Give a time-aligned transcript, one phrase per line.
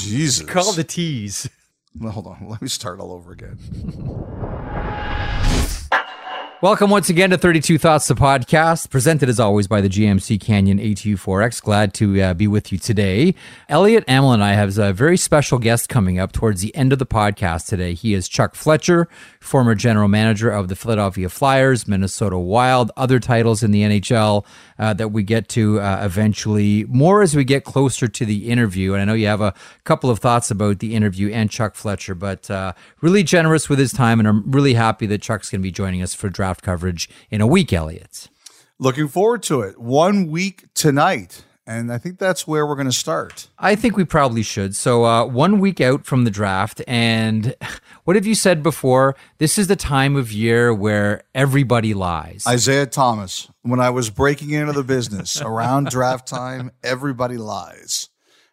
[0.00, 0.46] Jesus.
[0.46, 1.48] Call the tease.
[1.98, 2.46] Well, hold on.
[2.48, 3.58] Let me start all over again.
[6.62, 10.78] Welcome once again to 32 Thoughts, the podcast, presented as always by the GMC Canyon
[10.78, 11.62] ATU4X.
[11.62, 13.34] Glad to uh, be with you today.
[13.70, 16.98] Elliotte Amil and I have a very special guest coming up towards the end of
[16.98, 17.94] the podcast today.
[17.94, 19.08] He is Chuck Fletcher,
[19.40, 24.44] former general manager of the Philadelphia Flyers, Minnesota Wild, other titles in the NHL
[24.78, 28.92] uh, that we get to uh, eventually, more as we get closer to the interview.
[28.92, 29.54] And I know you have a
[29.84, 33.92] couple of thoughts about the interview and Chuck Fletcher, but uh, really generous with his
[33.92, 34.18] time.
[34.18, 37.40] And I'm really happy that Chuck's going to be joining us for draft coverage in
[37.40, 38.28] a week, Elliotte.
[38.78, 39.78] Looking forward to it.
[39.78, 41.44] One week tonight.
[41.70, 43.48] And I think that's where we're going to start.
[43.56, 44.74] I think we probably should.
[44.74, 47.54] So, uh, one week out from the draft, and
[48.04, 49.14] what have you said before?
[49.38, 52.44] This is the time of year where everybody lies.
[52.50, 58.08] Isiah Thomas, when I was breaking into the business around draft time, everybody lies.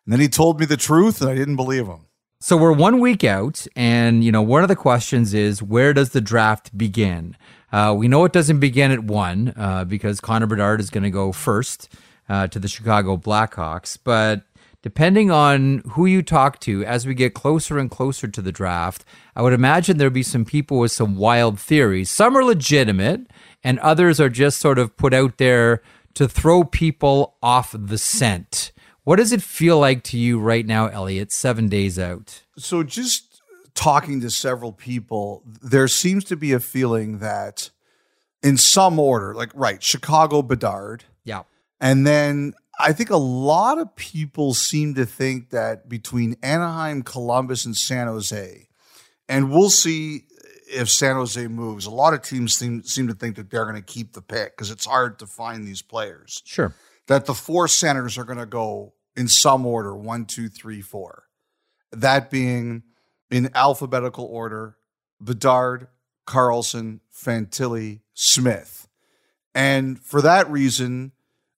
[0.06, 2.06] And then he told me the truth, and I didn't believe him.
[2.40, 6.12] So, we're one week out, and you know, one of the questions is where does
[6.12, 7.36] the draft begin?
[7.72, 11.10] Uh, we know it doesn't begin at one uh, because Connor Bedard is going to
[11.10, 11.94] go first
[12.30, 13.98] uh, to the Chicago Blackhawks.
[14.02, 14.44] But
[14.82, 19.04] depending on who you talk to as we get closer and closer to the draft,
[19.36, 22.10] I would imagine there'll be some people with some wild theories.
[22.10, 23.28] Some are legitimate,
[23.64, 25.82] and others are just sort of put out there
[26.14, 28.72] to throw people off the scent.
[29.04, 32.44] What does it feel like to you right now, Elliotte, seven days out?
[32.58, 33.27] So, just
[33.78, 37.70] talking to several people, there seems to be a feeling that
[38.42, 41.06] in some order, like, right, Chicago Bedard.
[41.24, 41.44] Yeah.
[41.80, 47.66] And then I think a lot of people seem to think that between Anaheim, Columbus,
[47.66, 48.68] and San Jose,
[49.30, 50.24] and we'll see
[50.70, 51.86] if San Jose moves.
[51.86, 54.58] A lot of teams seem, seem to think that they're going to keep the pick
[54.58, 56.42] because it's hard to find these players.
[56.46, 56.74] Sure.
[57.06, 61.24] That the four centers are going to go in some order one, two, three, four.
[61.92, 62.84] That being
[63.30, 64.78] in alphabetical order
[65.20, 65.88] Bedard,
[66.26, 68.88] Carlson, Fantilli, Smith.
[69.56, 71.12] And for that reason,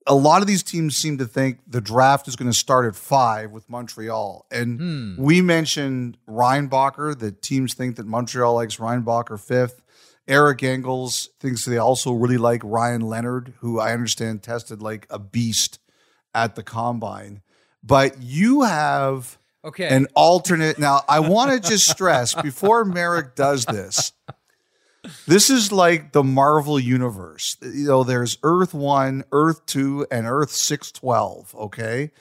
[0.07, 2.95] a lot of these teams seem to think the draft is going to start at
[2.95, 4.45] five with Montreal.
[4.49, 5.21] And hmm.
[5.21, 9.81] we mentioned Reinbacher, that teams think that Montreal likes Reinbacher fifth.
[10.27, 15.19] Eric Engels thinks they also really like Ryan Leonard, who I understand tested like a
[15.19, 15.79] beast
[16.33, 17.41] at the combine.
[17.83, 19.87] But you have Okay.
[19.87, 20.79] An alternate.
[20.79, 24.13] Now, I want to just stress before Marek does this.
[25.27, 27.57] This is like the Marvel universe.
[27.61, 32.11] You know, there's Earth 1, Earth 2, and Earth 612, okay?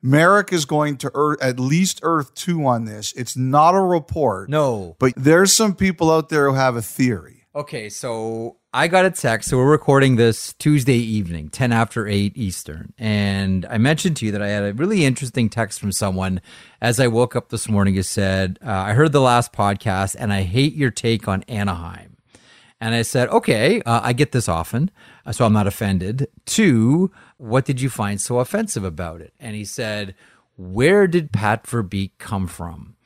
[0.00, 3.12] Marek is going to Earth, at least Earth 2 on this.
[3.14, 4.48] It's not a report.
[4.48, 4.96] No.
[4.98, 7.46] But there's some people out there who have a theory.
[7.54, 9.48] Okay, so I got a text.
[9.48, 12.92] So we're recording this Tuesday evening, 10 after 8 Eastern.
[12.98, 16.42] And I mentioned to you that I had a really interesting text from someone
[16.78, 17.94] as I woke up this morning.
[17.94, 22.18] Who said, uh, I heard the last podcast and I hate your take on Anaheim.
[22.78, 24.90] And I said, okay, uh, I get this often,
[25.24, 26.28] uh, so I'm not offended.
[26.44, 29.32] Two, what did you find so offensive about it?
[29.40, 30.14] And he said,
[30.56, 32.96] where did Pat Verbeek come from?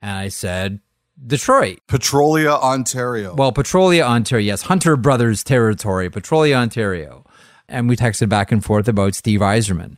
[0.00, 0.78] And I said,
[1.26, 1.80] Detroit.
[1.88, 3.34] Petrolia, Ontario.
[3.34, 4.46] Well, Petrolia, Ontario.
[4.46, 7.24] Yes, Hunter Brothers territory, Petrolia, Ontario.
[7.68, 9.96] And we texted back and forth about Steve Yzerman.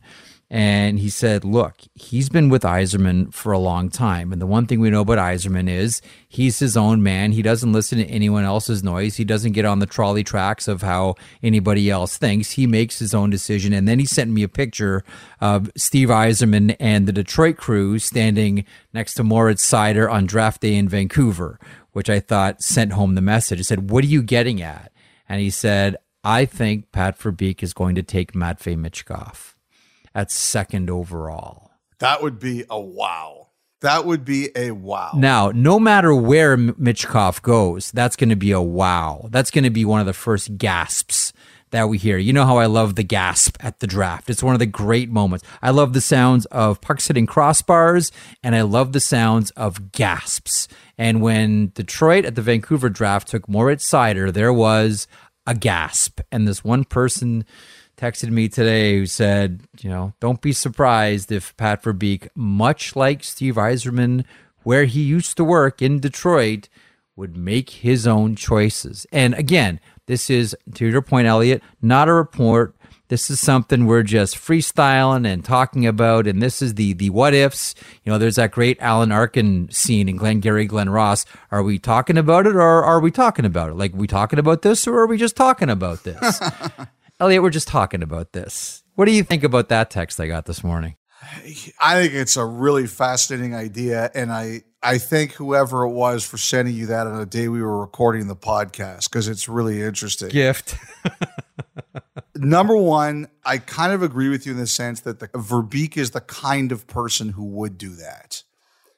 [0.53, 4.33] And he said, look, he's been with Yzerman for a long time.
[4.33, 7.31] And the one thing we know about Yzerman is he's his own man.
[7.31, 9.15] He doesn't listen to anyone else's noise.
[9.15, 12.51] He doesn't get on the trolley tracks of how anybody else thinks.
[12.51, 13.71] He makes his own decision.
[13.71, 15.05] And then he sent me a picture
[15.39, 20.75] of Steve Yzerman and the Detroit crew standing next to Moritz Seider on draft day
[20.75, 21.61] in Vancouver,
[21.93, 23.59] which I thought sent home the message.
[23.59, 24.91] I said, what are you getting at?
[25.29, 25.95] And he said,
[26.25, 29.53] I think Pat Verbeek is going to take Matvei Michkov
[30.13, 31.71] at second overall.
[31.99, 33.47] That would be a wow.
[33.81, 35.13] That would be a wow.
[35.15, 39.27] Now, no matter where Michkov goes, that's going to be a wow.
[39.31, 41.33] That's going to be one of the first gasps
[41.71, 42.17] that we hear.
[42.17, 44.29] You know how I love the gasp at the draft.
[44.29, 45.45] It's one of the great moments.
[45.61, 48.11] I love the sounds of pucks hitting crossbars,
[48.43, 50.67] and I love the sounds of gasps.
[50.97, 55.07] And when Detroit at the Vancouver draft took Moritz Seider, there was
[55.47, 56.21] a gasp.
[56.31, 57.45] And this one person
[58.01, 63.23] texted me today who said, you know, don't be surprised if Pat Verbeek, much like
[63.23, 64.25] Steve Yzerman,
[64.63, 66.67] where he used to work in Detroit,
[67.15, 69.05] would make his own choices.
[69.11, 72.75] And again, this is, to your point, Elliotte, not a report.
[73.09, 76.25] This is something we're just freestyling and talking about.
[76.25, 77.75] And this is the the what ifs.
[78.03, 81.25] You know, there's that great Alan Arkin scene in Glengarry Glen Ross.
[81.51, 83.75] Are we talking about it or are we talking about it?
[83.75, 86.41] Like, we talking about this or are we just talking about this?
[87.21, 88.83] Elliotte, we're just talking about this.
[88.95, 90.95] What do you think about that text I got this morning?
[91.79, 96.37] I think it's a really fascinating idea, and I I thank whoever it was for
[96.37, 100.29] sending you that on the day we were recording the podcast because it's really interesting.
[100.29, 100.75] Gift.
[102.35, 106.11] Number one, I kind of agree with you in the sense that the Verbeek is
[106.11, 108.41] the kind of person who would do that.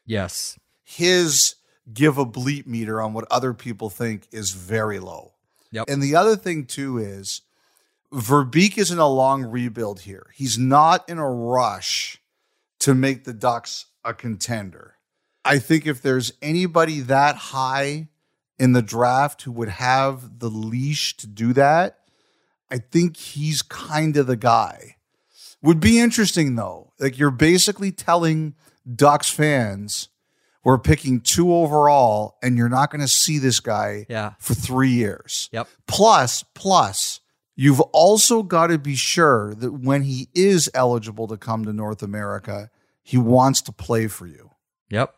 [0.05, 0.57] yes.
[0.85, 1.55] His
[1.93, 5.33] give a bleep meter on what other people think is very low.
[5.71, 5.89] Yep.
[5.89, 7.41] And the other thing too is
[8.13, 10.27] Verbeek is in a long rebuild here.
[10.36, 12.21] He's not in a rush
[12.80, 14.95] to make the Ducks a contender.
[15.44, 18.07] I think if there's anybody that high
[18.60, 22.00] in the draft who would have the leash to do that,
[22.69, 24.98] I think he's kind of the guy.
[25.62, 26.92] Would be interesting though.
[27.00, 28.56] Like you're basically telling
[28.95, 30.09] Ducks fans
[30.63, 34.33] we're picking two overall and you're not going to see this guy Yeah.
[34.39, 35.50] for 3 years.
[35.51, 35.68] Yep.
[35.88, 37.19] Plus, plus,
[37.55, 42.01] you've also got to be sure that when he is eligible to come to North
[42.01, 42.69] America,
[43.01, 44.51] he wants to play for you.
[44.89, 45.15] Yep.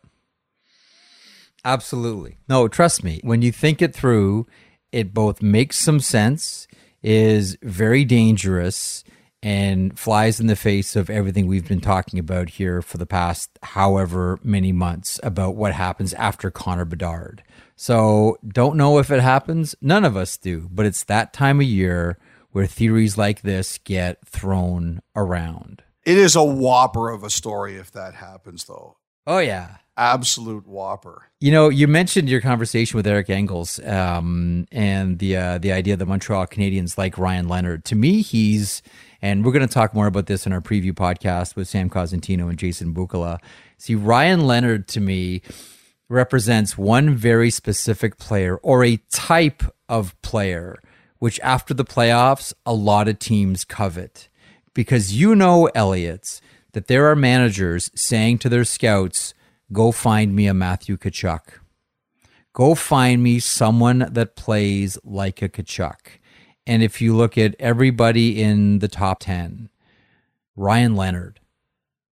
[1.64, 2.38] Absolutely.
[2.48, 3.20] No, trust me.
[3.22, 4.46] When you think it through,
[4.92, 6.68] it both makes some sense,
[7.02, 9.02] is very dangerous,
[9.42, 13.58] and flies in the face of everything we've been talking about here for the past
[13.62, 17.42] however many months about what happens after Connor Bedard.
[17.76, 19.74] So, don't know if it happens.
[19.80, 22.18] None of us do, but it's that time of year
[22.56, 25.82] where theories like this get thrown around.
[26.06, 28.96] It is a whopper of a story if that happens, though.
[29.26, 29.76] Oh, yeah.
[29.98, 31.26] Absolute whopper.
[31.38, 35.98] You know, you mentioned your conversation with Eric Engels um, and the uh, the idea
[35.98, 37.84] that Montreal Canadiens like Ryan Leonard.
[37.86, 38.80] To me, he's
[39.20, 42.48] and we're going to talk more about this in our preview podcast with Sam Cosentino
[42.48, 43.38] and Jason Bukala.
[43.76, 45.42] See, Ryan Leonard to me
[46.08, 50.78] represents one very specific player or a type of player,
[51.18, 54.28] which after the playoffs, a lot of teams covet.
[54.74, 56.40] Because you know, Elliotte,
[56.72, 59.32] that there are managers saying to their scouts,
[59.72, 61.60] go find me a Matthew Tkachuk.
[62.52, 66.18] Go find me someone that plays like a Tkachuk.
[66.66, 69.68] And if you look at everybody in the top 10,
[70.56, 71.40] Ryan Leonard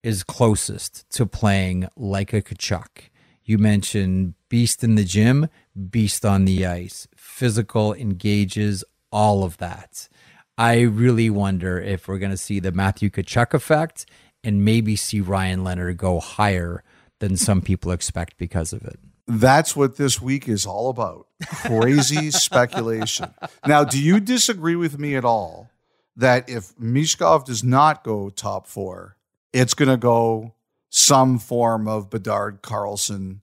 [0.03, 3.11] is closest to playing like a Tkachuk.
[3.45, 5.49] You mentioned beast in the gym,
[5.91, 10.09] beast on the ice, physical, engages, all of that.
[10.59, 14.07] I really wonder if we're going to see the Matthew Tkachuk effect
[14.45, 16.83] and maybe see Ryan Leonard go higher
[17.21, 18.99] than some people expect because of it.
[19.27, 21.29] That's what this week is all about.
[21.47, 23.33] Crazy speculation.
[23.67, 25.71] Now, do you disagree with me at all
[26.17, 29.17] that if Michkov does not go top four,
[29.53, 30.55] it's going to go
[30.91, 33.43] some form of Bedard, Carlson,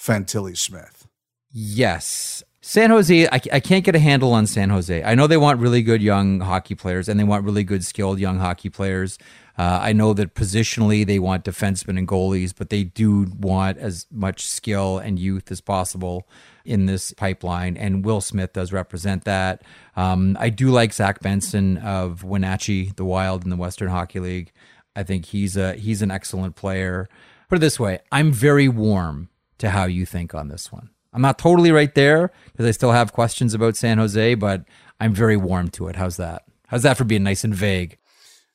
[0.00, 1.08] Fantilli, Smith?
[1.50, 2.42] Yes.
[2.68, 5.02] San Jose, I, I can't get a handle on San Jose.
[5.02, 8.18] I know they want really good young hockey players and they want really good skilled
[8.18, 9.16] young hockey players.
[9.56, 14.06] Uh, I know that positionally they want defensemen and goalies, but they do want as
[14.12, 16.28] much skill and youth as possible
[16.66, 17.78] in this pipeline.
[17.78, 19.62] And Will Smith does represent that.
[19.96, 24.52] Um, I do like Zach Benson of Wenatchee, the Wild in the Western Hockey League.
[24.94, 27.08] I think he's a he's an excellent player.
[27.48, 30.90] Put it this way, I'm very warm to how you think on this one.
[31.18, 34.62] I'm not totally right there because I still have questions about San Jose, but
[35.00, 35.96] I'm very warm to it.
[35.96, 36.44] How's that?
[36.68, 37.98] How's that for being nice and vague?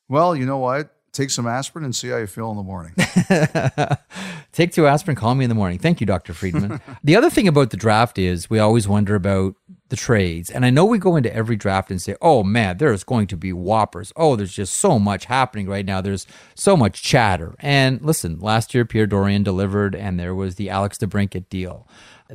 [0.08, 0.96] Well, you know what?
[1.12, 2.94] Take some aspirin and see how you feel in the morning.
[4.52, 5.78] Take two aspirin, call me in the morning.
[5.78, 6.32] Thank you, Dr.
[6.32, 6.80] Friedman.
[7.04, 9.56] the other thing about the draft is we always wonder about
[9.90, 10.50] the trades.
[10.50, 13.36] And I know we go into every draft and say, oh man, there's going to
[13.36, 14.10] be whoppers.
[14.16, 16.00] Oh, there's just so much happening right now.
[16.00, 17.54] There's so much chatter.
[17.58, 21.86] And listen, last year, Pierre Dorion delivered, and there was the Alex DeBrincat deal.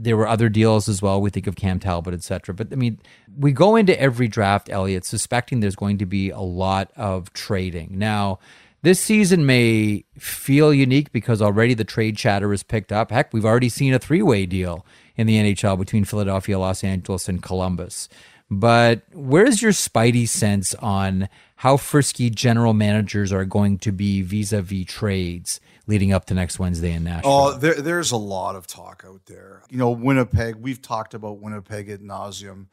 [0.02, 1.22] There were other deals as well.
[1.22, 2.56] We think of Cam Talbot, et cetera.
[2.56, 3.00] But I mean,
[3.38, 7.98] we go into every draft, Elliotte, suspecting there's going to be a lot of trading.
[7.98, 8.40] Now,
[8.82, 13.12] this season may feel unique because already the trade chatter is picked up.
[13.12, 14.86] Heck, we've already seen a three way deal
[15.18, 18.08] in the NHL between Philadelphia, Los Angeles, and Columbus.
[18.50, 24.54] But where's your spidey sense on how frisky general managers are going to be vis
[24.54, 27.32] a vis trades leading up to next Wednesday in Nashville?
[27.32, 29.64] Oh, there, there's a lot of talk out there.
[29.72, 32.68] You know, Winnipeg, we've talked about Winnipeg at nauseum.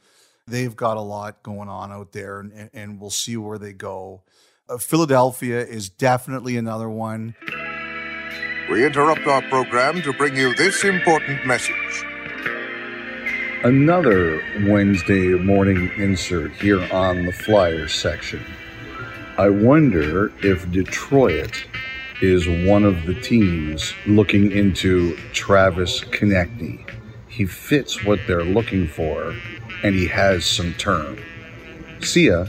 [0.46, 4.22] They've got a lot going on out there, and, and we'll see where they go.
[4.68, 7.34] Uh, Philadelphia is definitely another one.
[8.70, 12.04] We interrupt our program to bring you this important message.
[13.64, 18.44] Another Wednesday morning insert here on the Flyers section.
[19.38, 21.64] I wonder if Detroit
[22.22, 26.88] is one of the teams looking into Travis Konecny.
[27.28, 29.34] He fits what they're looking for,
[29.82, 31.18] and he has some term.
[32.00, 32.46] See ya.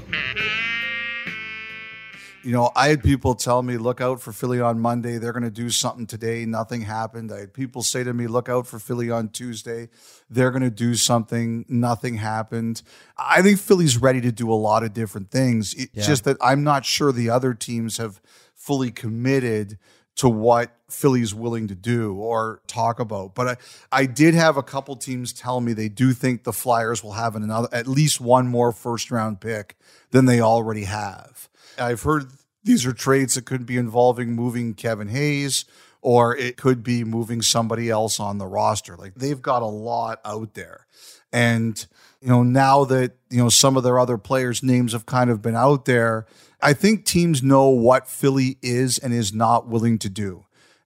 [2.43, 5.17] you know, I had people tell me, look out for Philly on Monday.
[5.17, 6.45] They're going to do something today.
[6.45, 7.29] Nothing happened.
[7.29, 9.89] I had people say to me, look out for Philly on Tuesday.
[10.29, 11.65] They're going to do something.
[11.67, 12.83] Nothing happened.
[13.17, 15.73] I think Philly's ready to do a lot of different things.
[15.73, 16.03] It's Yeah.
[16.03, 18.21] just that I'm not sure the other teams have
[18.67, 19.77] fully committed
[20.17, 23.33] to what Philly's willing to do or talk about.
[23.33, 27.01] But I, I did have a couple teams tell me they do think the Flyers
[27.01, 29.77] will have another at least one more first round pick
[30.11, 31.47] than they already have.
[31.79, 32.31] I've heard
[32.61, 35.63] these are trades that could be involving moving Kevin Hayes
[36.01, 38.97] or it could be moving somebody else on the roster.
[38.97, 40.87] Like they've got a lot out there.
[41.31, 41.85] And
[42.21, 45.41] you know, now that you know some of their other players' names have kind of
[45.41, 46.25] been out there,
[46.61, 50.45] I think teams know what Philly is and is not willing to do.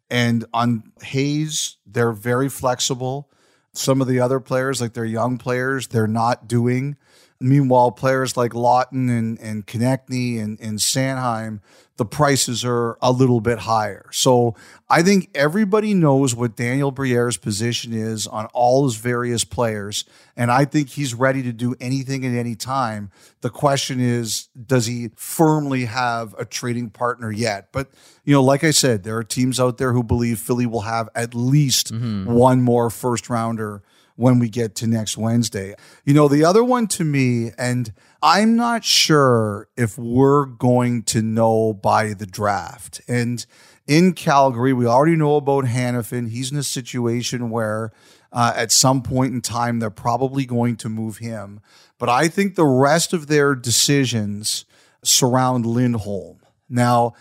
[0.10, 3.30] And on Hayes, they're very flexible.
[3.74, 6.98] Some of the other players, like their young players, they're not doing.
[7.42, 11.60] Meanwhile, players like Lawton and, and Konecny and, and Sanheim,
[11.98, 14.08] the prices are a little bit higher.
[14.12, 14.56] So
[14.90, 20.04] I think everybody knows what Daniel Briere's position is on all his various players.
[20.36, 23.12] And I think he's ready to do anything at any time.
[23.42, 27.68] The question is, does he firmly have a trading partner yet?
[27.72, 27.92] But,
[28.24, 31.08] you know, like I said, there are teams out there who believe Philly will have
[31.14, 32.26] at least mm-hmm.
[32.26, 33.84] one more first rounder
[34.22, 35.74] when we get to next Wednesday.
[36.06, 41.24] You know, the other one to me, and I'm not sure if we're going to
[41.24, 43.02] know by the draft.
[43.08, 43.44] And
[43.88, 46.30] in Calgary, we already know about Hanifin.
[46.30, 47.92] He's in a situation where
[48.32, 51.60] uh, at some point in time, they're probably going to move him.
[51.98, 54.66] But I think the rest of their decisions
[55.04, 56.42] surround Lindholm.
[56.70, 57.14] Now,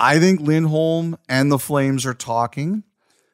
[0.00, 2.82] I think Lindholm and the Flames are talking.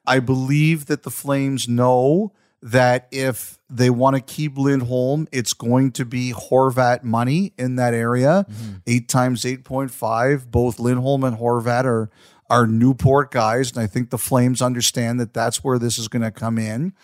[0.07, 5.93] I believe that the Flames know that if they want to keep Lindholm, it's going
[5.93, 8.47] to be Horvat money in that area.
[8.87, 10.51] Eight times eight point five.
[10.51, 12.11] Both Lindholm and Horvat are
[12.49, 16.23] are Newport guys, and I think the Flames understand that that's where this is going
[16.23, 16.95] to come in.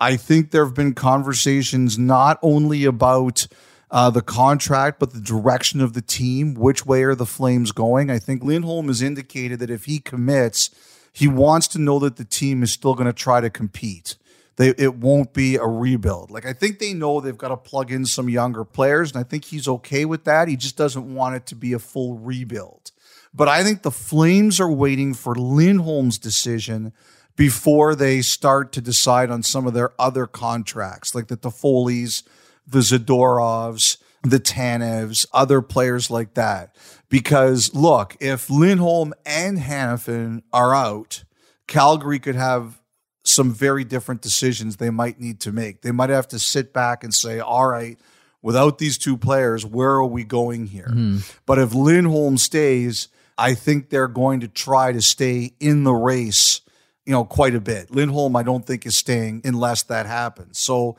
[0.00, 3.46] I think there have been conversations not only about
[3.90, 6.54] uh, the contract, but the direction of the team.
[6.54, 8.10] Which way are the Flames going?
[8.10, 10.70] I think Lindholm has indicated that if he commits,
[11.12, 14.16] he wants to know that the team is still going to try to compete.
[14.56, 16.30] They, it won't be a rebuild.
[16.30, 19.24] Like I think they know they've got to plug in some younger players, and I
[19.24, 20.48] think he's okay with that.
[20.48, 22.92] He just doesn't want it to be a full rebuild.
[23.32, 26.92] But I think the Flames are waiting for Lindholm's decision
[27.36, 32.22] before they start to decide on some of their other contracts, like the Toffoli's,
[32.64, 36.76] the Zadorovs, the Tanevs, other players like that.
[37.08, 41.24] Because look, if Lindholm and Hanifin are out,
[41.66, 42.80] Calgary could have
[43.24, 45.80] some very different decisions they might need to make.
[45.80, 47.98] They might have to sit back and say, all right,
[48.42, 50.88] without these two players, where are we going here?
[50.90, 51.18] Mm-hmm.
[51.46, 56.60] But if Lindholm stays, I think they're going to try to stay in the race,
[57.06, 57.90] you know, quite a bit.
[57.90, 60.60] Lindholm, I don't think is staying unless that happens.
[60.60, 60.96] So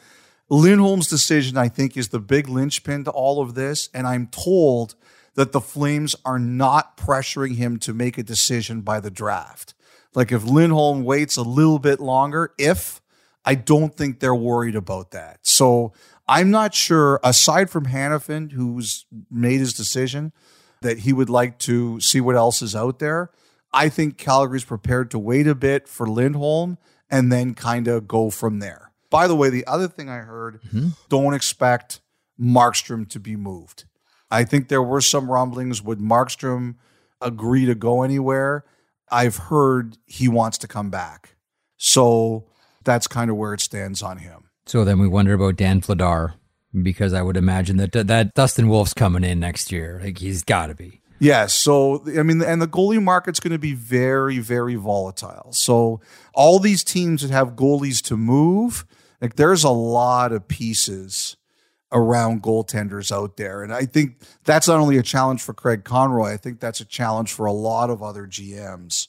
[0.49, 3.89] Lindholm's decision, I think, is the big linchpin to all of this.
[3.93, 4.95] And I'm told
[5.35, 9.73] that the Flames are not pressuring him to make a decision by the draft.
[10.15, 13.01] Like if Lindholm waits a little bit longer, if
[13.43, 15.39] I don't think they're worried about that.
[15.43, 15.93] So
[16.27, 20.33] I'm not sure, aside from Hanifin, who's made his decision
[20.81, 23.29] that he would like to see what else is out there.
[23.71, 26.77] I think Calgary's prepared to wait a bit for Lindholm
[27.09, 28.91] and then kind of go from there.
[29.09, 30.89] By the way, the other thing I heard, mm-hmm.
[31.09, 31.99] don't expect
[32.39, 33.85] Markstrom to be moved.
[34.31, 35.81] I think there were some rumblings.
[35.81, 36.75] Would Markstrom
[37.21, 38.65] agree to go anywhere?
[39.11, 41.35] I've heard he wants to come back.
[41.77, 42.45] So
[42.83, 44.49] that's kind of where it stands on him.
[44.65, 46.33] So then we wonder about Dan Vladar
[46.81, 50.01] because I would imagine that that Dustin Wolf's coming in next year.
[50.03, 51.01] Like he's got to be.
[51.19, 51.53] Yes.
[51.53, 55.53] So, I mean, and the goalie market's going to be very, very volatile.
[55.53, 56.01] So,
[56.33, 58.85] all these teams that have goalies to move,
[59.21, 61.37] like there's a lot of pieces
[61.95, 63.63] around goaltenders out there.
[63.63, 66.85] And I think that's not only a challenge for Craig Conroy, I think that's a
[66.85, 69.07] challenge for a lot of other GMs,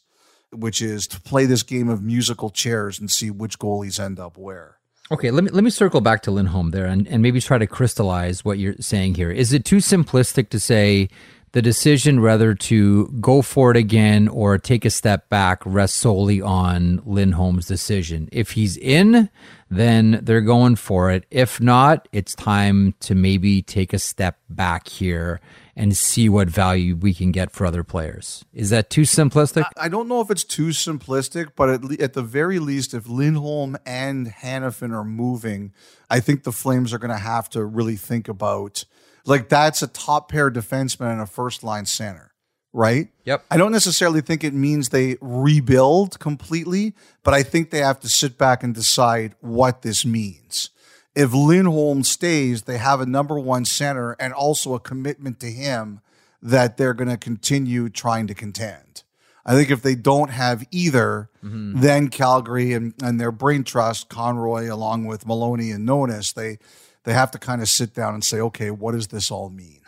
[0.52, 4.38] which is to play this game of musical chairs and see which goalies end up
[4.38, 4.78] where.
[5.10, 7.66] Okay, let me let me circle back to Lindholm there and, and maybe try to
[7.66, 9.30] crystallize what you're saying here.
[9.30, 11.08] Is it too simplistic to say
[11.56, 16.38] the decision whether to go for it again or take a step back rests solely
[16.38, 18.28] on Lindholm's decision?
[18.30, 19.30] If he's in,
[19.70, 21.24] then they're going for it.
[21.30, 25.40] If not, it's time to maybe take a step back here
[25.74, 28.44] and see what value we can get for other players.
[28.52, 29.64] Is that too simplistic?
[29.78, 33.08] I don't know if it's too simplistic, but at, le- at the very least, if
[33.08, 35.72] Lindholm and Hanifin are moving,
[36.10, 38.84] I think the Flames are going to have to really think about
[39.26, 42.32] like that's a top pair defenseman and a first line center,
[42.72, 43.08] right?
[43.24, 43.44] Yep.
[43.50, 48.08] I don't necessarily think it means they rebuild completely, but I think they have to
[48.08, 50.70] sit back and decide what this means.
[51.14, 56.00] If Lindholm stays, they have a number one center and also a commitment to him
[56.42, 59.02] that they're going to continue trying to contend.
[59.46, 61.80] I think if they don't have either, mm-hmm.
[61.80, 66.58] then Calgary and, and their brain trust, Conroy, along with Maloney and Nonis, they
[67.06, 69.80] they have to kind of sit down and say, okay, what does this all mean?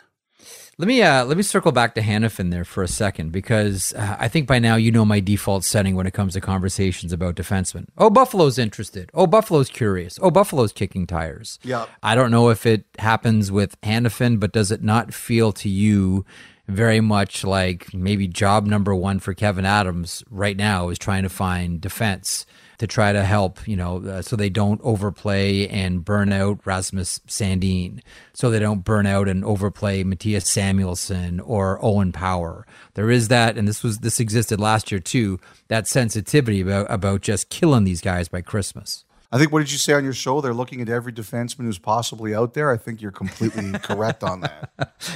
[0.77, 4.15] Let me uh, let me circle back to Hanifin there for a second because uh,
[4.17, 7.35] I think by now you know my default setting when it comes to conversations about
[7.35, 7.87] defensemen.
[7.97, 9.11] Oh, Buffalo's interested.
[9.13, 10.17] Oh, Buffalo's curious.
[10.21, 11.59] Oh, Buffalo's kicking tires.
[11.63, 11.87] Yeah.
[12.01, 16.25] I don't know if it happens with Hanifin, but does it not feel to you
[16.69, 21.29] very much like maybe job number one for Kevyn Adams right now is trying to
[21.29, 22.45] find defense
[22.79, 27.19] to try to help, you know, uh, so they don't overplay and burn out Rasmus
[27.27, 27.99] Sandin,
[28.33, 32.65] so they don't burn out and overplay Mattias Samuelsson or Owen Power.
[32.95, 35.39] There is that, and this was this existed last year too.
[35.67, 39.03] That sensitivity about about just killing these guys by Christmas.
[39.31, 40.41] I think what did you say on your show?
[40.41, 42.71] They're looking at every defenseman who's possibly out there.
[42.71, 44.71] I think you're completely correct on that.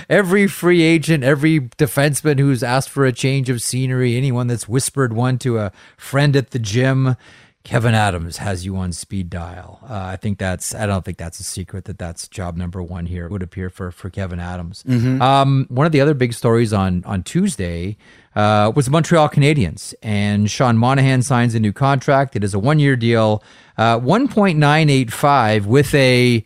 [0.07, 5.13] Every free agent, every defenseman who's asked for a change of scenery, anyone that's whispered
[5.13, 7.15] one to a friend at the gym,
[7.63, 9.79] Kevyn Adams has you on speed dial.
[9.83, 10.75] Uh, I think that's.
[10.75, 13.25] I don't think that's a secret that that's job number one here.
[13.25, 14.83] It would appear for for Kevyn Adams.
[15.21, 17.95] Um, one of the other big stories on on Tuesday
[18.35, 22.35] uh, was the Montreal Canadiens, and Sean Monahan signs a new contract.
[22.35, 23.41] It is a one year deal,
[23.77, 26.45] uh, one point nine eight five with a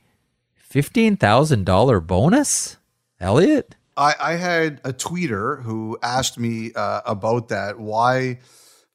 [0.53, 2.77] fifteen thousand dollar bonus.
[3.19, 3.75] Elliotte.
[3.97, 7.79] I, I had a tweeter who asked me uh, about that.
[7.79, 8.37] Why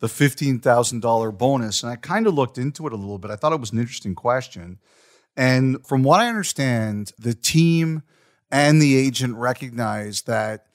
[0.02, 1.84] the fifteen thousand dollar bonus?
[1.84, 3.30] And I kind of looked into it a little bit.
[3.30, 4.80] I thought it was an interesting question.
[5.36, 8.02] And from what I understand, the team
[8.50, 10.66] and the agent recognize that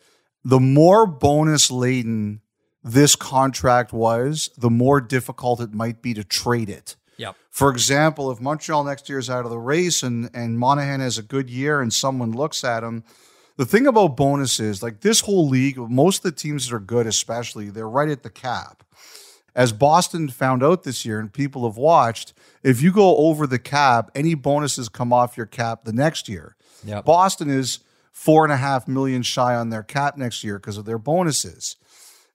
[0.45, 2.39] the more bonus laden
[2.83, 6.95] this contract was, the more difficult it might be to trade it.
[7.17, 7.35] Yep.
[7.49, 11.17] For example, if Montreal next year is out of the race and, and Monahan has
[11.17, 13.03] a good year and someone looks at him,
[13.57, 17.07] the thing about bonuses, like this whole league, most of the teams that are good,
[17.07, 18.83] especially, they're right at the cap.
[19.57, 23.57] As Boston found out this year and people have watched, if you go over the
[23.57, 26.55] cap, any bonuses come off your cap the next year.
[26.85, 27.05] Yep.
[27.05, 27.79] Boston is
[28.11, 31.75] four and a half million shy on their cap next year because of their bonuses.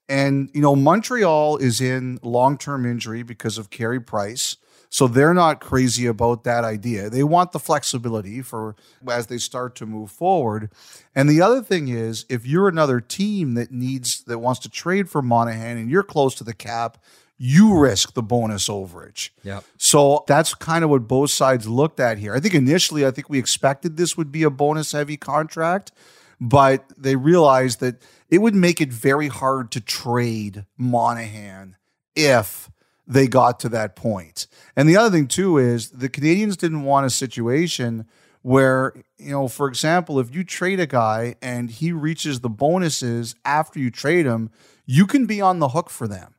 [0.09, 4.57] And, you know, Montreal is in long term injury because of Carey Price.
[4.93, 7.09] So they're not crazy about that idea.
[7.09, 8.75] They want the flexibility for
[9.09, 10.69] as they start to move forward.
[11.15, 15.09] And the other thing is, if you're another team that needs that wants to trade
[15.09, 16.99] for Monahan and you're close to the cap,
[17.39, 19.31] you risk the bonus overage.
[19.41, 19.63] Yep.
[19.77, 22.35] So that's kind of what both sides looked at here.
[22.35, 25.91] I think initially, I think we expected this would be a bonus heavy contract,
[26.39, 27.95] but they realized that
[28.29, 31.77] it would make it very hard to trade Monahan
[32.15, 32.69] if
[33.05, 34.47] they got to that point.
[34.75, 38.05] And the other thing too is the Canadians didn't want a situation
[38.41, 43.35] where, you know, for example, if you trade a guy and he reaches the bonuses
[43.45, 44.49] after you trade him,
[44.85, 46.35] you can be on the hook for them.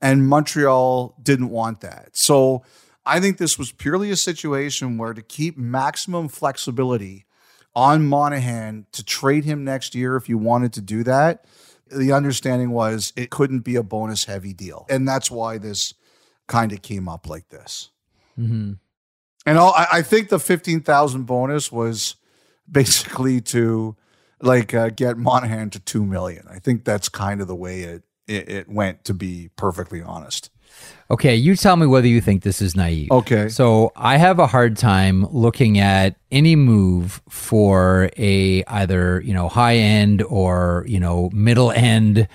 [0.00, 2.16] And Montreal didn't want that.
[2.16, 2.64] So
[3.06, 7.24] I think this was purely a situation where to keep maximum flexibility
[7.74, 11.44] on Monahan to trade him next year if you wanted to do that.
[11.90, 14.86] The understanding was it couldn't be a bonus heavy deal.
[14.88, 15.94] And that's why this
[16.46, 17.90] kind of came up like this.
[18.38, 18.72] Mm-hmm.
[19.46, 22.16] And all, I, I think the 15,000 bonus was
[22.70, 23.96] basically to
[24.40, 26.46] like uh, get Monahan to 2 million.
[26.50, 30.50] I think that's kind of the way it, it, it went, to be perfectly honest.
[31.10, 33.10] Okay, you tell me whether you think this is naive.
[33.10, 33.48] Okay.
[33.48, 39.48] So I have a hard time looking at any move for a either you know
[39.48, 42.26] high end or you know middle end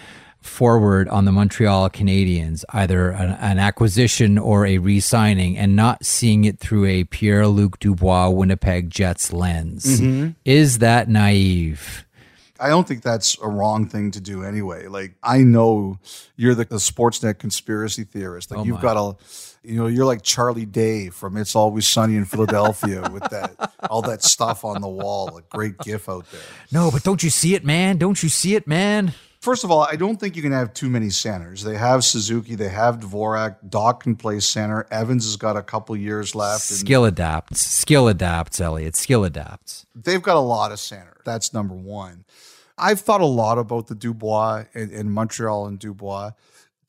[0.41, 6.45] forward on the Montreal Canadiens, either an, an acquisition or a re-signing, and not seeing
[6.45, 9.99] it through a Pierre Luc Dubois Winnipeg Jets lens.
[9.99, 10.31] Mm-hmm.
[10.45, 12.05] Is that naive?
[12.59, 14.87] I don't think that's a wrong thing to do anyway.
[14.87, 15.97] Like I know
[16.35, 18.51] you're the, the Sportsnet conspiracy theorist.
[18.51, 19.15] Like Oh you've got a,
[19.63, 24.01] you know, you're like Charlie Day from It's Always Sunny in Philadelphia with that all
[24.03, 25.37] that stuff on the wall.
[25.37, 26.41] A great gif out there.
[26.71, 27.97] No, but don't you see it, man?
[27.97, 29.13] Don't you see it, man?
[29.39, 31.63] First of all, I don't think you can have too many centers.
[31.63, 33.55] They have Suzuki, they have Dvorak.
[33.69, 34.85] Dach can play center.
[34.91, 36.69] Evans has got a couple years left.
[36.69, 37.61] and Skill adapts.
[37.61, 38.97] Skill adapts, Elliotte.
[38.97, 39.85] Skill adapts.
[39.95, 41.15] they've got a lot of center.
[41.23, 42.25] That's number one.
[42.77, 46.31] I've thought a lot about the Dubois and, and Montreal and Dubois.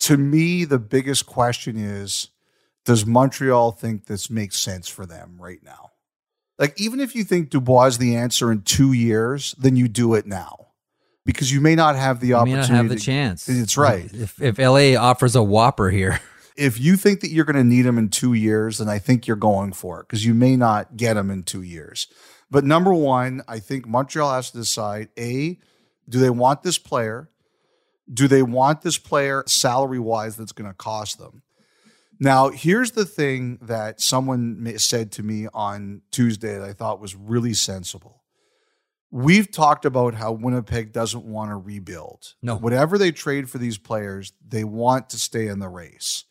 [0.01, 2.29] To me, the biggest question is
[2.85, 5.91] does Montreal think this makes sense for them right now?
[6.59, 10.15] Like, even if you think Dubois is the answer in two years, then you do
[10.15, 10.69] it now.
[11.25, 12.73] Because you may not have the You may opportunity.
[12.73, 13.49] not have the to- chance.
[13.49, 14.11] It's right.
[14.13, 16.21] If if LA offers a whopper here,
[16.57, 19.27] If you think that you're going to need him in two years, then I think
[19.27, 22.07] you're going for it because you may not get him in two years.
[22.51, 25.59] But number one, I think Montreal has to decide: a,
[26.09, 27.31] do they want this player?
[28.13, 31.43] Do they want this player salary wise that's going to cost them?
[32.19, 37.15] Now, here's the thing that someone said to me on Tuesday that I thought was
[37.15, 38.20] really sensible.
[39.13, 42.35] We've talked about how Winnipeg doesn't want to rebuild.
[42.43, 42.57] No.
[42.57, 46.25] Whatever they trade for these players, they want to stay in the race.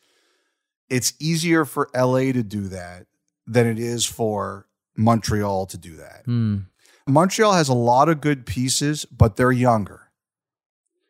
[0.89, 3.05] It's easier for LA to do that
[3.45, 6.23] than it is for Montreal to do that.
[6.25, 6.57] hmm,
[7.07, 10.09] Montreal has a lot of good pieces, but they're younger.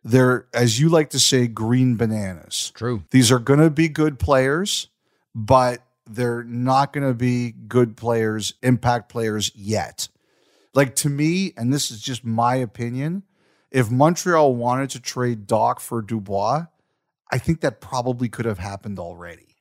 [0.03, 2.71] They're, as you like to say, green bananas.
[2.73, 3.03] true.
[3.11, 4.87] These are going to be good players,
[5.35, 10.07] but they're not going to be good players, impact players yet.
[10.73, 13.23] Like to me, and this is just my opinion,
[13.71, 16.65] if Montreal wanted to trade Dach for Dubois,
[17.31, 19.55] I think that probably could have happened already.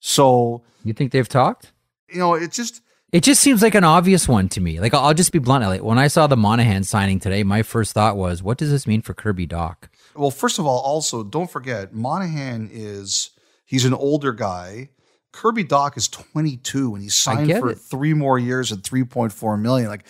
[0.00, 1.72] So, You think they've talked?
[2.10, 4.80] you know, it just It just seems like an obvious one to me.
[4.80, 5.64] Like I'll just be blunt.
[5.64, 8.86] Like, when I saw the Monahan signing today, my first thought was, "What does this
[8.86, 9.76] mean for Kirby Dach?"
[10.14, 13.30] Well, first of all, also don't forget Monahan is
[13.64, 14.90] he's an older guy.
[15.32, 17.78] Kirby Dach is 22 and he's signed for it.
[17.78, 19.88] three more years at 3.4 million.
[19.88, 20.04] Like,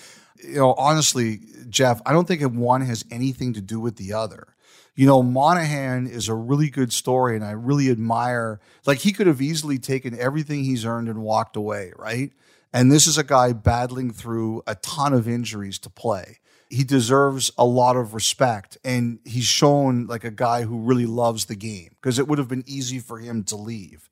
[0.46, 4.48] you know, honestly, Jeff, I don't think one has anything to do with the other.
[4.94, 8.60] You know, Monahan is a really good story, and I really admire.
[8.86, 12.30] Like, he could have easily taken everything he's earned and walked away, right?
[12.72, 16.38] And this is a guy battling through a ton of injuries to play.
[16.70, 21.46] He deserves a lot of respect, and he's shown like a guy who really loves
[21.46, 24.08] the game because it would have been easy for him to leave.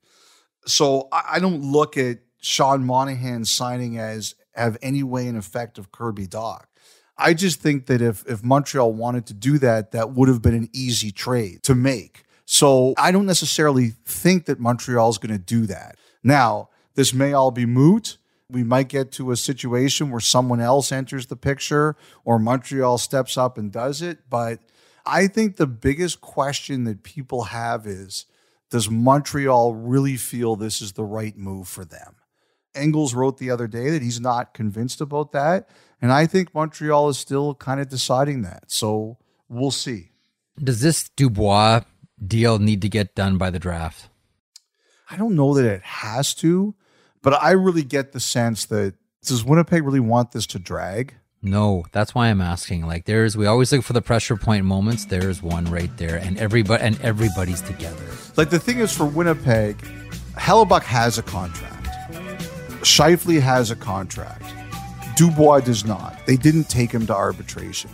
[0.65, 5.77] So I, I don't look at Sean Monahan signing as have any way in effect
[5.77, 6.63] of Kirby Dach.
[7.17, 10.55] I just think that if if Montreal wanted to do that, that would have been
[10.55, 12.23] an easy trade to make.
[12.45, 15.97] So I don't necessarily think that Montreal is going to do that.
[16.23, 18.17] Now, this may all be moot.
[18.49, 23.37] We might get to a situation where someone else enters the picture or Montreal steps
[23.37, 24.29] up and does it.
[24.29, 24.59] But
[25.05, 28.25] I think the biggest question that people have is
[28.69, 32.15] does Montreal really feel this is the right move for them?
[32.75, 35.69] Engels wrote the other day that he's not convinced about that.
[36.01, 38.65] And I think Montreal is still kind of deciding that.
[38.67, 40.11] So we'll see.
[40.61, 41.81] Does this Dubois
[42.25, 44.09] deal need to get done by the draft?
[45.09, 46.75] I don't know that it has to,
[47.21, 51.13] but I really get the sense that does Winnipeg really want this to drag?
[51.41, 52.85] No, that's why I'm asking.
[52.85, 55.05] Like, there's we always look for the pressure point moments.
[55.05, 58.05] There's one right there, and everybody and everybody's together.
[58.37, 59.77] Like the thing is for Winnipeg,
[60.35, 61.72] Hellebuyck has a contract.
[62.83, 64.43] Scheifele has a contract.
[65.15, 66.19] Dubois does not.
[66.25, 67.89] They didn't take him to arbitration.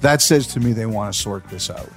[0.00, 1.92] That says to me they want to sort this out.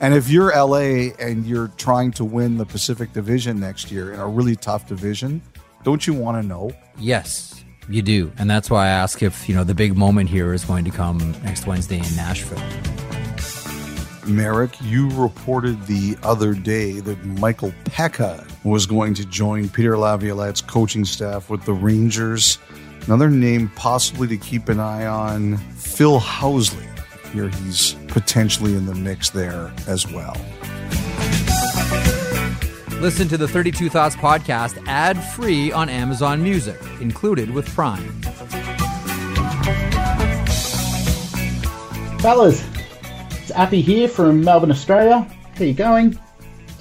[0.00, 4.20] And if you're LA and you're trying to win the Pacific Division next year in
[4.20, 5.40] a really tough division,
[5.84, 6.70] don't you want to know?
[6.98, 10.52] Yes, you do, and that's why I ask if you know the big moment here
[10.52, 12.62] is going to come next Wednesday in Nashville.
[14.26, 20.62] Marek, you reported the other day that Michael Peca was going to join Peter Laviolette's
[20.62, 22.58] coaching staff with the Rangers.
[23.06, 26.88] Another name possibly to keep an eye on, Phil Housley.
[27.32, 30.36] Here he's potentially in the mix there as well.
[33.00, 38.22] Listen to the 32 Thoughts podcast ad free on Amazon Music, included with Prime.
[42.20, 42.66] Fellas,
[43.42, 45.28] it's Appy here from Melbourne, Australia.
[45.54, 46.18] How you going?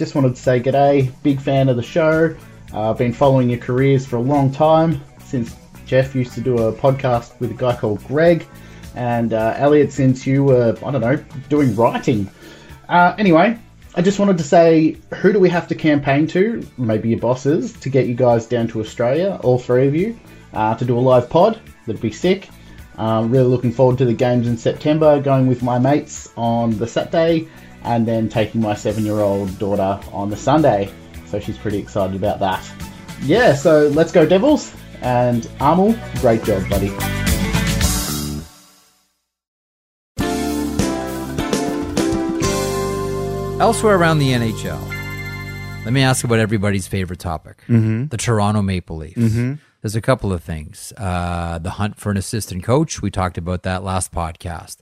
[0.03, 1.09] Just wanted to say g'day.
[1.23, 2.35] Big fan of the show.
[2.73, 6.57] Uh, I've been following your careers for a long time since Jeff used to do
[6.57, 8.45] a podcast with a guy called Greg,
[8.95, 11.15] and uh, Elliotte since you were I don't know
[11.47, 12.29] doing writing.
[12.89, 13.57] Uh, anyway,
[13.95, 16.67] I just wanted to say who do we have to campaign to?
[16.77, 20.19] Maybe your bosses to get you guys down to Australia, all three of you,
[20.51, 21.61] uh, to do a live pod.
[21.85, 22.49] That'd be sick.
[22.97, 26.87] Um, really looking forward to the games in September, going with my mates on the
[26.87, 27.47] Saturday,
[27.83, 30.91] and then taking my seven year old daughter on the Sunday.
[31.27, 32.69] So she's pretty excited about that.
[33.21, 34.73] Yeah, so let's go, Devils!
[35.01, 36.91] And Amil, great job, buddy.
[43.59, 49.59] Elsewhere around the NHL, let me ask about everybody's favorite topic the Toronto Maple Leafs.
[49.81, 50.91] There's a couple of things.
[50.97, 54.77] Uh, the hunt for an assistant coach, we talked about that last podcast.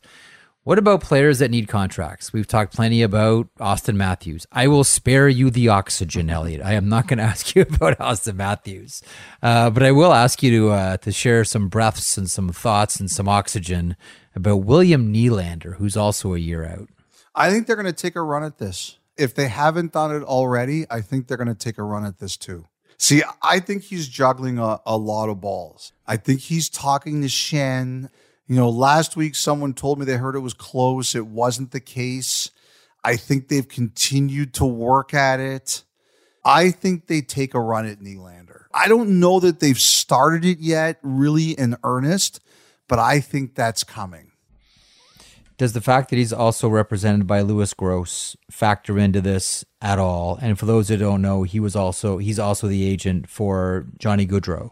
[0.63, 2.31] What about players that need contracts?
[2.31, 4.45] We've talked plenty about Auston Matthews.
[4.51, 6.63] I will spare you the oxygen, Elliotte.
[6.63, 9.01] I am not going to ask you about Auston Matthews,
[9.41, 12.99] uh, but I will ask you to uh, to share some breaths and some thoughts
[12.99, 13.95] and some oxygen
[14.35, 16.89] about William Nylander, who's also a year out.
[17.33, 18.99] I think they're going to take a run at this.
[19.17, 22.19] If they haven't done it already, I think they're going to take a run at
[22.19, 22.67] this too.
[22.99, 25.91] See, I think he's juggling a, a lot of balls.
[26.05, 28.09] I think he's talking to Schenn.
[28.51, 31.15] You know, last week someone told me they heard it was close.
[31.15, 32.51] It wasn't the case.
[33.01, 35.85] I think they've continued to work at it.
[36.43, 38.63] I think they take a run at Nylander.
[38.73, 42.41] I don't know that they've started it yet, really in earnest,
[42.89, 44.33] but I think that's coming.
[45.57, 50.37] Does the fact that he's also represented by Lewis Gross factor into this at all?
[50.41, 54.27] And for those that don't know, he was also he's also the agent for Johnny
[54.27, 54.71] Gaudreau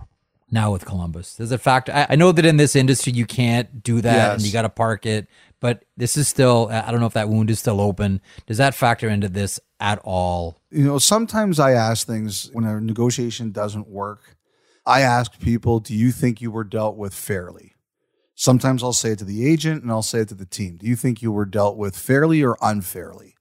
[0.51, 1.35] now with Columbus.
[1.35, 1.91] Does it factor?
[1.91, 4.69] I, I know that in this industry you can't do that and you got to
[4.69, 5.27] park it,
[5.59, 8.21] but this is still I don't know if that wound is still open.
[8.47, 10.59] Does that factor into this at all?
[10.71, 14.35] you know, sometimes I ask things when a negotiation doesn't work.
[14.85, 17.75] I ask people, do you think you were dealt with fairly?
[18.35, 20.77] Sometimes I'll say it to the agent and I'll say it to the team.
[20.77, 23.35] Do you think you were dealt with fairly or unfairly?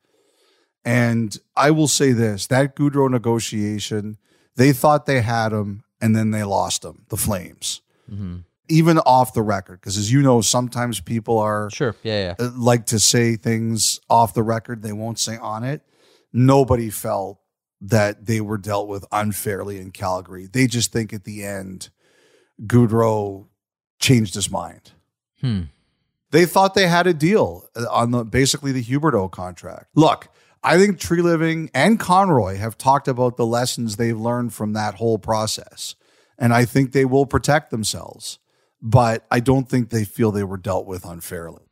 [0.84, 4.18] And I will say this that Gaudreau negotiation,
[4.56, 7.80] they thought they had him and then they lost him, the Flames,
[8.68, 9.80] even off the record.
[9.80, 11.94] Because as you know, sometimes people are Sure.
[12.02, 12.34] Yeah.
[12.38, 12.46] Yeah.
[12.46, 15.82] uh, like to say things off the record they won't say on it.
[16.32, 17.40] Nobody felt
[17.80, 20.48] that they were dealt with unfairly in Calgary.
[20.52, 21.90] They just think at the end,
[22.66, 23.46] Gaudreau
[24.00, 24.92] changed his mind.
[25.40, 25.62] Hmm.
[26.30, 29.86] They thought they had a deal uh, on the basically the Huberdeau contract.
[29.94, 30.28] Look,
[30.62, 35.18] I think Treliving and Conroy have talked about the lessons they've learned from that whole
[35.18, 35.94] process.
[36.38, 38.38] And I think they will protect themselves.
[38.80, 41.62] But I don't think they feel they were dealt with unfairly.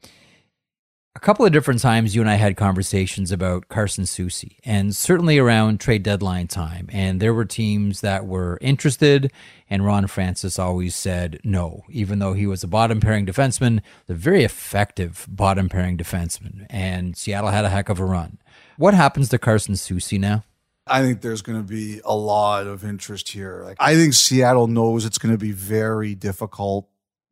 [1.16, 5.38] a couple of different times you and I had conversations about Carson Soucy and certainly
[5.38, 6.90] around trade deadline time.
[6.92, 9.32] And there were teams that were interested,
[9.70, 14.14] and Ron Francis always said no, even though he was a bottom pairing defenseman, a
[14.14, 16.66] very effective bottom pairing defenseman.
[16.68, 18.36] And Seattle had a heck of a run.
[18.78, 20.44] What happens to Carson Soucy now?
[20.86, 23.62] I think there's going to be a lot of interest here.
[23.64, 26.88] Like I think Seattle knows it's going to be very difficult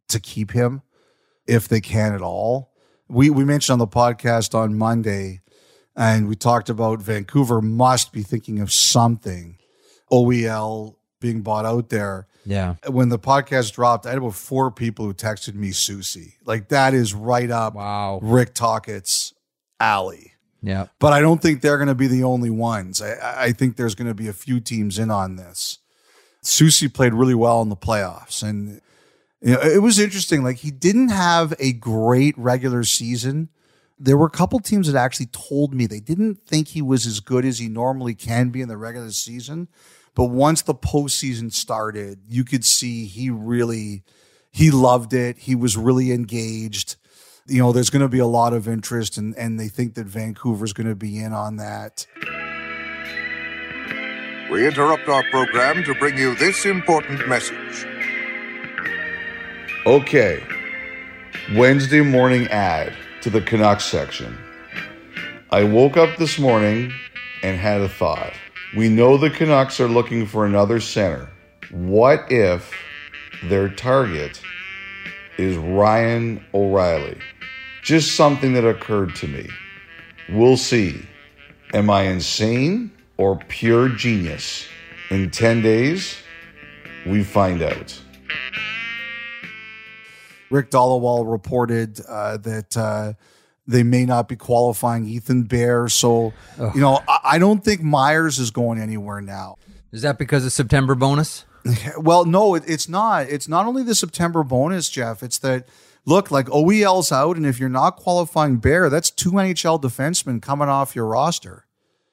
[0.09, 0.83] to keep him
[1.47, 2.73] if they can at all.
[3.09, 5.43] We we mentioned on the podcast on Monday
[5.95, 9.59] and we talked about Vancouver must be thinking of something.
[10.11, 12.27] OEL being bought out there.
[12.45, 12.75] Yeah.
[12.89, 16.35] When the podcast dropped, I had about four people who texted me Soucy.
[16.45, 18.19] Like that is right up Wow.
[18.21, 19.33] Rick Tocchet's
[19.79, 20.34] alley
[20.65, 20.87] Yeah.
[20.99, 23.03] but I don't think they're going to be the only ones.
[23.03, 25.79] I, I think there's going to be a few teams in on this.
[26.43, 28.81] Soucy played really well in the playoffs, and
[29.41, 30.43] you know, it was interesting.
[30.43, 33.51] Like he didn't have a great regular season.
[33.99, 37.21] There were a couple teams that actually told me they didn't think he was as
[37.21, 39.69] good as he normally can be in the regular season.
[40.15, 44.03] But once the postseason started, you could see he really
[44.51, 45.39] he loved it.
[45.39, 46.97] He was really engaged.
[47.47, 50.07] You know, there's going to be a lot of interest, and and they think that
[50.07, 52.07] Vancouver's going to be in on that.
[54.51, 57.87] We interrupt our program to bring you this important message.
[59.85, 60.43] Okay.
[61.55, 64.39] Wednesday morning ad to the Canucks section.
[65.51, 66.93] I woke up this morning
[67.43, 68.33] and had a thought.
[68.75, 71.29] We know the Canucks are looking for another center.
[71.71, 72.73] What if
[73.45, 74.41] their target
[75.37, 77.19] is Ryan O'Reilly?
[77.85, 79.47] Just something that occurred to me.
[80.31, 81.07] We'll see.
[81.75, 84.67] Am I insane or pure genius?
[85.11, 86.17] In 10 days,
[87.07, 88.01] we find out.
[90.51, 93.13] Rick Dhaliwal reported uh, that uh,
[93.67, 95.89] they may not be qualifying Ethan Bear.
[95.91, 96.33] So,
[96.75, 99.57] you know, I, I don't think Myers is going anywhere now.
[99.93, 101.45] Is that because of September bonus?
[101.99, 103.29] Well, no, it, it's not.
[103.31, 105.23] It's not only the September bonus, Jeff.
[105.23, 105.67] It's that
[106.07, 110.69] look like OEL's out, and if you're not qualifying Bear, that's two NHL defensemen coming
[110.69, 111.67] off your roster.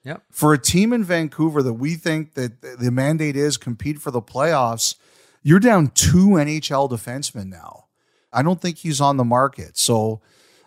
[0.04, 0.24] Yep.
[0.32, 4.22] For a team in Vancouver that we think that the mandate is compete for the
[4.22, 4.96] playoffs,
[5.44, 7.86] you're down two NHL defensemen now.
[8.34, 9.78] I don't think he's on the market.
[9.78, 10.22] So,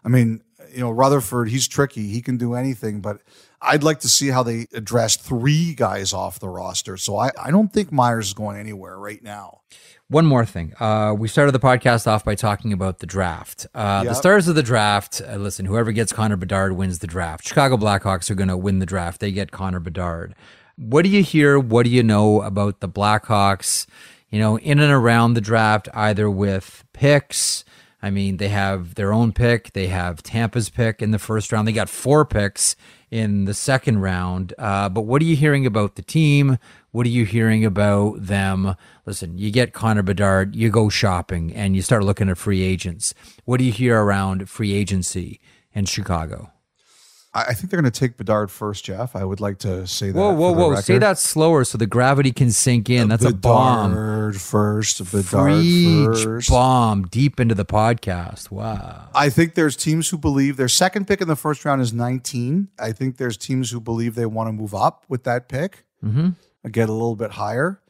[0.04, 2.08] I mean, you know, Rutherford, he's tricky.
[2.08, 3.22] He can do anything, but
[3.60, 6.96] I'd like to see how they address three guys off the roster.
[6.96, 9.62] So I, I don't think Myers is going anywhere right now.
[10.08, 10.74] One more thing.
[10.78, 13.66] Uh, we started the podcast off by talking about the draft.
[13.74, 17.46] Uh, The stars of the draft, uh, listen, whoever gets Connor Bedard wins the draft.
[17.48, 19.20] Chicago Blackhawks are going to win the draft.
[19.20, 20.34] They get Connor Bedard.
[20.76, 21.58] What do you hear?
[21.58, 23.86] What do you know about the Blackhawks,
[24.28, 27.64] you know, in and around the draft, either with picks,
[28.02, 29.72] I mean, they have their own pick.
[29.72, 31.66] They have Tampa's pick in the first round.
[31.66, 32.76] They got four picks
[33.10, 34.52] in the second round.
[34.58, 36.58] Uh, but what are you hearing about the team?
[36.94, 38.76] What are you hearing about them?
[39.04, 43.14] Listen, you get Connor Bedard, you go shopping, and you start looking at free agents.
[43.44, 45.40] What do you hear around free agency
[45.72, 46.52] in Chicago?
[47.34, 49.16] I think they're going to take Bedard first, Jeff.
[49.16, 50.16] I would like to say that.
[50.16, 50.76] Whoa, whoa, whoa!
[50.76, 53.08] Say that slower so the gravity can sink in.
[53.08, 53.90] That's a bomb.
[53.90, 54.98] Bedard first.
[55.10, 55.24] Bedard
[55.64, 56.48] Free first.
[56.48, 58.52] bomb deep into the podcast.
[58.52, 59.08] Wow.
[59.16, 62.68] I think there's teams who believe their second pick in the first round is 19.
[62.78, 66.28] I think there's teams who believe they want to move up with that pick, Mm-hmm.
[66.70, 67.80] Get a little bit higher.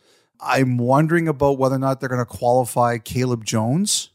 [0.40, 4.10] I'm wondering about whether or not they're going to qualify Caleb Jones.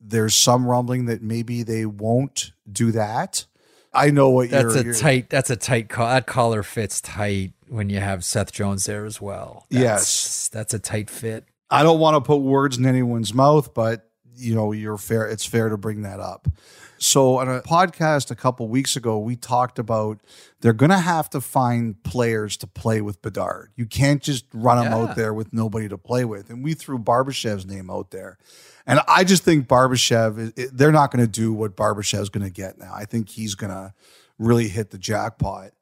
[0.00, 3.46] There's some rumbling that maybe they won't do that.
[3.92, 4.82] I know what That's you're.
[4.82, 5.30] a you're- tight.
[5.30, 5.88] That's a tight.
[5.88, 6.08] Call.
[6.08, 9.66] That collar fits tight when you have Seth Jones there as well.
[9.70, 10.48] That's, Yes.
[10.52, 11.44] that's a tight fit.
[11.70, 15.26] I don't want to put words in anyone's mouth, but you know, you're fair.
[15.26, 16.46] It's fair to bring that up.
[16.98, 20.18] So, on a podcast a couple weeks ago, we talked about
[20.60, 23.70] they're going to have to find players to play with Bedard.
[23.76, 24.96] You can't just run him Yeah.
[24.98, 26.48] out there with nobody to play with.
[26.48, 28.38] And we threw Barbashev's name out there.
[28.86, 32.78] And I just think Barbashev, is—they're not going to do what Barbashev's going to get
[32.78, 32.92] now.
[32.94, 33.92] I think he's going to
[34.38, 35.72] really hit the jackpot.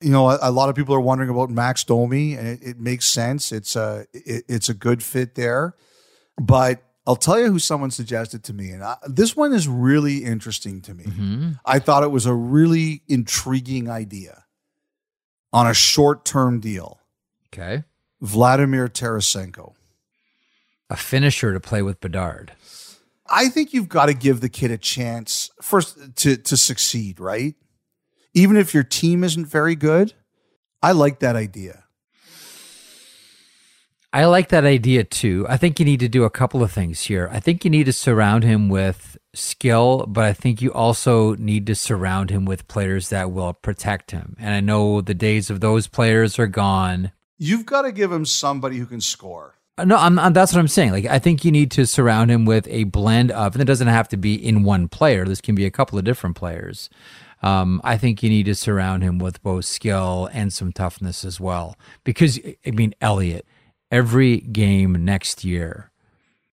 [0.00, 2.80] You know, a, a lot of people are wondering about Max Domi, and it, it
[2.80, 3.52] makes sense.
[3.52, 5.74] It's a it, it's a good fit there,
[6.40, 10.24] but I'll tell you who someone suggested to me, and I, this one is really
[10.24, 11.04] interesting to me.
[11.04, 11.50] Mm-hmm.
[11.64, 14.44] I thought it was a really intriguing idea
[15.52, 17.00] on a short term deal.
[17.48, 17.84] Okay.
[18.20, 19.74] Vladimir Tarasenko.
[20.90, 22.52] A finisher to play with Bedard.
[23.28, 27.54] I think you've got to give the kid a chance first to to succeed, right?
[28.34, 30.12] Even if your team isn't very good.
[30.82, 31.84] I like that idea.
[34.12, 35.46] I like that idea too.
[35.48, 37.28] I think you need to do a couple of things here.
[37.32, 41.66] I think you need to surround him with skill, but I think you also need
[41.66, 44.36] to surround him with players that will protect him.
[44.38, 47.12] And I know the days of those players are gone.
[47.36, 49.56] You've got to give him somebody who can score.
[49.76, 50.92] Uh, No, I'm, I'm, that's what I'm saying.
[50.92, 53.88] Like, I think you need to surround him with a blend of, and it doesn't
[53.88, 55.26] have to be in one player.
[55.26, 56.88] This can be a couple of different players.
[57.42, 61.38] Um, I think you need to surround him with both skill and some toughness as
[61.38, 61.76] well.
[62.02, 63.46] Because, I mean, Elliot,
[63.90, 65.90] every game next year,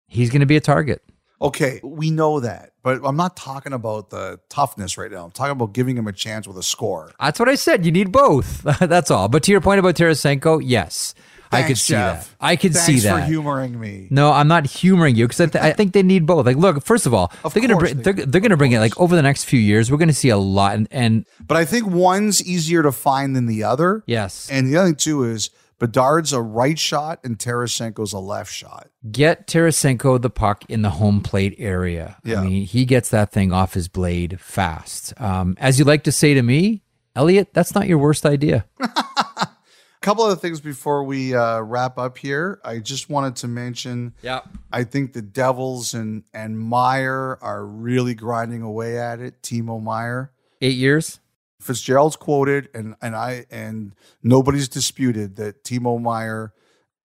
[0.06, 1.02] he's going to be a target.
[1.40, 5.24] Okay, we know that, but I'm not talking about the toughness right now.
[5.24, 7.10] I'm talking about giving him a chance with a score.
[7.18, 7.84] That's what I said.
[7.84, 8.62] You need both.
[8.78, 9.28] that's all.
[9.28, 11.14] But to your point about Tarasenko, yes,
[11.50, 12.28] I could see Jeff.
[12.28, 12.36] that.
[12.40, 13.18] I could see Thanks that.
[13.18, 14.06] for humoring me.
[14.08, 16.46] No, I'm not humoring you because I, th- I think they need both.
[16.46, 18.78] Like, look, first of all, Of they're gonna bring, they they're, they're gonna bring it
[18.78, 19.90] like over the next few years.
[19.90, 23.46] We're gonna see a lot, and, and But I think one's easier to find than
[23.46, 24.04] the other.
[24.06, 25.50] yes, And the other thing too is
[25.82, 28.88] Bedard's a right shot and Tarasenko's a left shot.
[29.10, 32.18] get Tarasenko the puck in the home plate area.
[32.22, 32.40] Yeah.
[32.40, 35.12] I mean, he gets that thing off his blade fast.
[35.20, 36.84] Um, as you like to say to me,
[37.16, 38.64] Elliot, that's not your worst idea.
[38.78, 39.48] A
[40.02, 42.60] couple other things before we uh, wrap up here.
[42.64, 44.42] I just wanted to mention Yeah.
[44.70, 49.42] I think the Devils and and Meier are really grinding away at it.
[49.42, 50.30] Timo Meier.
[50.60, 51.18] Eight years.
[51.62, 56.52] Fitzgerald's quoted, and and I and nobody's disputed that Timo Meier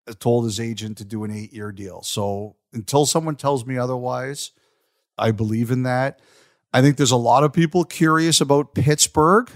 [0.08, 2.02] uh, told his agent to do an eight year deal.
[2.04, 4.52] So until someone tells me otherwise,
[5.18, 6.20] I believe in that.
[6.74, 9.50] I think there's a lot of people curious about Pittsburgh.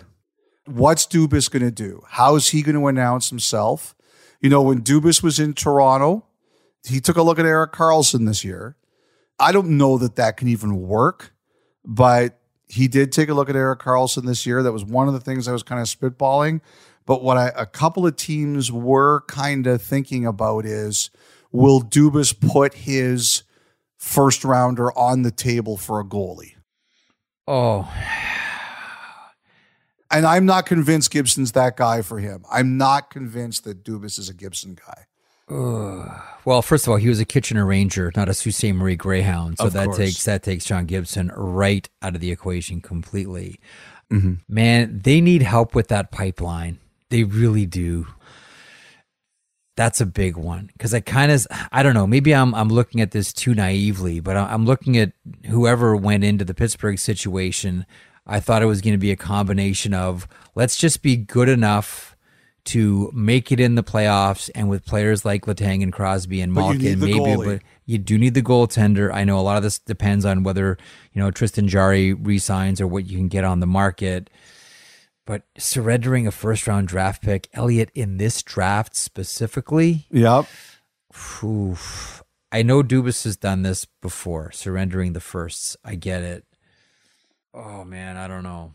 [0.65, 2.03] What's Dubas going to do?
[2.07, 3.95] How is he going to announce himself?
[4.39, 6.25] You know, when Dubas was in Toronto,
[6.87, 8.75] he took a look at Erik Karlsson this year.
[9.39, 11.33] I don't know that that can even work,
[11.83, 12.39] but
[12.71, 14.63] he did take a look at Erik Karlsson this year.
[14.63, 16.62] That was one of the things I was kind of spitballing.
[17.05, 21.10] But what I, a couple of teams were kind of thinking about is
[21.51, 23.43] will Dubas put his
[23.97, 26.55] first rounder on the table for a goalie?
[27.47, 27.91] Oh,
[30.10, 32.43] And I'm not convinced Gibson's that guy for him.
[32.51, 35.05] I'm not convinced that Dubas is a Gibson guy.
[36.43, 38.73] Well, first of all, he was a Kitchener Ranger, not a Sault Ste.
[38.73, 39.97] Marie Greyhound, so Of that course.
[39.97, 43.59] takes that takes John Gibson right out of the equation completely.
[44.11, 44.33] Mm-hmm.
[44.49, 46.79] Man, they need help with that pipeline.
[47.09, 48.07] They really do.
[49.77, 52.07] That's a big one because I kind of I don't know.
[52.07, 55.13] Maybe I'm I'm looking at this too naively, but I'm looking at
[55.47, 57.86] whoever went into the Pittsburgh situation.
[58.28, 62.11] I thought it was going to be a combination of let's just be good enough
[62.66, 66.99] to make it in the playoffs, and with players like Letang and Crosby and Malkin,
[66.99, 67.36] maybe.
[67.36, 69.14] But you do need the goaltender.
[69.14, 70.78] I know a lot of this depends on whether
[71.14, 74.30] you know Tristan Jarry resigns or what you can get on the market.
[75.26, 80.45] But surrendering a first round draft pick, Elliot, in this draft specifically, Yep.
[81.43, 81.78] Ooh,
[82.51, 85.78] I know Dubas has done this before, surrendering the firsts.
[85.84, 86.45] I get it.
[87.53, 88.74] Oh man, I don't know.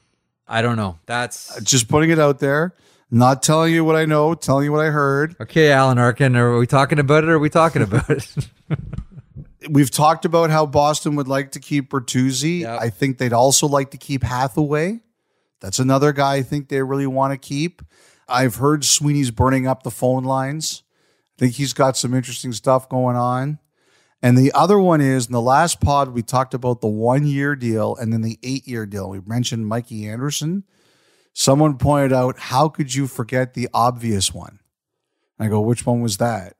[0.49, 0.99] I don't know.
[1.07, 2.75] That's Just putting it out there.
[3.11, 5.37] Not telling you what I know, telling you what I heard.
[5.41, 6.35] okay, Alan Arkin.
[6.37, 8.27] Are we talking about it or are we talking about it?
[9.71, 12.61] We've talked about how Boston would like to keep Bertuzzi.
[12.61, 12.81] Yep.
[12.81, 15.01] I think they'd also like to keep Hathaway.
[15.61, 17.83] That's another guy I think they really want to keep.
[18.29, 20.83] I've heard Sweeney's burning up the phone lines.
[21.37, 23.59] I think he's got some interesting stuff going on.
[24.23, 27.55] And the other one is in the last pod, we talked about the one year
[27.55, 29.11] deal and then the eight year deal.
[29.11, 30.65] We mentioned Mikey Anderson.
[31.39, 34.59] Someone pointed out, how could you forget the obvious one?
[35.39, 36.55] I go, which one was that?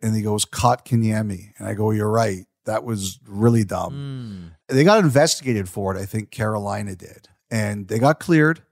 [0.00, 1.52] And he goes, Kotkaniemi.
[1.58, 2.46] And I go, you're right.
[2.64, 4.52] That was really dumb.
[4.68, 6.00] They got investigated for it.
[6.00, 7.28] I think Carolina did.
[7.50, 8.62] And they got cleared.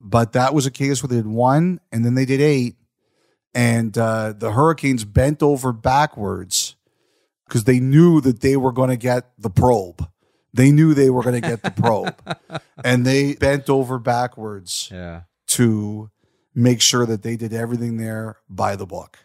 [0.00, 2.74] But that was a case where they did one and then they did eight.
[3.54, 6.74] And uh, the Hurricanes bent over backwards
[7.46, 10.08] because they knew that they were going to get the probe.
[10.54, 12.14] They knew they were going to get the probe.
[12.84, 15.22] and they bent over backwards yeah.
[15.48, 16.10] to
[16.54, 19.18] make sure that they did everything there by the book.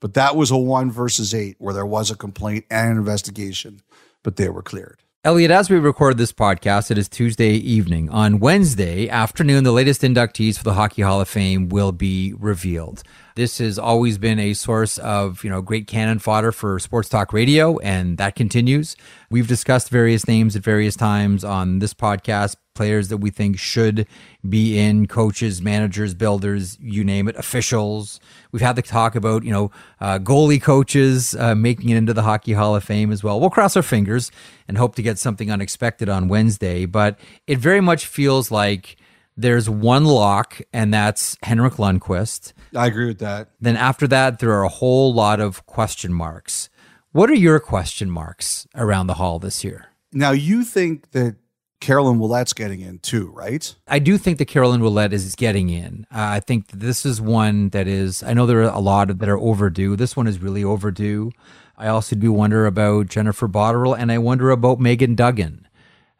[0.00, 3.80] But that was a one versus eight where there was a complaint and an investigation,
[4.22, 5.00] but they were cleared.
[5.24, 8.08] Elliot, as we record this podcast, it is Tuesday evening.
[8.10, 13.02] On Wednesday afternoon, the latest inductees for the Hockey Hall of Fame will be revealed.
[13.36, 17.34] This has always been a source of, you know, great cannon fodder for sports talk
[17.34, 18.96] radio, and that continues.
[19.28, 24.06] We've discussed various names at various times on this podcast, players that we think should
[24.48, 28.20] be in, coaches, managers, builders, you name it, officials.
[28.52, 29.70] We've had the talk about, you know,
[30.00, 33.38] uh, goalie coaches uh, making it into the Hockey Hall of Fame as well.
[33.38, 34.32] We'll cross our fingers
[34.66, 38.96] and hope to get something unexpected on Wednesday, but it very much feels like
[39.36, 42.54] there's one lock, and that's Henrik Lundqvist.
[42.74, 43.50] I agree with that.
[43.60, 46.68] Then after that, there are a whole lot of question marks.
[47.12, 49.88] What are your question marks around the hall this year?
[50.12, 51.36] Now, you think that
[51.80, 53.74] Caroline Ouellette's getting in too, right?
[53.86, 56.06] I do think that Caroline Ouellette is getting in.
[56.10, 59.18] Uh, I think this is one that is, I know there are a lot of,
[59.18, 59.94] that are overdue.
[59.96, 61.32] This one is really overdue.
[61.76, 65.68] I also do wonder about Jennifer Botterill and I wonder about Megan Duggan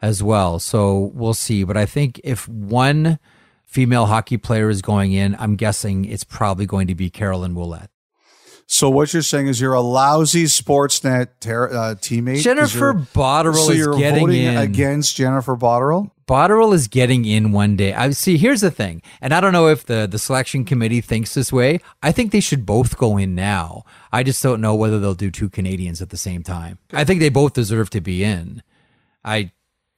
[0.03, 0.59] as well.
[0.59, 1.65] So we'll see.
[1.65, 3.19] But I think if one
[3.67, 7.89] female hockey player is going in, I'm guessing it's probably going to be Caroline Ouellette.
[8.69, 12.43] So what you're saying is you're a lousy Sportsnet ter- uh, teammate.
[12.43, 14.57] Jennifer Botterill so is you're getting voting in.
[14.57, 16.11] against Jennifer Botterill.
[16.27, 17.95] Botterill is getting in one day.
[17.95, 18.37] I see.
[18.37, 21.79] Here's the thing, and I don't know if the the selection committee thinks this way.
[22.03, 23.85] I think they should both go in now.
[24.13, 26.79] I just don't know whether they'll do two Canadians at the same time.
[26.93, 28.65] I think they both deserve to be in.
[29.25, 29.53] I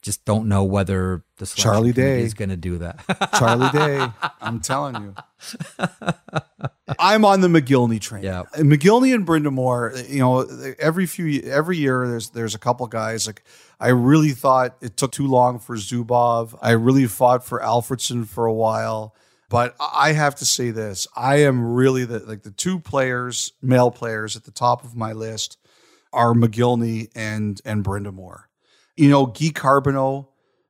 [0.08, 2.22] just don't know whether the selection Charlie Day.
[2.22, 3.04] is going to do that.
[3.38, 4.08] Charlie Day.
[4.40, 5.14] I'm telling you.
[6.98, 8.24] I'm on the Mogilny train.
[8.24, 8.44] Yeah.
[8.54, 10.48] Mogilny and Brind'Amour, you know,
[10.78, 13.44] every few every year there's there's a couple guys like
[13.78, 16.58] I really thought it took too long for Zubov.
[16.62, 19.14] I really fought for Alfredsson for a while.
[19.50, 21.06] But I have to say this.
[21.14, 25.12] I am really the like the two players, male players at the top of my
[25.12, 25.58] list
[26.14, 28.47] are Mogilny and and Brind'Amour.
[28.98, 30.26] You know, Guy Carbonneau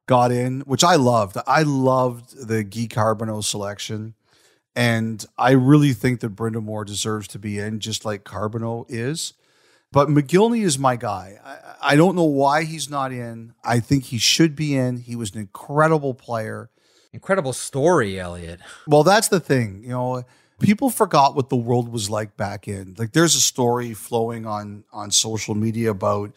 [0.07, 1.39] got in, which I loved.
[1.47, 4.15] I loved the Guy Carbonneau selection.
[4.77, 9.33] And I really think that Brind'Amour deserves to be in, just like Carbonneau is.
[9.91, 11.39] But Mogilny is my guy.
[11.43, 13.55] I, I don't know why he's not in.
[13.65, 14.99] I think he should be in.
[14.99, 16.71] He was an incredible player.
[17.15, 18.61] Incredible story, Elliot.
[18.87, 19.83] Well, that's the thing.
[19.83, 20.25] You know,
[20.61, 22.95] people forgot what the world was like back in.
[22.99, 26.37] Like, there's a story flowing on on social media about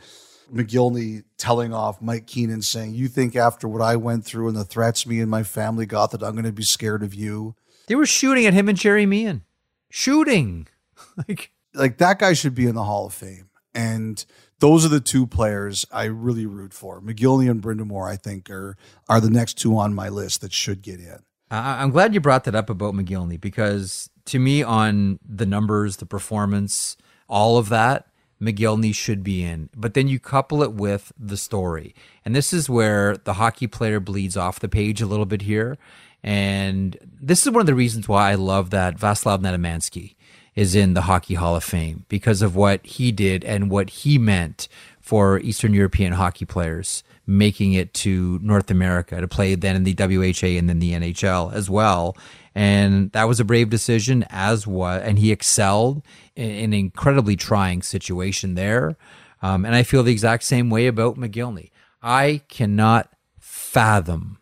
[0.54, 4.64] Mogilny telling off Mike Keenan saying, "You think after what I went through and the
[4.64, 7.56] threats me and my family got that I'm going to be scared of you?"
[7.88, 9.44] They were shooting at him and Gerry Meehan.
[9.90, 10.68] Shooting.
[11.28, 13.50] like Like that guy should be in the Hall of Fame.
[13.74, 14.24] And
[14.60, 17.02] those are the two players I really root for.
[17.02, 18.78] Mogilny and Brind'Amour, I think, are
[19.10, 21.20] are the next two on my list that should get in.
[21.50, 25.98] I- I'm glad you brought that up about Mogilny because to me, on the numbers,
[25.98, 26.96] the performance,
[27.28, 28.08] all of that,
[28.42, 29.70] Mogilny should be in.
[29.76, 31.94] But then you couple it with the story.
[32.26, 35.78] And this is where the hockey player bleeds off the page a little bit here.
[36.24, 40.16] And this is one of the reasons why I love that Vaclav Nedomansky
[40.56, 44.18] is in the Hockey Hall of Fame because of what he did and what he
[44.18, 44.68] meant
[45.00, 49.96] for Eastern European hockey players making it to North America to play then in the
[49.96, 52.16] WHA and then the NHL as well.
[52.54, 56.04] And that was a brave decision, as what, and he excelled
[56.36, 58.98] in in an incredibly trying situation there.
[59.42, 61.72] Um, and I feel the exact same way about Mogilny.
[62.02, 64.38] I cannot fathom,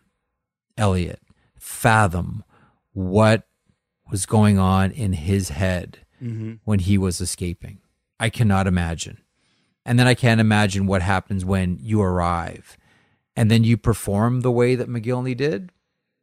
[0.78, 1.22] Elliot,
[1.57, 2.43] fathom
[2.93, 3.43] what
[4.10, 5.99] was going on in his head
[6.66, 7.78] when he was escaping.
[8.20, 9.20] I cannot imagine.
[9.86, 12.78] And then I can't imagine what happens when you arrive
[13.36, 15.72] and then you perform the way that Mogilny did.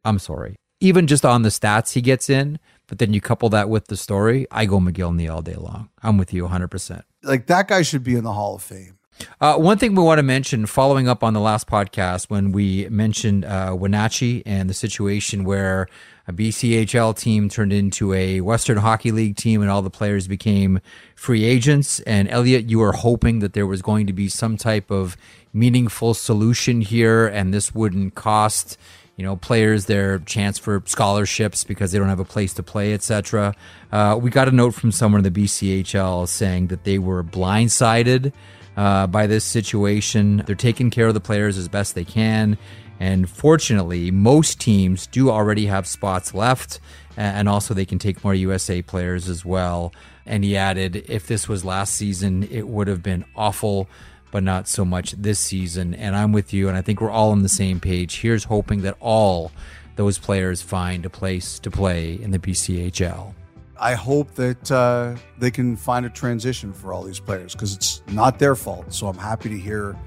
[0.05, 0.55] I'm sorry.
[0.79, 3.97] Even just on the stats he gets in, but then you couple that with the
[3.97, 5.89] story, I go Mogilny all day long.
[6.03, 7.03] I'm with you 100%.
[7.23, 8.97] Like that guy should be in the Hall of Fame.
[9.41, 12.87] Uh, one thing we want to mention, following up on the last podcast when we
[12.89, 15.87] mentioned uh, Wenatchee and the situation where
[16.27, 20.79] a BCHL team turned into a Western Hockey League team and all the players became
[21.15, 21.99] free agents.
[22.01, 25.17] And Elliot, you were hoping that there was going to be some type of
[25.53, 28.77] meaningful solution here, and this wouldn't cost
[29.17, 32.93] you know players their chance for scholarships because they don't have a place to play
[32.93, 33.53] etc
[33.91, 38.31] uh, we got a note from someone in the bchl saying that they were blindsided
[38.77, 40.43] uh, by this situation.
[40.45, 42.57] They're taking care of the players as best they can.
[42.99, 46.79] And fortunately, most teams do already have spots left.
[47.17, 49.91] And also, they can take more USA players as well.
[50.25, 53.89] And he added, if this was last season, it would have been awful,
[54.37, 55.95] but not so much this season.
[55.95, 56.67] And I'm with you.
[56.67, 58.21] And I think we're all on the same page.
[58.21, 59.51] Here's hoping that all
[59.95, 63.33] those players find a place to play in the BCHL.
[63.79, 68.03] I hope that uh, they can find a transition for all these players because it's
[68.09, 68.93] not their fault.
[68.93, 69.97] So I'm happy to hear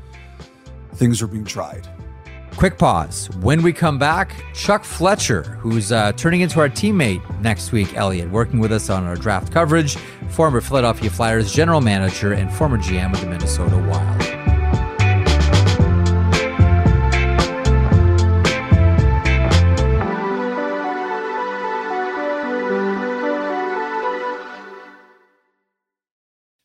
[0.95, 1.89] things are being tried.
[2.61, 3.31] Quick pause.
[3.41, 8.31] When we come back, Chuck Fletcher, who's uh, turning into our teammate next week, Elliot,
[8.31, 9.97] working with us on our draft coverage,
[10.29, 14.21] former Philadelphia Flyers general manager and former GM of the Minnesota Wild.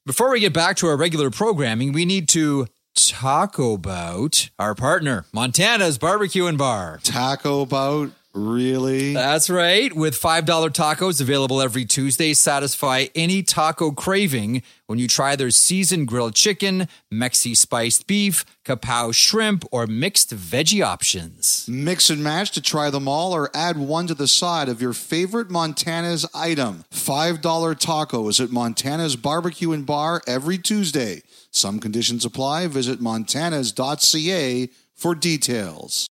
[0.05, 5.25] Before we get back to our regular programming, we need to talk about our partner,
[5.33, 6.99] Montana's Barbecue and Bar.
[7.03, 9.13] Taco about Really?
[9.13, 9.93] That's right.
[9.93, 16.09] With $5 tacos available every Tuesday, satisfy any taco craving when you try their seasoned
[16.09, 21.65] grilled chicken, Mexi spiced beef, kapow shrimp, or mixed veggie options.
[21.69, 24.93] Mix and match to try them all or add one to the side of your
[24.93, 26.83] favorite Montana's item.
[26.91, 31.21] $5 tacos at Montana's Barbecue and Bar every Tuesday.
[31.55, 32.67] Some conditions apply.
[32.67, 36.05] Visit montanas.ca for details.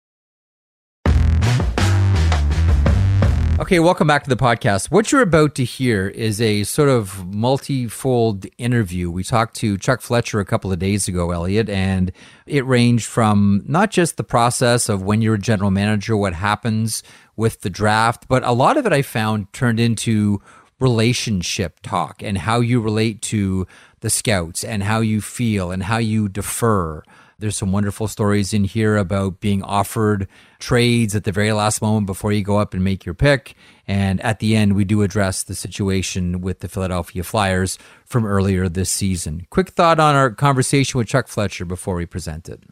[3.60, 4.90] Okay, welcome back to the podcast.
[4.90, 9.12] What you're about to hear is a sort of multi-fold interview.
[9.12, 12.14] We talked to Chuck Fletcher a couple of days ago, Elliot, and
[12.46, 17.04] it ranged from not just the process of when you're a general manager, what happens
[17.36, 20.42] with the draft, but a lot of it I found turned into
[20.80, 23.66] relationship talk and how you relate to
[24.04, 27.02] the scouts and how you feel and how you defer
[27.44, 30.30] there's some wonderful stories in here about being offered
[30.60, 33.56] trades at the very last moment before you go up and make your pick.
[33.86, 38.70] And at the end, we do address the situation with the Philadelphia Flyers from earlier
[38.70, 39.46] this season.
[39.50, 42.64] Quick thought on our conversation with Chuck Fletcher before we present it.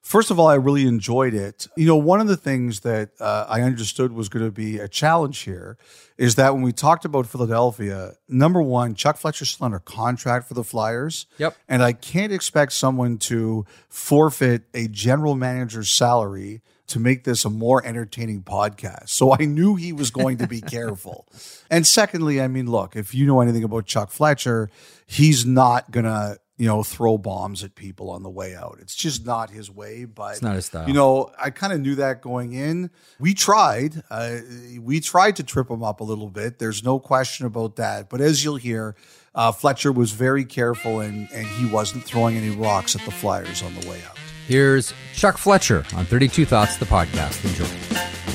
[0.00, 1.66] First of all, I really enjoyed it.
[1.76, 4.88] You know, one of the things that uh, I understood was going to be a
[4.88, 5.76] challenge here
[6.18, 10.54] is that when we talked about Philadelphia, number one, Chuck Fletcher's still under contract for
[10.54, 11.26] the Flyers.
[11.38, 11.56] Yep.
[11.68, 17.50] And I can't expect someone to forfeit a general manager's salary to make this a
[17.50, 19.08] more entertaining podcast.
[19.08, 21.26] So I knew he was going to be careful.
[21.70, 24.70] And secondly, I mean, look, if you know anything about Chuck Fletcher,
[25.06, 28.78] he's not going to you know, throw bombs at people on the way out.
[28.80, 30.04] It's just not his way.
[30.04, 30.88] But it's not his style.
[30.88, 32.90] You know, I kind of knew that going in.
[33.18, 34.02] We tried.
[34.10, 34.38] Uh,
[34.80, 36.58] we tried to trip him up a little bit.
[36.58, 38.08] There's no question about that.
[38.08, 38.96] But as you'll hear,
[39.34, 43.62] uh, Fletcher was very careful and and he wasn't throwing any rocks at the Flyers
[43.62, 44.16] on the way out.
[44.46, 47.44] Here's Chuck Fletcher on 32 Thoughts, the podcast.
[47.44, 48.25] Enjoy.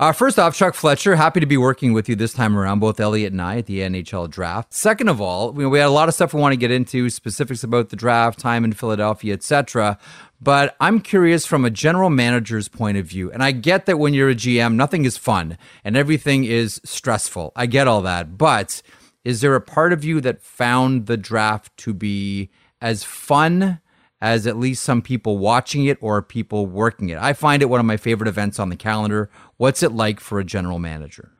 [0.00, 3.00] Uh, first off, Chuck Fletcher, happy to be working with you this time around, both
[3.00, 4.72] Elliot and I at the NHL draft.
[4.72, 7.10] Second of all, we, we had a lot of stuff we want to get into,
[7.10, 9.98] specifics about the draft, time in Philadelphia, etc.
[10.40, 13.32] But I'm curious from a general manager's point of view.
[13.32, 17.50] And I get that when you're a GM, nothing is fun and everything is stressful.
[17.56, 18.38] I get all that.
[18.38, 18.82] But
[19.24, 23.80] is there a part of you that found the draft to be as fun
[24.20, 27.18] as at least some people watching it or people working it.
[27.18, 29.30] I find it one of my favorite events on the calendar.
[29.56, 31.30] What's it like for a general manager?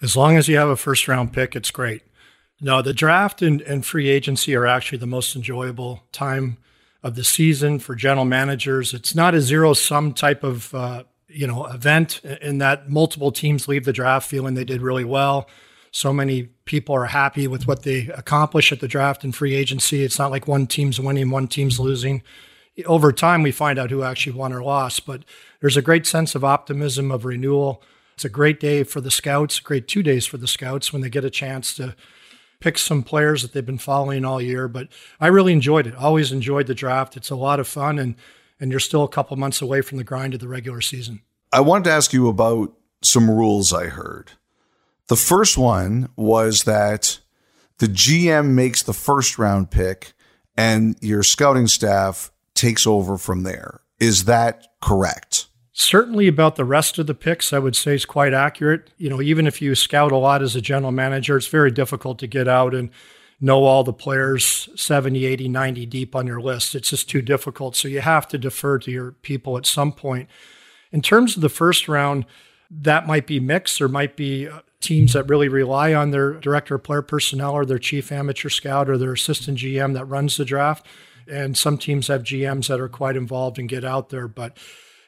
[0.00, 2.02] As long as you have a first round pick, it's great.
[2.60, 6.58] No, the draft and, and free agency are actually the most enjoyable time
[7.02, 8.94] of the season for general managers.
[8.94, 13.68] It's not a zero sum type of uh, you know event in that multiple teams
[13.68, 15.48] leave the draft feeling they did really well
[15.96, 20.04] so many people are happy with what they accomplish at the draft and free agency.
[20.04, 22.22] It's not like one team's winning, one team's losing.
[22.84, 25.24] Over time, we find out who actually won or lost, but
[25.60, 27.82] there's a great sense of optimism, of renewal.
[28.12, 31.08] It's a great day for the scouts, great two days for the scouts when they
[31.08, 31.96] get a chance to
[32.60, 34.68] pick some players that they've been following all year.
[34.68, 34.88] But
[35.18, 35.96] I really enjoyed it.
[35.96, 37.16] Always enjoyed the draft.
[37.16, 38.16] It's a lot of fun, and
[38.60, 41.22] and you're still a couple months away from the grind of the regular season.
[41.54, 44.32] I wanted to ask you about some rules I heard.
[45.08, 47.20] The first one was that
[47.78, 50.12] the GM makes the first round pick
[50.56, 53.80] and your scouting staff takes over from there.
[54.00, 55.46] Is that correct?
[55.72, 58.90] Certainly, about the rest of the picks, I would say is quite accurate.
[58.96, 62.18] You know, even if you scout a lot as a general manager, it's very difficult
[62.20, 62.88] to get out and
[63.40, 66.74] know all the players 70, 80, 90 deep on your list.
[66.74, 67.76] It's just too difficult.
[67.76, 70.30] So you have to defer to your people at some point.
[70.92, 72.24] In terms of the first round,
[72.70, 73.78] that might be mixed.
[73.78, 77.64] There might be uh, teams that really rely on their director of player personnel or
[77.64, 80.86] their chief amateur scout or their assistant GM that runs the draft.
[81.28, 84.28] And some teams have GMs that are quite involved and get out there.
[84.28, 84.58] But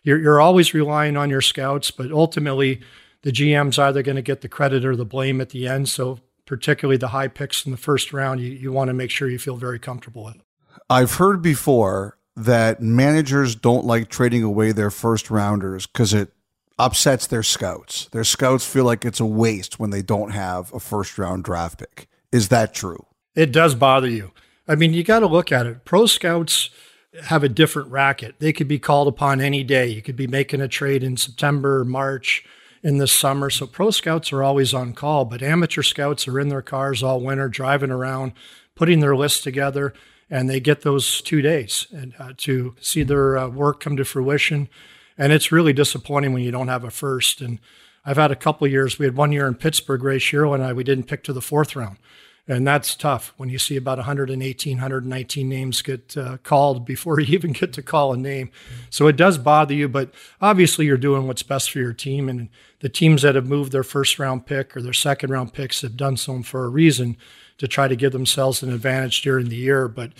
[0.02, 2.80] you're, you're always relying on your scouts, but ultimately
[3.22, 5.88] the GM's either going to get the credit or the blame at the end.
[5.88, 9.28] So particularly the high picks in the first round, you, you want to make sure
[9.28, 10.36] you feel very comfortable with.
[10.90, 16.32] I've heard before that managers don't like trading away their first rounders because it
[16.78, 18.08] upsets their scouts.
[18.12, 21.78] Their scouts feel like it's a waste when they don't have a first round draft
[21.78, 22.08] pick.
[22.30, 23.06] Is that true?
[23.34, 24.32] It does bother you.
[24.66, 25.84] I mean, you got to look at it.
[25.84, 26.70] Pro scouts
[27.24, 28.36] have a different racket.
[28.38, 29.86] They could be called upon any day.
[29.86, 32.44] You could be making a trade in September, March,
[32.82, 33.50] in the summer.
[33.50, 37.20] So pro scouts are always on call, but amateur scouts are in their cars all
[37.20, 38.32] winter, driving around,
[38.74, 39.94] putting their lists together,
[40.30, 44.04] and they get those two days and, uh, to see their uh, work come to
[44.04, 44.68] fruition.
[45.18, 47.40] And it's really disappointing when you don't have a first.
[47.40, 47.58] And
[48.04, 48.98] I've had a couple years.
[48.98, 50.72] We had one year in Pittsburgh, Ray Shero and I.
[50.72, 51.98] We didn't pick to the fourth round.
[52.50, 57.34] And that's tough when you see about 118, 119 names get uh, called before you
[57.34, 58.50] even get to call a name.
[58.88, 62.28] So it does bother you, but obviously you're doing what's best for your team.
[62.28, 62.48] And
[62.80, 65.96] the teams that have moved their first round pick or their second round picks have
[65.96, 67.18] done so for a reason
[67.58, 69.86] to try to give themselves an advantage during the year.
[69.86, 70.12] But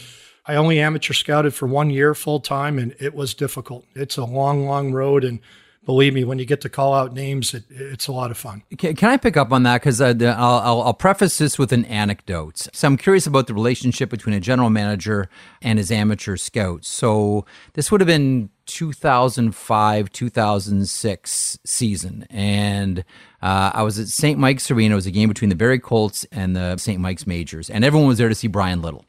[0.49, 3.85] I only amateur scouted for one year full time, and it was difficult.
[3.95, 5.23] It's a long, long road.
[5.23, 5.41] And
[5.85, 8.63] believe me, when you get to call out names, it, it's a lot of fun.
[8.79, 9.83] Can, can I pick up on that?
[9.83, 12.67] Because uh, I'll, I'll, I'll, preface this with an anecdote.
[12.73, 15.29] So I'm curious about the relationship between a general manager
[15.61, 16.89] and his amateur scouts.
[16.89, 17.45] So
[17.75, 22.27] this would have been 2005, 2006 season.
[22.31, 23.01] And
[23.43, 24.39] uh, I was at St.
[24.39, 24.95] Mike's Arena.
[24.95, 27.01] It was a game between the Barrie Colts and the St.
[27.01, 27.69] Mike's Majors.
[27.69, 29.05] And everyone was there to see Bryan Little.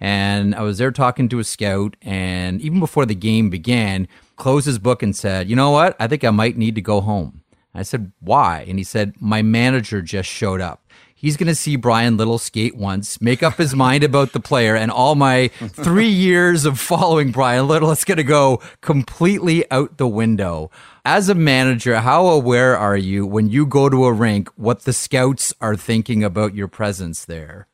[0.00, 1.96] And I was there talking to a scout.
[2.02, 5.96] And even before the game began, closed his book and said, You know what?
[5.98, 7.42] I think I might need to go home.
[7.74, 8.64] I said, Why?
[8.68, 10.82] And he said, My manager just showed up.
[11.18, 14.76] He's going to see Bryan Little skate once, make up his mind about the player,
[14.76, 19.96] and all my three years of following Bryan Little is going to go completely out
[19.96, 20.70] the window.
[21.06, 24.92] As a manager, how aware are you when you go to a rink what the
[24.92, 27.66] scouts are thinking about your presence there?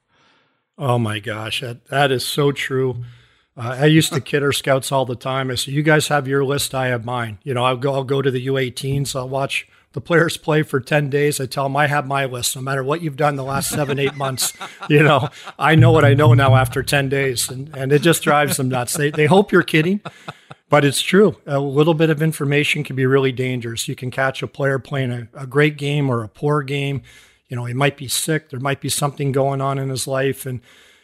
[0.82, 3.04] Oh my gosh, that, that is so true.
[3.56, 5.48] Uh, I used to kid our scouts all the time.
[5.48, 8.02] I said, "You guys have your list, I have mine." You know, I'll go, I'll
[8.02, 9.14] go to the U18s.
[9.14, 11.40] I'll watch the players play for 10 days.
[11.40, 13.98] I tell them I have my list, no matter what you've done the last seven,
[14.00, 14.52] eight months.
[14.88, 15.28] You know,
[15.60, 18.68] I know what I know now after 10 days, and, and it just drives them
[18.68, 18.94] nuts.
[18.94, 20.00] They, they hope you're kidding,
[20.68, 21.36] but it's true.
[21.46, 23.86] A little bit of information can be really dangerous.
[23.86, 27.02] You can catch a player playing a, a great game or a poor game.
[27.52, 28.48] You know, he might be sick.
[28.48, 30.46] There might be something going on in his life.
[30.46, 30.62] And,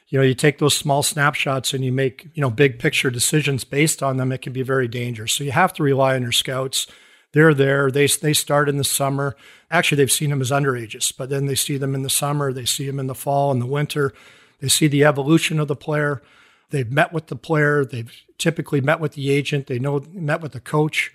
[0.08, 3.64] you know, you take those small snapshots and you make, you know, big picture decisions
[3.64, 5.34] based on them, it can be very dangerous.
[5.34, 6.86] So you have to rely on your scouts.
[7.34, 7.90] They're there.
[7.90, 9.36] They, they start in the summer.
[9.70, 12.50] Actually, they've seen them as underages, but then they see them in the summer.
[12.50, 14.14] They see them in the fall and the winter.
[14.60, 16.22] They see the evolution of the player.
[16.70, 17.84] They've met with the player.
[17.84, 19.66] They've typically met with the agent.
[19.66, 21.12] They know met with the coach.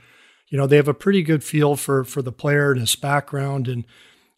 [0.49, 3.67] You know, they have a pretty good feel for for the player and his background
[3.67, 3.83] and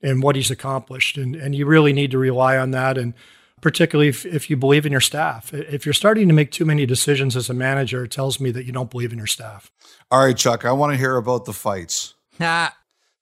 [0.05, 1.17] and what he's accomplished.
[1.17, 2.97] And and you really need to rely on that.
[2.97, 3.13] And
[3.61, 5.53] particularly if, if you believe in your staff.
[5.53, 8.65] If you're starting to make too many decisions as a manager, it tells me that
[8.65, 9.71] you don't believe in your staff.
[10.11, 12.13] All right, Chuck, I want to hear about the fights.
[12.39, 12.69] Nah.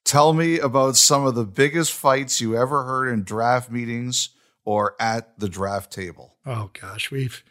[0.03, 4.29] Tell me about some of the biggest fights you ever heard in draft meetings
[4.65, 6.35] or at the draft table.
[6.45, 7.43] Oh gosh, we've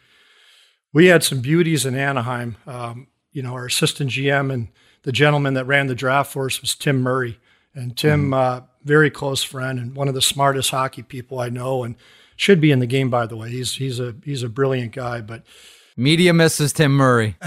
[0.93, 2.57] we had some beauties in Anaheim.
[2.67, 4.67] Um, you know, our assistant GM and
[5.01, 7.39] the gentleman that ran the draft for us was Tim Murray,
[7.73, 8.35] and Tim, mm.
[8.35, 11.95] uh, very close friend and one of the smartest hockey people I know, and
[12.35, 13.49] should be in the game, by the way.
[13.49, 15.43] He's he's a he's a brilliant guy, but
[15.95, 17.37] media misses Tim Murray.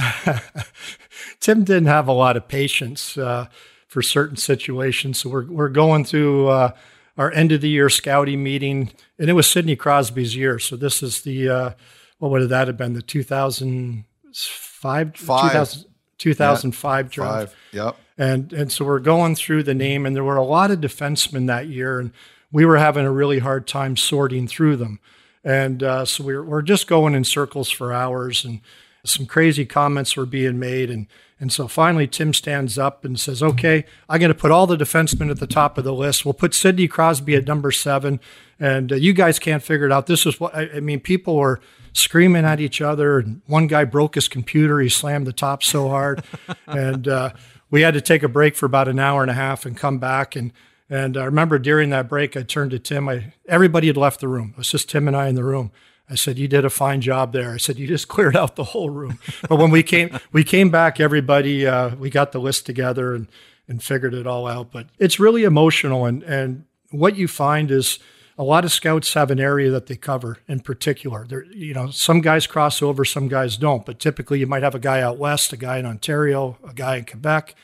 [1.41, 3.47] Tim didn't have a lot of patience uh,
[3.89, 6.71] for certain situations, so we're we're going through uh,
[7.19, 10.59] our end of the year scouting meeting, and it was Sidney Crosby's year.
[10.59, 11.71] So this is the uh,
[12.19, 12.93] what would that have been?
[12.95, 15.85] The 2005, 2000,
[16.19, 17.33] 2005 draft.
[17.33, 17.55] Five.
[17.73, 17.97] Yep.
[18.19, 21.47] And and so we're going through the name, and there were a lot of defensemen
[21.49, 22.13] that year, and
[22.51, 25.01] we were having a really hard time sorting through them.
[25.45, 28.61] And uh, so we we're, we're just going in circles for hours, and
[29.07, 30.91] some crazy comments were being made.
[30.91, 31.07] And,
[31.39, 34.77] and so finally, Tim stands up and says, Okay, I'm going to put all the
[34.77, 36.25] defensemen at the top of the list.
[36.25, 38.21] We'll put Sidney Crosby at number seven.
[38.59, 40.07] And uh, you guys can't figure it out.
[40.07, 41.61] This is what I, I mean, people were
[41.93, 43.19] screaming at each other.
[43.19, 44.81] And one guy broke his computer.
[44.81, 46.25] He slammed the top so hard.
[46.67, 47.31] and uh,
[47.77, 49.99] we had to take a break for about an hour and a half and come
[49.99, 50.35] back.
[50.35, 50.51] And
[50.89, 53.07] and I remember during that break, I turned to Tim.
[53.07, 54.53] I, everybody had left the room.
[54.53, 55.71] It was just Tim and I in the room.
[56.09, 58.65] I said, "You did a fine job there." I said, "You just cleared out the
[58.65, 61.01] whole room." but when we came, we came back.
[61.01, 63.29] Everybody, uh, we got the list together and
[63.69, 64.73] and figured it all out.
[64.73, 67.99] But it's really emotional, and and what you find is
[68.39, 71.27] a lot of scouts have an area that they cover in particular.
[71.27, 73.87] There, you know, some guys cross over, some guys don't.
[73.87, 76.97] But typically, you might have a guy out west, a guy in Ontario, a guy
[76.97, 77.55] in Quebec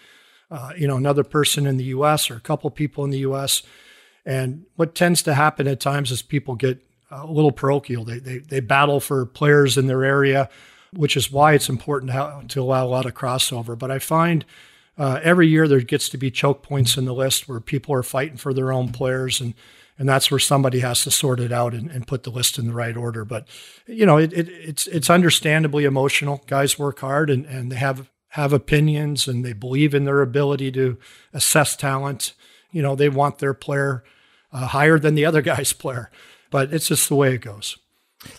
[0.53, 2.31] uh, you know, another person in the U.S.
[2.31, 3.63] or a couple people in the U.S.
[4.27, 6.79] And what tends to happen at times is people get
[7.11, 8.05] a little parochial.
[8.05, 10.51] They, they, they battle for players in their area,
[10.93, 13.79] which is why it's important to, to allow a lot of crossover.
[13.79, 14.45] But I find
[14.99, 18.03] uh, every year there gets to be choke points in the list where people are
[18.03, 19.55] fighting for their own players and
[19.99, 22.67] and that's where somebody has to sort it out and, and put the list in
[22.67, 23.25] the right order.
[23.25, 23.47] But
[23.87, 26.43] you know, it, it, it's it's understandably emotional.
[26.47, 30.73] Guys work hard and, and they have have opinions and they believe in their ability
[30.73, 30.99] to
[31.33, 32.33] assess talent.
[32.71, 34.05] You know, they want their player
[34.53, 36.11] uh, higher than the other guy's player,
[36.51, 37.77] but it's just the way it goes.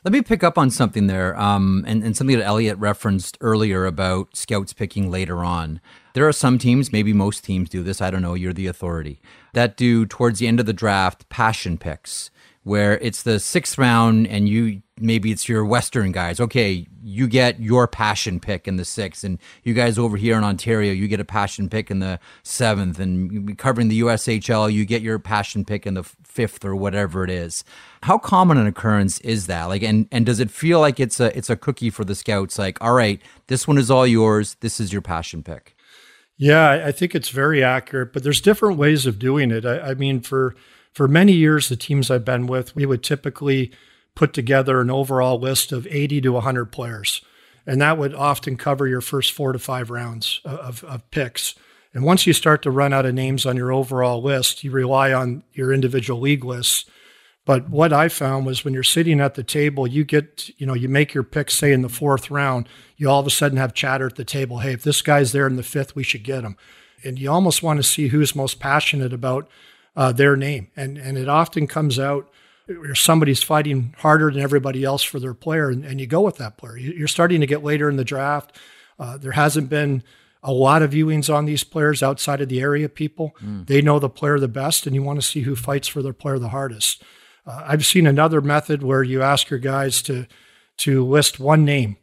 [0.04, 3.86] Let me pick up on something there, um, and, and something that Elliot referenced earlier
[3.86, 5.82] about scouts picking later on.
[6.14, 9.20] There are some teams, maybe most teams do this, I don't know, you're the authority,
[9.54, 12.30] that do towards the end of the draft passion picks
[12.64, 16.40] where it's the sixth round and you maybe it's your Western guys.
[16.40, 20.44] Okay, you get your passion pick in the sixth, and you guys over here in
[20.44, 25.02] Ontario, you get a passion pick in the seventh, and covering the USHL, you get
[25.02, 26.04] your passion pick in the
[26.34, 27.64] fifth or whatever it is.
[28.04, 29.66] How common an occurrence is that?
[29.66, 32.58] Like, and and does it feel like it's a it's a cookie for the scouts?
[32.58, 34.56] Like, all right, this one is all yours.
[34.62, 35.76] This is your passion pick.
[36.38, 39.66] Yeah, I think it's very accurate, but there's different ways of doing it.
[39.66, 40.56] I, I mean, for
[40.92, 43.72] for many years, the teams I've been with, we would typically
[44.16, 47.22] put together an overall list of 80 to 100 players.
[47.66, 51.56] And that would often cover your first four to five rounds of, of picks.
[51.94, 55.14] And once you start to run out of names on your overall list, you rely
[55.14, 56.86] on your individual league lists.
[57.46, 60.74] But what I found was when you're sitting at the table, you get, you know,
[60.74, 63.74] you make your pick, say in the fourth round, you all of a sudden have
[63.74, 64.60] chatter at the table.
[64.60, 66.56] Hey, if this guy's there in the fifth, we should get him.
[67.04, 69.50] And you almost want to see who's most passionate about
[69.96, 70.70] uh, their name.
[70.76, 72.30] And, and it often comes out
[72.66, 76.38] where somebody's fighting harder than everybody else for their player, and, and you go with
[76.38, 76.78] that player.
[76.78, 78.58] You're starting to get later in the draft.
[78.98, 80.02] Uh, there hasn't been
[80.44, 83.36] a lot of viewings on these players outside of the area people.
[83.42, 83.66] Mm.
[83.68, 86.14] They know the player the best, and you want to see who fights for their
[86.14, 87.02] player the hardest.
[87.46, 90.28] Uh, I've seen another method where you ask your guys to
[90.76, 91.98] to list one name,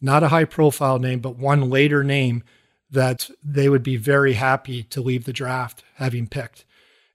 [0.00, 2.42] not a high profile name, but one later name
[2.90, 6.64] that they would be very happy to leave the draft having picked.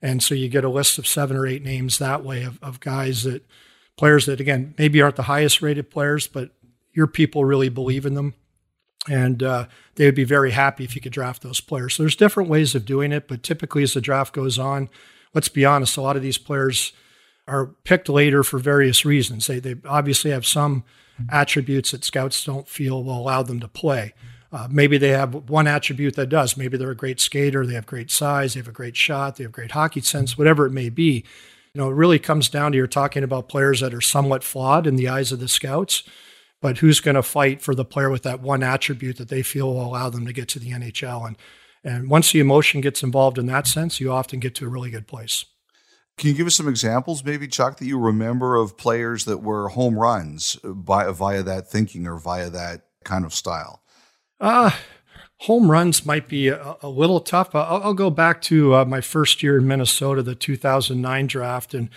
[0.02, 2.80] And so you get a list of seven or eight names that way of, of
[2.80, 3.46] guys that
[3.98, 6.52] players that again maybe aren't the highest rated players, but
[6.94, 8.34] your people really believe in them.
[9.10, 11.96] And uh, they would be very happy if you could draft those players.
[11.96, 14.90] So there's different ways of doing it, but typically as the draft goes on,
[15.34, 16.94] let's be honest, a lot of these players
[17.48, 19.48] are picked later for various reasons.
[19.48, 20.84] They, they obviously have some
[21.30, 24.14] attributes that scouts don't feel will allow them to play.
[24.52, 26.58] Uh, maybe they have one attribute that does.
[26.58, 29.44] Maybe they're a great skater, they have great size, they have a great shot, they
[29.44, 31.24] have great hockey sense, whatever it may be.
[31.74, 34.86] You know, it really comes down to you're talking about players that are somewhat flawed
[34.86, 36.04] in the eyes of the scouts,
[36.62, 39.74] but who's going to fight for the player with that one attribute that they feel
[39.74, 41.28] will allow them to get to the NHL?
[41.28, 41.38] And
[41.84, 44.92] and once the emotion gets involved in that sense, you often get to a really
[44.92, 45.46] good place.
[46.18, 49.70] Can you give us some examples, maybe Chuck, that you remember of players that were
[49.70, 53.82] home runs by, via that thinking or via that kind of style?
[54.40, 54.72] Uh,
[55.38, 57.56] home runs might be a, a little tough.
[57.56, 61.90] I'll, I'll, go back to uh, my first year in Minnesota, the 2009 draft, and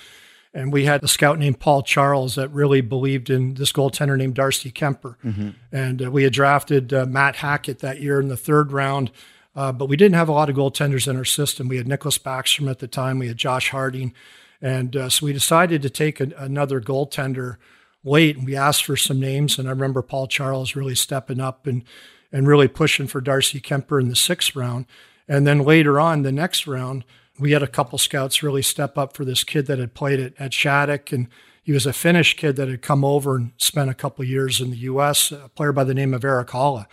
[0.54, 4.34] and we had a scout named Paul Charles that really believed in this goaltender named
[4.34, 5.16] Darcy Kuemper.
[5.24, 5.50] mm-hmm.
[5.72, 9.10] and uh, we had drafted uh, Matt Hackett that year in the third round.
[9.56, 11.68] Uh, but we didn't have a lot of goaltenders in our system.
[11.68, 13.18] We had Niklas Backstrom at the time.
[13.18, 14.12] We had Josh Harding,
[14.60, 17.56] and uh, so we decided to take a, another goaltender
[18.02, 18.36] late.
[18.36, 21.84] And we asked for some names, and I remember Paul Charles really stepping up and
[22.32, 24.86] and really pushing for Darcy Kuemper in the sixth round.
[25.28, 27.04] And then later on, the next round,
[27.38, 30.32] we had a couple scouts really step up for this kid that had played at,
[30.38, 31.12] at Shattuck.
[31.12, 31.28] And
[31.62, 34.70] he was a Finnish kid that had come over and spent a couple years in
[34.70, 36.86] the U.S., a player by the name of Erik Haula.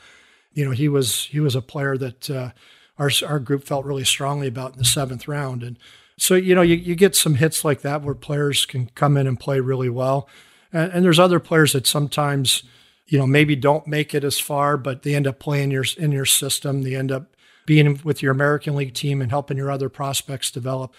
[0.53, 2.51] You know, he was he was a player that uh,
[2.97, 5.63] our, our group felt really strongly about in the seventh round.
[5.63, 5.77] And
[6.17, 9.27] So, you know, you, you get some hits like that where players can come in
[9.27, 10.27] and play really well.
[10.71, 12.63] And, and there's other players that sometimes,
[13.07, 16.11] you know, maybe don't make it as far, but they end up playing your, in
[16.11, 16.83] your system.
[16.83, 17.35] They end up
[17.65, 20.93] being with your American League team and helping your other prospects develop.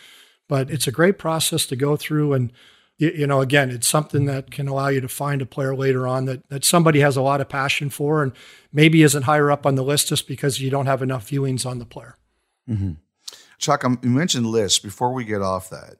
[0.48, 2.34] But it's a great process to go through.
[2.34, 2.52] And,
[2.98, 6.26] you, know, again, it's something that can allow you to find a player later on
[6.26, 8.32] that, that somebody has a lot of passion for and
[8.72, 11.78] maybe isn't higher up on the list just because you don't have enough viewings on
[11.78, 12.16] the player.
[12.68, 12.92] Mm-hmm.
[13.58, 14.78] Chuck, um, you mentioned lists.
[14.78, 15.96] Before we get off that,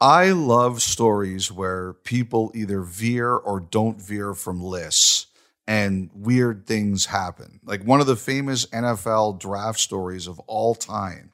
[0.00, 5.26] I love stories where people either veer or don't veer from lists
[5.66, 7.60] and weird things happen.
[7.64, 11.32] Like one of the famous NFL draft stories of all time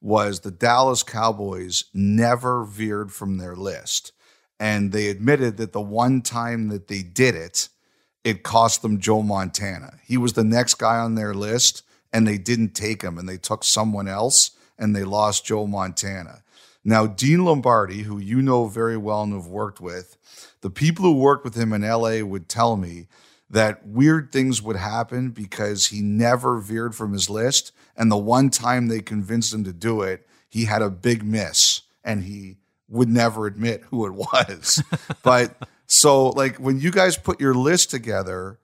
[0.00, 4.12] was the Dallas Cowboys never veered from their list.
[4.58, 7.68] And they admitted that the one time that they did it,
[8.24, 9.94] it cost them Joe Montana.
[10.04, 13.38] He was the next guy on their list, and they didn't take him, and they
[13.38, 16.42] took someone else, and they lost Joe Montana.
[16.84, 20.16] Now, Dean Lombardi, who you know very well and have worked with,
[20.60, 23.06] the people who worked with him in LA would tell me
[23.50, 27.72] that weird things would happen because he never veered from his list.
[27.96, 31.82] And the one time they convinced him to do it, he had a big miss
[32.04, 34.82] and he would never admit who it was.
[35.22, 38.60] but so, like, when you guys put your list together,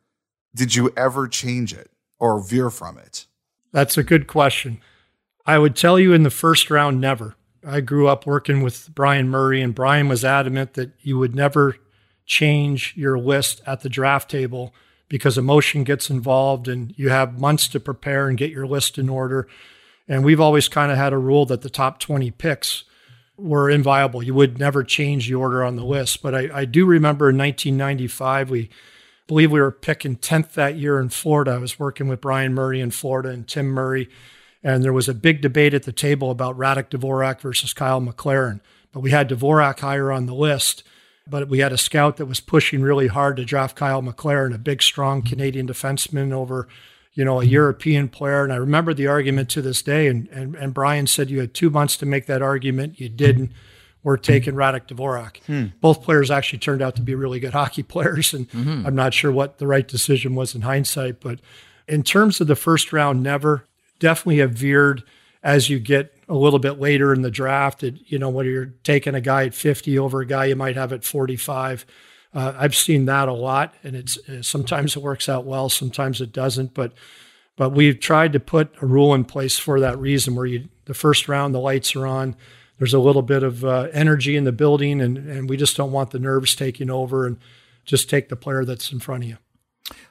[0.55, 3.27] did you ever change it or veer from it?
[3.73, 4.81] That's a good question.
[5.45, 7.35] I would tell you in the first round, never.
[7.67, 11.77] I grew up working with Brian Murray, and Brian was adamant that you would never
[12.27, 14.75] change your list at the draft table
[15.09, 19.09] because emotion gets involved and you have months to prepare and get your list in
[19.09, 19.47] order.
[20.09, 22.85] And we've always kind of had a rule that the top 20 picks
[23.37, 24.23] were inviolable.
[24.23, 26.23] You would never change the order on the list.
[26.23, 28.71] But I, I do remember in 1995, we
[29.27, 31.53] believe we were picking 10th that year in Florida.
[31.53, 34.09] I was working with Brian Murray in Florida and Tim Murray.
[34.63, 38.61] And there was a big debate at the table about Radek Dvorak versus Kyle McLaren.
[38.93, 40.83] But we had Dvorak higher on the list
[41.27, 44.59] but we had a scout that was pushing really hard to draft Kyle McLaren, a
[44.59, 46.69] big, strong Canadian defenseman over,
[47.15, 48.45] you know, a European player.
[48.45, 50.07] And I remember the argument to this day.
[50.07, 53.01] And, and, and Brian said you had two months to make that argument.
[53.01, 53.53] You didn't.
[54.05, 55.39] We're taking Radek Dvorak.
[55.47, 55.67] Hmm.
[55.81, 58.33] Both players actually turned out to be really good hockey players.
[58.33, 58.87] And mm-hmm.
[58.87, 61.21] I'm not sure what the right decision was in hindsight.
[61.21, 61.41] But
[61.89, 63.67] in terms of the first round, never.
[63.99, 65.03] Definitely have veered
[65.43, 68.75] as you get a little bit later in the draft, it, you know, when you're
[68.83, 71.87] taking a guy at 50 over a guy you might have at 45.
[72.35, 76.21] Uh, I've seen that a lot, and it's uh, sometimes it works out well, sometimes
[76.21, 76.75] it doesn't.
[76.75, 76.93] But
[77.57, 80.95] but we've tried to put a rule in place for that reason, where you the
[80.95, 82.37] first round the lights are on,
[82.79, 85.93] there's a little bit of uh, energy in the building, and and we just don't
[85.93, 87.39] want the nerves taking over, and
[87.85, 89.39] just take the player that's in front of you.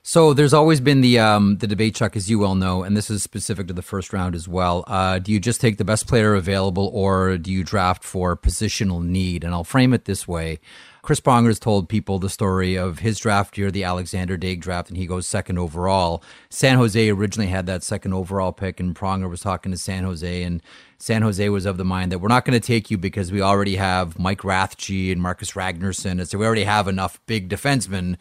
[0.03, 3.09] So there's always been the um, the debate, Chuck, as you well know, and this
[3.09, 4.83] is specific to the first round as well.
[4.87, 9.03] Uh, do you just take the best player available, or do you draft for positional
[9.03, 9.43] need?
[9.43, 10.59] And I'll frame it this way:
[11.01, 14.97] Chris Pronger's told people the story of his draft year, the Alexandre Daigle draft, and
[14.97, 16.23] he goes second overall.
[16.49, 20.43] San Jose originally had that second overall pick, and Pronger was talking to San Jose,
[20.43, 20.61] and
[20.99, 23.41] San Jose was of the mind that we're not going to take you because we
[23.41, 28.17] already have Mike Rathje and Marcus Ragnarsson, and so we already have enough big defensemen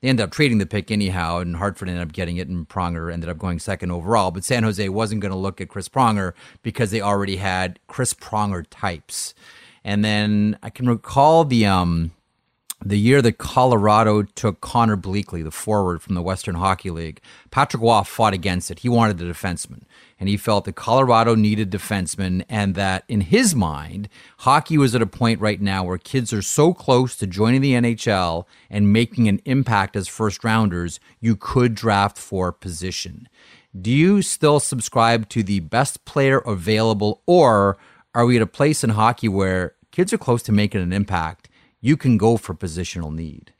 [0.00, 3.12] they ended up trading the pick anyhow, and Hartford ended up getting it, and Pronger
[3.12, 4.30] ended up going second overall.
[4.30, 8.14] But San Jose wasn't going to look at Chris Pronger because they already had Chris
[8.14, 9.34] Pronger types.
[9.84, 12.12] And then I can recall the um,
[12.84, 17.20] the year that Colorado took Conner Bleackley, the forward from the Western Hockey League.
[17.50, 18.80] Patrick Roy fought against it.
[18.80, 19.82] He wanted a defenseman
[20.20, 24.08] and he felt that Colorado needed defensemen and that in his mind,
[24.38, 27.72] hockey was at a point right now where kids are so close to joining the
[27.72, 33.28] NHL and making an impact as first rounders, you could draft for position.
[33.78, 37.76] Do you still subscribe to the best player available, or
[38.14, 41.48] are we at a place in hockey where kids are close to making an impact?
[41.80, 43.52] You can go for positional need.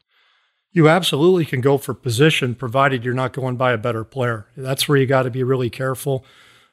[0.73, 4.47] You absolutely can go for position, provided you're not going by a better player.
[4.57, 6.25] That's where you got to be really careful.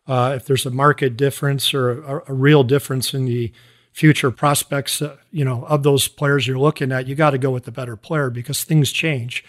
[0.08, 3.52] Uh, if there's a market difference or a, a, real difference in the
[3.92, 7.50] future prospects, uh, you know, of those players you're looking at, you got to go
[7.50, 9.44] with the better player because things change.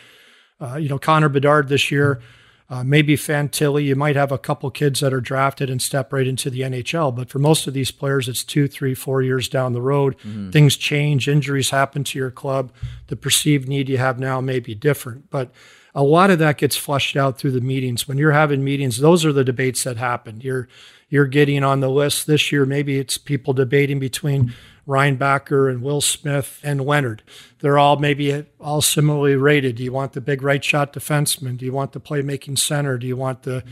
[0.58, 2.22] Uh, you know, Connor Bedard this year,
[2.70, 3.84] uh, maybe Fantilli.
[3.84, 7.14] You might have a couple kids that are drafted and step right into the NHL,
[7.14, 10.16] but for most of these players, it's two, three, four years down the road.
[10.18, 10.50] Mm-hmm.
[10.50, 12.72] Things change, injuries happen to your club.
[13.08, 15.52] The perceived need you have now may be different, but
[15.96, 18.06] a lot of that gets flushed out through the meetings.
[18.06, 20.42] When you're having meetings, those are the debates that happen.
[20.42, 20.68] You're
[21.08, 22.66] you're getting on the list this year.
[22.66, 24.52] Maybe it's people debating between
[24.86, 27.22] Reinbacher and Will Smith and Leonard.
[27.60, 29.76] They're all maybe all similarly rated.
[29.76, 31.56] Do you want the big right shot defenseman?
[31.56, 32.98] Do you want the playmaking center?
[32.98, 33.64] Do you want the,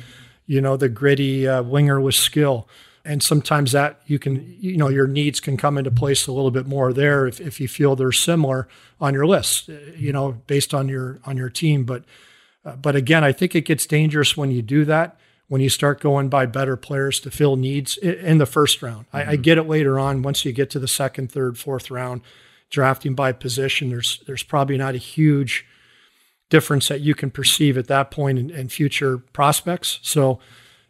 [0.46, 2.68] you know, the gritty uh, winger with skill?
[3.04, 6.50] And sometimes that you can, you know, your needs can come into place a little
[6.50, 8.66] bit more there if, if you feel they're similar
[8.98, 11.84] on your list, you know, based on your on your team.
[11.84, 12.04] But
[12.64, 16.00] uh, but again, I think it gets dangerous when you do that when you start
[16.00, 19.06] going by better players to fill needs in the first round.
[19.08, 19.16] Mm-hmm.
[19.16, 22.22] I, I, get it later on once you get to the second, third, fourth round,
[22.70, 23.90] drafting by position.
[23.90, 25.66] There's there's probably not a huge
[26.50, 29.98] difference that you can perceive at that point in, in future prospects.
[30.02, 30.38] So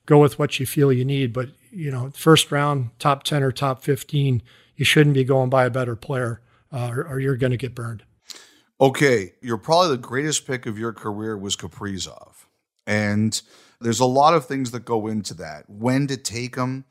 [0.07, 1.33] go with what you feel you need.
[1.33, 4.43] But you know, first round, top ten or top fifteen,
[4.77, 6.41] you shouldn't be going by a better player,
[6.73, 8.05] uh, or, or you're going to get burned.
[8.81, 12.47] Okay, you're probably the greatest pick of your career was Kaprizov,
[12.87, 13.41] and
[13.81, 15.69] there's a lot of things that go into that.
[15.69, 16.85] When to take him,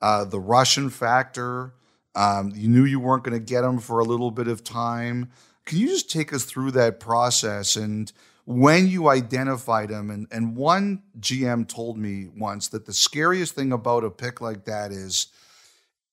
[0.00, 1.74] uh, the Russian factor.
[2.16, 5.30] Um, you knew you weren't going to get him for a little bit of time.
[5.64, 8.12] Can you just take us through that process and
[8.50, 10.10] when you identified them.
[10.10, 14.64] And, and one GM told me once that the scariest thing about a pick like
[14.64, 15.28] that is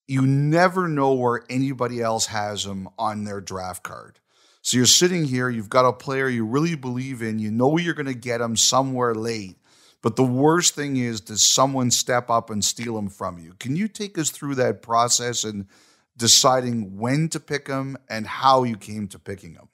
[0.07, 4.19] you never know where anybody else has them on their draft card.
[4.61, 7.93] So you're sitting here, you've got a player you really believe in, you know you're
[7.93, 9.57] going to get them somewhere late
[10.01, 13.55] but the worst thing is, does someone step up and steal them from you?
[13.59, 15.67] Can you take us through that process and
[16.15, 19.69] deciding when to pick them and how you came to picking them?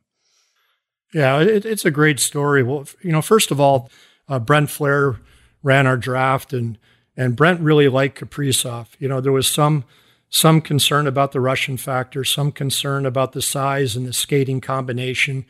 [1.13, 2.63] Yeah, it, it's a great story.
[2.63, 3.89] Well, you know, first of all,
[4.27, 5.19] uh, Brent Flahr
[5.61, 6.77] ran our draft, and
[7.15, 8.87] and Brent really liked Kaprizov.
[8.99, 9.85] You know, there was some
[10.29, 15.45] some concern about the Russian factor, some concern about the size and the skating combination.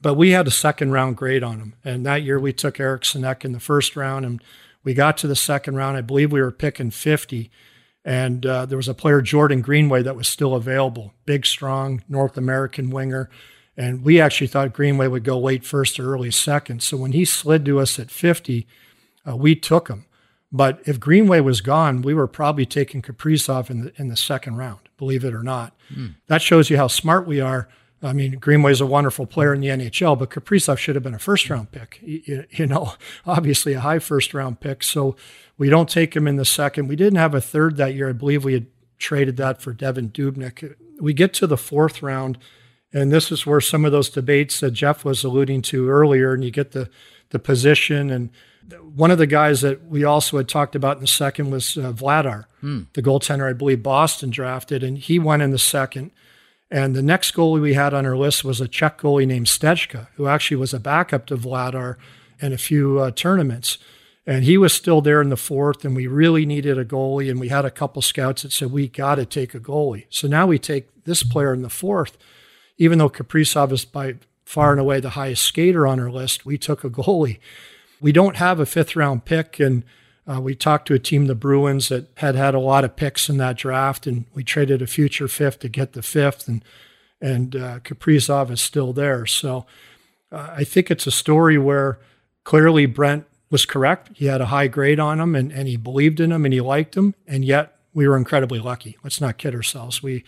[0.00, 1.74] But we had a second round grade on him.
[1.84, 4.40] And that year we took Eriksson Ek in the first round and
[4.84, 5.96] we got to the second round.
[5.96, 7.50] I believe we were picking 50.
[8.04, 11.14] And uh, there was a player, Jordan Greenway, that was still available.
[11.26, 13.28] Big, strong North American winger.
[13.78, 16.82] And we actually thought Greenway would go late first or early second.
[16.82, 18.66] So when he slid to us at 50,
[19.26, 20.04] uh, we took him.
[20.50, 24.56] But if Greenway was gone, we were probably taking Kaprizov in the in the second
[24.56, 25.74] round, believe it or not.
[25.94, 26.16] Mm.
[26.26, 27.68] That shows you how smart we are
[28.02, 31.18] I mean, Greenway's a wonderful player in the NHL, but Kaprizov should have been a
[31.18, 31.98] first round pick.
[32.02, 32.94] You, you, know,
[33.26, 34.82] obviously a high first round pick.
[34.82, 35.16] So
[35.56, 36.88] we don't take him in the second.
[36.88, 38.08] We didn't have a third that year.
[38.08, 38.66] I believe we had
[38.98, 40.76] traded that for Devan Dubnyk.
[41.00, 42.38] We get to the fourth round,
[42.92, 46.44] and this is where some of those debates that Jeff was alluding to earlier, and
[46.44, 46.88] you get the
[47.30, 48.10] the position.
[48.10, 48.30] And
[48.94, 51.92] one of the guys that we also had talked about in the second was uh,
[51.92, 52.82] Vladar, hmm.
[52.94, 56.10] the goaltender I believe Boston drafted, and he went in the second.
[56.70, 60.08] And the next goalie we had on our list was a Czech goalie named Stezka,
[60.16, 61.96] who actually was a backup to Vladar
[62.40, 63.78] in a few uh, tournaments.
[64.26, 67.30] And he was still there in the fourth, and we really needed a goalie.
[67.30, 70.04] And we had a couple scouts that said, We got to take a goalie.
[70.10, 72.18] So now we take this player in the fourth.
[72.78, 74.14] Even though Kaprizov is by
[74.44, 77.38] far and away the highest skater on our list, we took a goalie.
[78.00, 79.60] We don't have a fifth round pick.
[79.60, 79.84] And
[80.28, 83.30] uh, we talked to a team, the Bruins, that had had a lot of picks
[83.30, 86.62] in that draft, and we traded a future fifth to get the fifth, and
[87.20, 89.24] and uh, Kaprizov is still there.
[89.24, 89.66] So
[90.30, 91.98] uh, I think it's a story where
[92.44, 94.10] clearly Brent was correct.
[94.14, 96.60] He had a high grade on him, and, and he believed in him, and he
[96.60, 98.98] liked him, and yet we were incredibly lucky.
[99.02, 100.02] Let's not kid ourselves.
[100.02, 100.24] We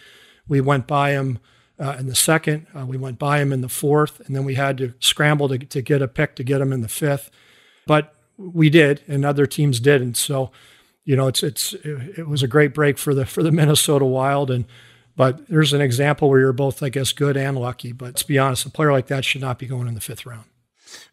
[0.48, 1.38] we went by him.
[1.80, 4.54] Uh, in the second, uh, we went by him in the fourth, and then we
[4.54, 7.30] had to scramble to, to get a pick to get him in the fifth.
[7.86, 10.16] But we did, and other teams didn't.
[10.16, 10.50] So,
[11.04, 14.50] you know, it's it's it was a great break for the for the Minnesota Wild,
[14.50, 14.66] and
[15.16, 17.92] but there's an example where you're both, I guess, good and lucky.
[17.92, 20.26] But to be honest, a player like that should not be going in the fifth
[20.26, 20.44] round.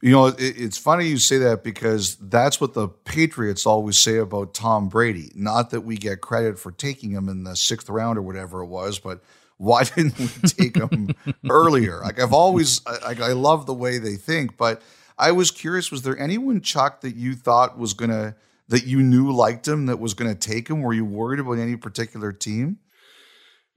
[0.01, 4.53] You know, it's funny you say that because that's what the Patriots always say about
[4.53, 5.31] Tom Brady.
[5.35, 8.67] Not that we get credit for taking him in the sixth round or whatever it
[8.67, 9.21] was, but
[9.57, 11.15] why didn't we take him
[11.49, 12.01] earlier?
[12.01, 14.81] Like I've always, I, I love the way they think, but
[15.17, 18.35] I was curious, was there anyone, Chuck, that you thought was going to,
[18.69, 20.81] that you knew liked him, that was going to take him?
[20.81, 22.77] Were you worried about any particular team?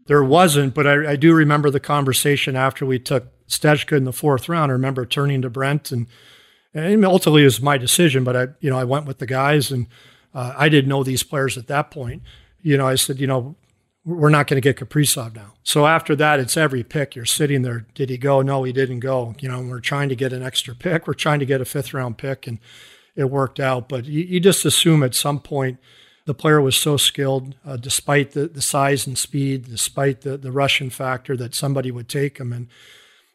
[0.06, 4.12] There wasn't, but I, I do remember the conversation after we took Stezka in the
[4.12, 4.70] fourth round.
[4.70, 6.06] I remember turning to Brent and,
[6.74, 9.70] and ultimately it was my decision, but I, you know, I went with the guys
[9.70, 9.86] and
[10.34, 12.22] uh, I didn't know these players at that point.
[12.62, 13.56] You know, I said, you know,
[14.04, 15.54] we're not going to get Kaprizov now.
[15.62, 17.14] So after that, it's every pick.
[17.14, 17.86] You're sitting there.
[17.94, 18.40] Did he go?
[18.40, 19.34] No, he didn't go.
[19.40, 21.06] You know, we're trying to get an extra pick.
[21.06, 22.58] We're trying to get a fifth round pick, and
[23.14, 23.88] it worked out.
[23.88, 25.78] But you, you just assume at some point
[26.24, 30.52] the player was so skilled, uh, despite the, the size and speed, despite the, the
[30.52, 32.52] Russian factor, that somebody would take him.
[32.52, 32.68] And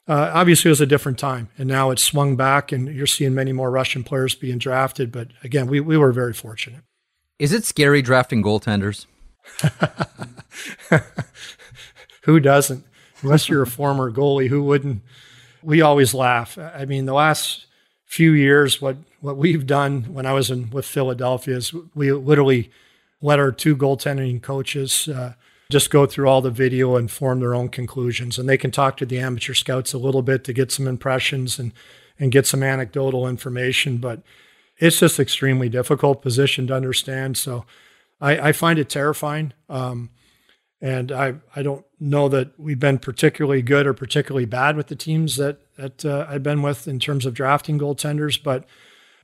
[0.07, 1.49] uh, obviously, it was a different time.
[1.59, 5.11] And now it's swung back, and you're seeing many more Russian players being drafted.
[5.11, 6.81] But again, we, we were very fortunate.
[7.37, 9.05] Is it scary drafting goaltenders?
[12.23, 12.85] who doesn't?
[13.21, 15.01] Unless you're a former goalie, who wouldn't?
[15.63, 16.57] We always laugh.
[16.57, 17.65] I mean, the last
[18.05, 22.69] few years, what what we've done when I was in with Philadelphia is we literally
[23.21, 25.33] let our two goaltending coaches uh,
[25.71, 28.37] just go through all the video and form their own conclusions.
[28.37, 31.57] And they can talk to the amateur scouts a little bit to get some impressions
[31.57, 31.73] and,
[32.19, 33.97] and get some anecdotal information.
[33.97, 34.21] But
[34.77, 37.37] it's just extremely difficult position to understand.
[37.37, 37.65] So
[38.19, 39.53] I, I find it terrifying.
[39.69, 40.09] Um,
[40.81, 44.95] and I, I don't know that we've been particularly good or particularly bad with the
[44.95, 48.41] teams that, that uh, I've been with in terms of drafting goaltenders.
[48.41, 48.65] But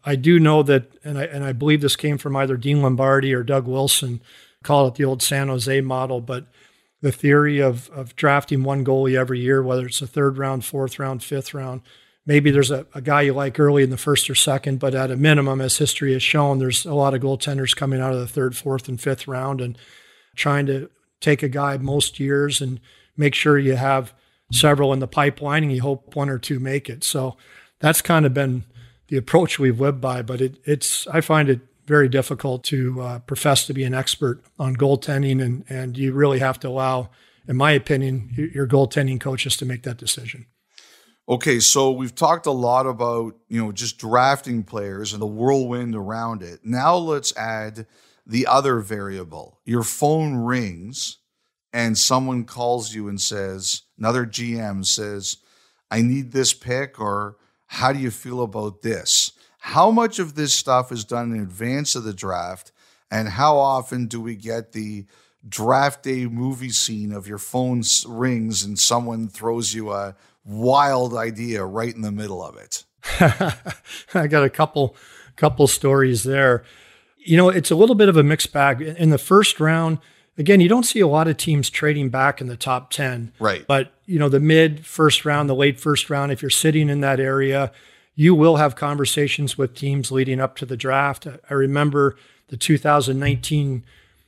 [0.04, 3.34] I do know that, and I, and I believe this came from either Dean Lombardi
[3.34, 4.22] or Doug Wilson,
[4.64, 6.48] call it the old San Jose model, but
[7.02, 11.00] the theory of, of drafting one goalie every year, whether it's a third round, fourth
[11.00, 11.82] round, fifth round,
[12.26, 15.12] maybe there's a, a guy you like early in the first or second, but at
[15.12, 18.28] a minimum, as history has shown, there's a lot of goaltenders coming out of the
[18.28, 19.78] third, fourth, and fifth round and
[20.36, 22.80] trying to take a guy most years and
[23.18, 24.14] make sure you have
[24.52, 27.04] several in the pipeline and you hope one or two make it.
[27.04, 27.38] So
[27.80, 28.66] that's kind of been
[29.08, 33.20] the approach we've lived by, but it, it's, I find it very difficult to uh,
[33.20, 37.10] profess to be an expert on goaltending, and, and you really have to allow,
[37.48, 40.46] in my opinion, your goaltending coaches to make that decision.
[41.32, 45.96] Okay, so we've talked a lot about, you know, just drafting players and the whirlwind
[45.96, 46.60] around it.
[46.62, 47.88] Now let's add
[48.28, 49.58] the other variable.
[49.64, 51.20] Your phone rings
[51.72, 55.38] and someone calls you and says, another GM says,
[55.90, 59.32] I need this pick, or how do you feel about this?
[59.60, 62.74] How much of this stuff is done in advance of the draft?
[63.10, 65.06] And how often do we get the
[65.48, 70.16] draft day movie scene of your phone rings and someone throws you a
[70.46, 72.86] wild idea right in the middle of it?
[74.14, 74.96] I got a couple
[75.36, 76.64] couple stories there.
[77.18, 78.82] You know, it's a little bit of a mixed bag.
[78.82, 80.00] In the first round,
[80.38, 83.32] again, you don't see a lot of teams trading back in the top 10.
[83.40, 83.66] Right.
[83.68, 87.02] But, you know, the mid first round, the late first round, if you're sitting in
[87.02, 87.72] that area,
[88.16, 91.28] you will have conversations with teams leading up to the draft.
[91.28, 92.18] I remember
[92.50, 93.84] the 2019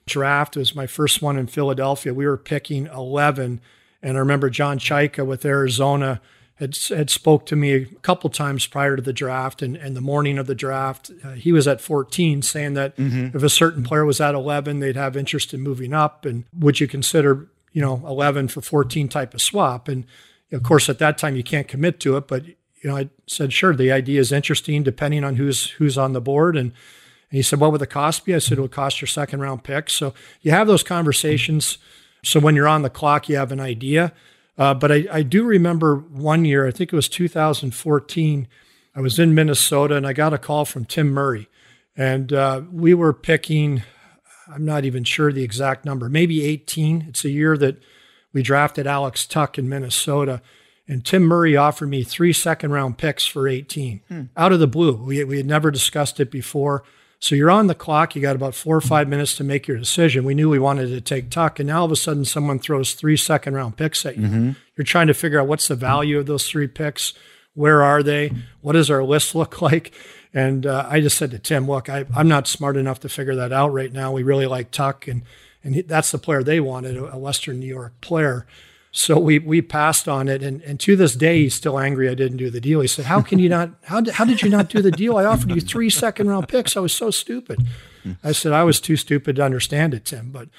[0.05, 2.13] draft was my first one in Philadelphia.
[2.13, 3.61] We were picking 11,
[4.03, 6.21] and I remember John Chayka with Arizona
[6.55, 10.01] had, had spoke to me a couple times prior to the draft and, and the
[10.01, 11.09] morning of the draft.
[11.23, 13.35] Uh, he was at 14 saying that mm-hmm.
[13.35, 16.25] if a certain player was at 11, they'd have interest in moving up.
[16.25, 19.87] And would you consider, you know, 11 for 14 type of swap?
[19.87, 20.05] And
[20.51, 23.53] of course, at that time, you can't commit to it, but you know, I said,
[23.53, 26.57] sure, the idea is interesting depending on who's who's on the board.
[26.57, 28.35] And, and he said, what would the cost be?
[28.35, 29.89] I said, it would cost your second round pick.
[29.89, 31.77] So you have those conversations.
[32.23, 34.13] So when you're on the clock, you have an idea.
[34.57, 38.47] Uh, but I, I do remember one year, I think it was 2014,
[38.95, 41.49] I was in Minnesota and I got a call from Tim Murray.
[41.95, 43.83] And uh, we were picking,
[44.47, 47.05] I'm not even sure the exact number, maybe 18.
[47.09, 47.83] It's a year that
[48.31, 50.41] we drafted Alex Tuch in Minnesota.
[50.87, 54.21] And Tim Murray offered me three second round picks for 18 hmm.
[54.35, 54.95] out of the blue.
[54.95, 56.83] We, we had never discussed it before.
[57.23, 58.17] So you're on the clock.
[58.17, 60.25] You got about four or five minutes to make your decision.
[60.25, 62.95] We knew we wanted to take Tuch, and now all of a sudden someone throws
[62.95, 64.27] three second round picks at you.
[64.27, 64.51] Mm-hmm.
[64.75, 67.13] You're trying to figure out what's the value of those three picks.
[67.53, 68.33] Where are they?
[68.59, 69.93] What does our list look like?
[70.33, 73.35] And uh, I just said to Tim, look, I, am not smart enough to figure
[73.35, 74.11] that out right now.
[74.11, 75.21] We really like Tuch, and
[75.63, 78.45] and he, that's the player they wanted, a Western New York player.
[78.95, 82.13] So we we passed on it, and, and to this day he's still angry I
[82.13, 82.79] didn't do the deal.
[82.79, 83.71] He said, "How can you not?
[83.85, 85.17] How did, how did you not do the deal?
[85.17, 86.77] I offered you three second round picks.
[86.77, 87.65] I was so stupid."
[88.23, 90.49] I said, "I was too stupid to understand it, Tim." But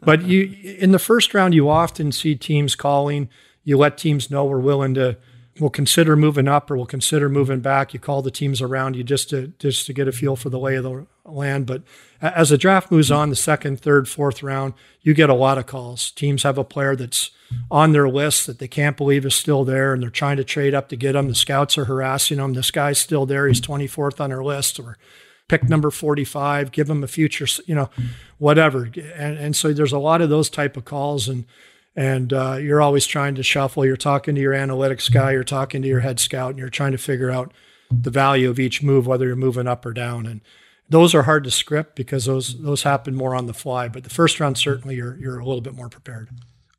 [0.00, 3.28] but you in the first round you often see teams calling.
[3.64, 5.18] You let teams know we're willing to
[5.60, 7.92] we'll consider moving up or we'll consider moving back.
[7.94, 10.58] You call the teams around you just to just to get a feel for the
[10.58, 11.66] lay of the land.
[11.66, 11.82] But
[12.24, 15.66] as the draft moves on, the second, third, fourth round, you get a lot of
[15.66, 16.10] calls.
[16.10, 17.30] Teams have a player that's
[17.70, 20.74] on their list that they can't believe is still there and they're trying to trade
[20.74, 21.28] up to get him.
[21.28, 22.54] The scouts are harassing him.
[22.54, 23.46] This guy's still there.
[23.46, 24.96] He's 24th on our list or
[25.48, 27.90] pick number 45, give him a future, you know,
[28.38, 28.84] whatever.
[28.84, 31.44] And, and so there's a lot of those type of calls and,
[31.94, 33.84] and uh, you're always trying to shuffle.
[33.84, 36.92] You're talking to your analytics guy, you're talking to your head scout, and you're trying
[36.92, 37.52] to figure out
[37.90, 40.26] the value of each move, whether you're moving up or down.
[40.26, 40.40] And
[40.88, 43.88] those are hard to script because those those happen more on the fly.
[43.88, 46.30] But the first round, certainly, you're you're a little bit more prepared.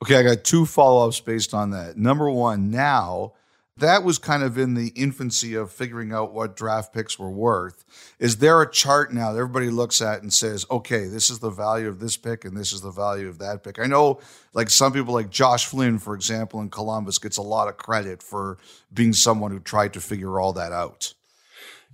[0.04, 1.98] Okay, I got two follow ups based on that.
[1.98, 3.34] Number one, now
[3.78, 7.84] that was kind of in the infancy of figuring out what draft picks were worth.
[8.20, 11.50] Is there a chart now that everybody looks at and says, okay, this is the
[11.50, 13.78] value of this pick and this is the value of that pick?
[13.78, 14.22] I know,
[14.54, 18.24] like some people, like Josh Flynn, for example, in Columbus, gets a lot of credit
[18.24, 18.58] for
[18.94, 21.14] being someone who tried to figure all that out.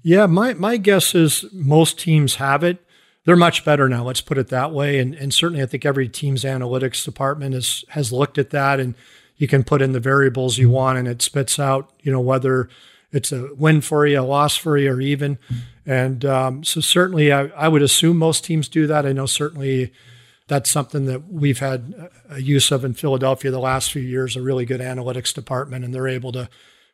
[0.03, 2.83] Yeah, my, my guess is most teams have it
[3.25, 4.03] they're much better now.
[4.03, 4.99] Let's put it that way.
[4.99, 8.95] And, and certainly, I think every team's analytics department has has looked at that, and
[9.37, 12.69] you can put in the variables you want, and it spits out, you know, whether
[13.11, 15.37] it's a win for you, a loss for you, or even.
[15.85, 19.05] And um, so certainly, I, I would assume most teams do that.
[19.05, 19.93] I know certainly
[20.47, 24.35] that's something that we've had a use of in Philadelphia the last few years.
[24.35, 26.49] A really good analytics department, and they're able to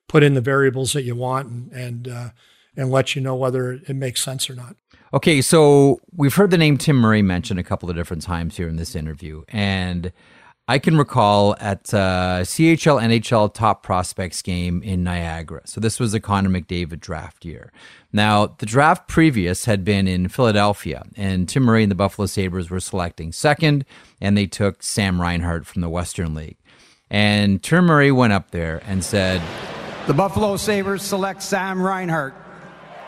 [0.10, 2.30] put in the variables that you want and and, uh,
[2.78, 4.76] and let you know whether it makes sense or not.
[5.14, 8.68] Okay, so we've heard the name Tim Murray mentioned a couple of different times here
[8.68, 10.12] in this interview, and
[10.70, 15.62] I can recall at uh, CHL NHL Top Prospects game in Niagara.
[15.64, 17.72] So this was the Connor McDavid draft year.
[18.12, 22.70] Now, the draft previous had been in Philadelphia, and Tim Murray and the Buffalo Sabres
[22.70, 23.86] were selecting second,
[24.20, 26.58] and they took Sam Reinhart from the Western League.
[27.10, 29.42] And Tim Murray went up there and said,
[30.06, 32.34] The Buffalo Sabres select Sam Reinhart.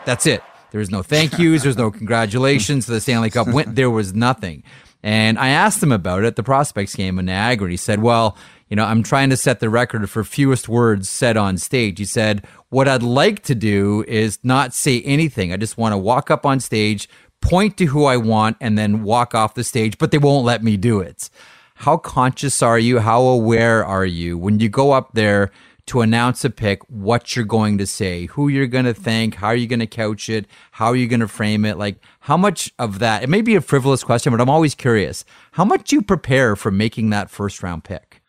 [0.04, 0.42] That's it.
[0.70, 1.62] There was no thank yous.
[1.62, 3.74] There's no congratulations to the Stanley Cup win.
[3.74, 4.62] There was nothing.
[5.02, 7.66] And I asked him about it, the prospects game in Niagara.
[7.66, 8.36] And he said, Well,
[8.68, 11.98] you know, I'm trying to set the record for fewest words said on stage.
[11.98, 15.52] He said, What I'd like to do is not say anything.
[15.52, 17.08] I just want to walk up on stage,
[17.40, 20.62] point to who I want, and then walk off the stage, but they won't let
[20.62, 21.30] me do it.
[21.76, 22.98] How conscious are you?
[22.98, 25.50] How aware are you when you go up there
[25.90, 29.48] to announce a pick, what you're going to say, who you're going to thank, how
[29.48, 31.78] are you going to couch it, how are you going to frame it?
[31.78, 35.24] Like, how much of that, it may be a frivolous question, but I'm always curious.
[35.50, 38.22] How much do you prepare for making that first round pick?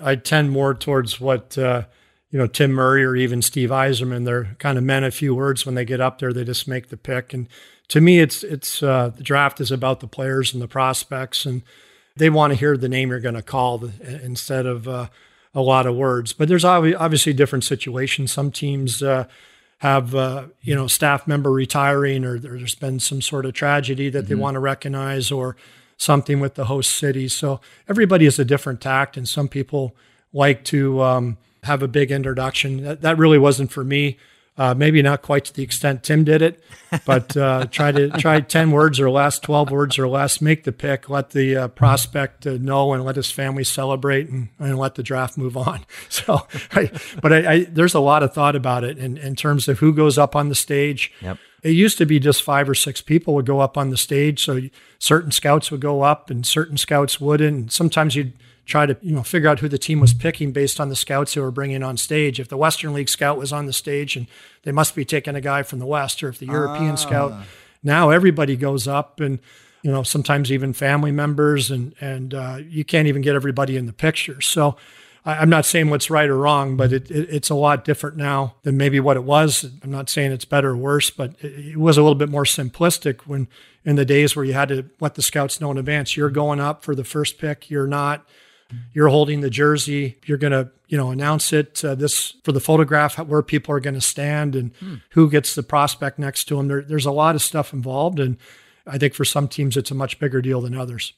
[0.00, 1.84] I tend more towards what, uh,
[2.32, 4.24] you know, Tim Murray or even Steve Yzerman.
[4.24, 6.32] They're kind of men a few words when they get up there.
[6.32, 7.32] They just make the pick.
[7.32, 7.46] And
[7.90, 11.46] to me, it's, it's, uh, the draft is about the players and the prospects.
[11.46, 11.62] And
[12.16, 15.06] they want to hear the name you're going to call instead of, uh,
[15.54, 16.32] a lot of words.
[16.32, 18.32] But there's obviously different situations.
[18.32, 19.26] Some teams uh,
[19.78, 24.20] have uh, you know staff member retiring, or there's been some sort of tragedy that
[24.20, 24.28] mm-hmm.
[24.28, 25.56] they want to recognize, or
[25.96, 27.28] something with the host city.
[27.28, 29.94] So everybody has a different tact, and some people
[30.32, 32.82] like to um, have a big introduction.
[32.82, 34.18] That, that really wasn't for me.
[34.58, 36.62] Uh, maybe not quite to the extent Tim did it,
[37.06, 40.42] but uh, try to try ten words or less, twelve words or less.
[40.42, 44.50] Make the pick, let the uh, prospect uh, know, and let his family celebrate, and,
[44.58, 45.86] and let the draft move on.
[46.10, 46.90] So, I,
[47.22, 49.94] but I, I, there's a lot of thought about it in, in terms of who
[49.94, 51.10] goes up on the stage.
[51.22, 51.38] Yep.
[51.62, 54.44] It used to be just five or six people would go up on the stage,
[54.44, 54.60] so
[54.98, 57.56] certain scouts would go up, and certain scouts wouldn't.
[57.56, 58.34] And sometimes you'd
[58.64, 61.34] try to you know figure out who the team was picking based on the scouts
[61.34, 62.38] they were bringing on stage.
[62.40, 64.26] If the Western League scout was on the stage, and
[64.62, 66.96] they must be taking a guy from the West, or if the European ah.
[66.96, 67.32] scout.
[67.82, 69.40] Now everybody goes up, and
[69.82, 73.86] you know sometimes even family members, and and uh, you can't even get everybody in
[73.86, 74.40] the picture.
[74.40, 74.76] So.
[75.24, 78.56] I'm not saying what's right or wrong, but it, it, it's a lot different now
[78.64, 79.70] than maybe what it was.
[79.80, 82.42] I'm not saying it's better or worse, but it, it was a little bit more
[82.42, 83.46] simplistic when
[83.84, 86.58] in the days where you had to let the scouts know in advance you're going
[86.58, 88.26] up for the first pick, you're not
[88.92, 90.18] you're holding the jersey.
[90.24, 93.80] You're going to, you know, announce it uh, this for the photograph where people are
[93.80, 94.96] going to stand and hmm.
[95.10, 96.68] who gets the prospect next to them.
[96.68, 98.36] There, there's a lot of stuff involved, and
[98.86, 101.14] I think for some teams it's a much bigger deal than others.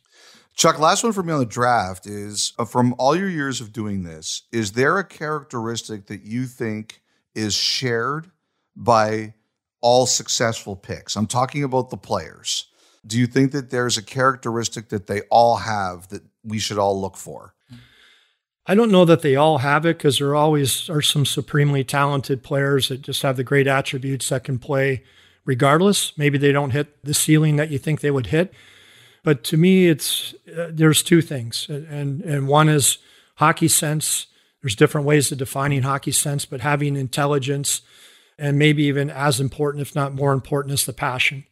[0.55, 3.73] Chuck, last one for me on the draft is uh, from all your years of
[3.73, 7.03] doing this, is there a characteristic that you think
[7.35, 8.31] is shared
[8.77, 9.35] by
[9.81, 11.17] all successful picks?
[11.17, 12.67] I'm talking about the players.
[13.05, 17.01] Do you think that there's a characteristic that they all have that we should all
[17.01, 17.55] look for?
[18.67, 22.43] I don't know that they all have it because there always are some supremely talented
[22.43, 25.03] players that just have the great attributes that can play
[25.45, 26.17] regardless.
[26.17, 28.55] Maybe they don't hit the ceiling that you think they would hit.
[29.23, 32.99] But to me, it's uh, there's two things, and and one is
[33.37, 34.27] hockey sense.
[34.63, 37.83] There's different ways of defining hockey sense, but having intelligence,
[38.39, 41.45] and maybe even as important, if not more important, is the passion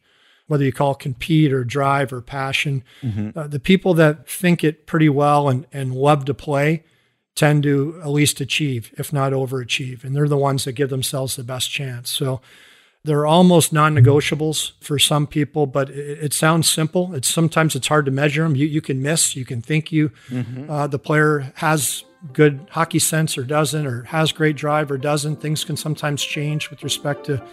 [0.47, 2.83] whether you call compete or drive or passion.
[3.01, 3.37] Mm-hmm.
[3.37, 6.83] Uh, the people that think it pretty well and, and love to play
[7.35, 10.03] tend to at least achieve, if not overachieve.
[10.03, 12.09] And they're the ones that give themselves the best chance.
[12.09, 12.41] So
[13.03, 17.13] they're almost non-negotiables for some people, but it, it sounds simple.
[17.15, 18.55] It's sometimes it's hard to measure them.
[18.55, 20.69] You, you can miss, you can think you, mm-hmm.
[20.69, 25.41] uh, the player has good hockey sense or doesn't, or has great drive or doesn't.
[25.41, 27.43] Things can sometimes change with respect to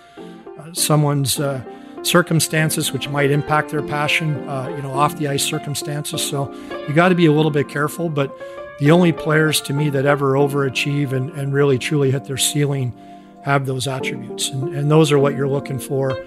[0.59, 1.65] uh, someone's uh,
[2.03, 6.27] circumstances which might impact their passion, uh, you know, off the ice circumstances.
[6.27, 6.53] So
[6.89, 8.09] you got to be a little bit careful.
[8.09, 8.37] But
[8.79, 12.93] the only players to me that ever overachieve and, and really truly hit their ceiling
[13.45, 14.49] have those attributes.
[14.49, 16.19] And, and those are what you're looking for.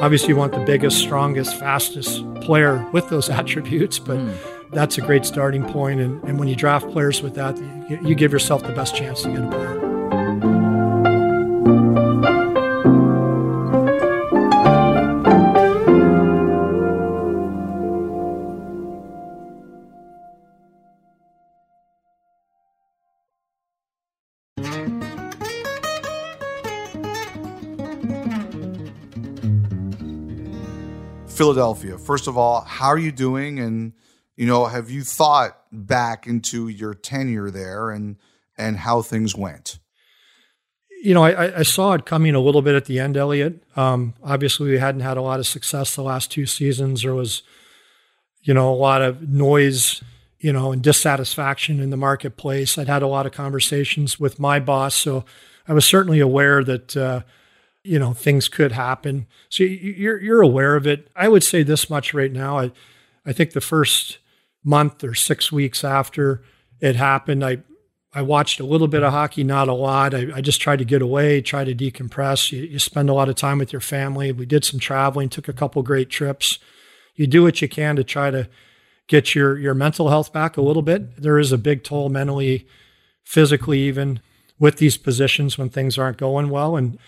[0.00, 4.70] Obviously, you want the biggest, strongest, fastest player with those attributes, but mm.
[4.70, 6.00] that's a great starting point.
[6.00, 7.56] And, and when you draft players with that,
[7.90, 10.07] you, you give yourself the best chance to get a player.
[31.38, 31.96] Philadelphia.
[31.96, 33.60] First of all, how are you doing?
[33.60, 33.92] And
[34.36, 38.16] you know, have you thought back into your tenure there and
[38.56, 39.78] and how things went?
[41.00, 43.62] You know, I, I saw it coming a little bit at the end, Elliotte.
[43.76, 47.02] Um, obviously, we hadn't had a lot of success the last two seasons.
[47.02, 47.42] There was,
[48.42, 50.02] you know, a lot of noise,
[50.40, 52.76] you know, and dissatisfaction in the marketplace.
[52.76, 55.24] I'd had a lot of conversations with my boss, so
[55.68, 56.96] I was certainly aware that.
[56.96, 57.20] Uh,
[57.88, 61.88] you know things could happen so you're you're aware of it i would say this
[61.88, 62.70] much right now i
[63.26, 64.18] i think the first
[64.64, 66.42] month or 6 weeks after
[66.80, 67.58] it happened i
[68.14, 70.14] I watched a little bit of hockey, not a lot.
[70.14, 72.50] I, I just tried to get away, try to decompress.
[72.50, 74.32] You, you, spend a lot of time with your family.
[74.32, 76.58] We did some traveling, took a couple great trips.
[77.16, 78.48] You do what you can to try to
[79.08, 81.20] get your your mental health back a little bit.
[81.20, 82.66] There is a big toll mentally,
[83.24, 84.20] physically, even
[84.58, 86.76] with these positions when things aren't going well.
[86.76, 86.98] And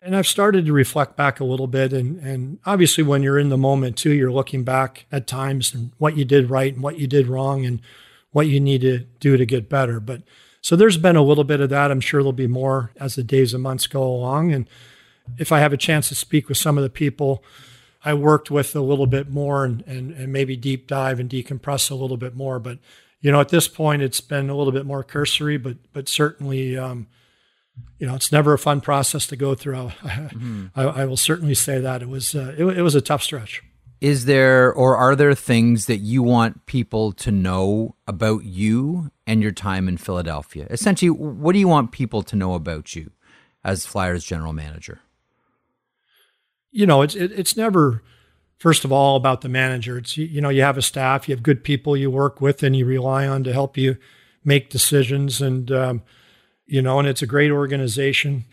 [0.00, 1.92] and I've started to reflect back a little bit.
[1.92, 5.92] And, and obviously, when you're in the moment too, you're looking back at times and
[5.98, 7.80] what you did right and what you did wrong and
[8.30, 10.00] what you need to do to get better.
[10.00, 10.22] But
[10.60, 11.90] so there's been a little bit of that.
[11.90, 14.52] I'm sure there'll be more as the days and months go along.
[14.52, 14.68] And
[15.38, 17.42] if I have a chance to speak with some of the people
[18.04, 21.90] I worked with a little bit more and, and, and maybe deep dive and decompress
[21.90, 22.58] a little bit more.
[22.58, 22.78] But,
[23.20, 26.76] you know, at this point, it's been a little bit more cursory, but, but certainly,
[26.76, 27.08] um,
[27.98, 29.74] you know, it's never a fun process to go through.
[30.02, 30.66] mm-hmm.
[30.74, 33.62] I, I, will certainly say that it was uh, it, it, was a tough stretch.
[34.00, 39.42] Is there or are there things that you want people to know about you and
[39.42, 40.68] your time in Philadelphia?
[40.70, 43.10] Essentially, what do you want people to know about you
[43.64, 45.00] as Flyers general manager?
[46.70, 48.04] You know, it's it, it's never
[48.58, 49.98] first of all about the manager.
[49.98, 52.76] It's you know you have a staff, you have good people you work with, and
[52.76, 53.96] you rely on to help you
[54.44, 55.72] make decisions and.
[55.72, 56.02] Um,
[56.68, 58.44] you know, and it's a great organization.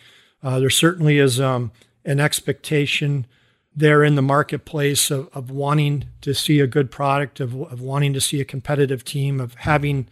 [0.42, 1.72] Uh, there certainly is um,
[2.06, 3.28] an expectation
[3.76, 8.14] there in the marketplace of, of, wanting to see a good product, of, of wanting
[8.14, 10.08] to see a competitive team, of having,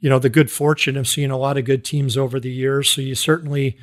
[0.00, 2.90] you know, the good fortune of seeing a lot of good teams over the years.
[2.90, 3.78] So you certainly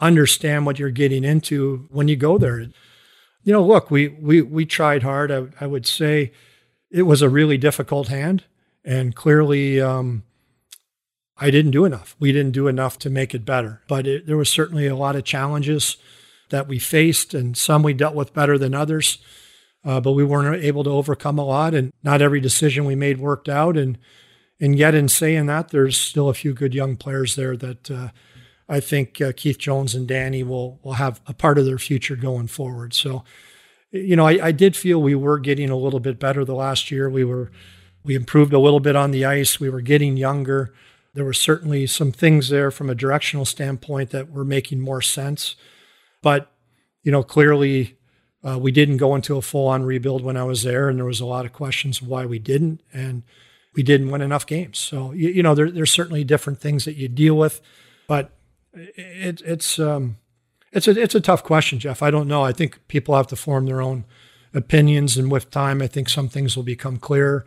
[0.00, 2.60] understand what you're getting into when you go there.
[2.60, 5.32] You know, look, we we we tried hard.
[5.32, 6.32] I, I would say
[6.90, 8.44] it was a really difficult hand,
[8.84, 9.80] and clearly.
[9.80, 10.22] Um,
[11.40, 12.16] I didn't do enough.
[12.18, 13.82] We didn't do enough to make it better.
[13.88, 15.96] But it, there was certainly a lot of challenges
[16.50, 19.18] that we faced, and some we dealt with better than others.
[19.84, 23.18] Uh, but we weren't able to overcome a lot, and not every decision we made
[23.18, 23.76] worked out.
[23.76, 23.98] And
[24.60, 28.08] and yet, in saying that, there's still a few good young players there that uh,
[28.68, 32.16] I think uh, Keith Jones and Danny will will have a part of their future
[32.16, 32.92] going forward.
[32.92, 33.22] So,
[33.92, 36.90] you know, I, I did feel we were getting a little bit better the last
[36.90, 37.08] year.
[37.08, 37.52] We were
[38.02, 39.60] we improved a little bit on the ice.
[39.60, 40.74] We were getting younger.
[41.14, 45.56] There were certainly some things there from a directional standpoint that were making more sense.
[46.22, 46.50] But,
[47.02, 47.96] you know, clearly
[48.44, 51.06] uh, we didn't go into a full on rebuild when I was there, and there
[51.06, 52.82] was a lot of questions why we didn't.
[52.92, 53.22] And
[53.74, 54.78] we didn't win enough games.
[54.78, 57.60] So, you, you know, there, there's certainly different things that you deal with,
[58.08, 58.32] but
[58.74, 60.16] it, it's, um,
[60.72, 62.02] it's a, it's a tough question, Jeff.
[62.02, 62.42] I don't know.
[62.42, 64.04] I think people have to form their own
[64.52, 67.46] opinions, and with time, I think some things will become clearer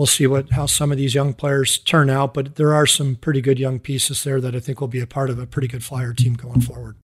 [0.00, 2.32] we'll see what how some of these young players turn out.
[2.32, 5.06] But there are some pretty good young pieces there that I think will be a
[5.06, 6.96] part of a pretty good Flyer team going forward.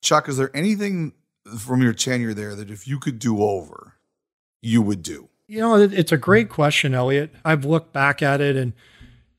[0.00, 1.12] Chuck, is there anything
[1.58, 3.94] from your tenure there that if you could do over,
[4.62, 5.28] you would do?
[5.48, 7.30] You know, it's a great question, Elliotte.
[7.44, 8.74] I've looked back at it, and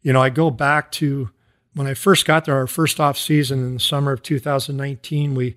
[0.02, 1.30] you know, I go back to
[1.76, 5.34] when I first got there, our first off season in the summer of 2019.
[5.34, 5.56] We,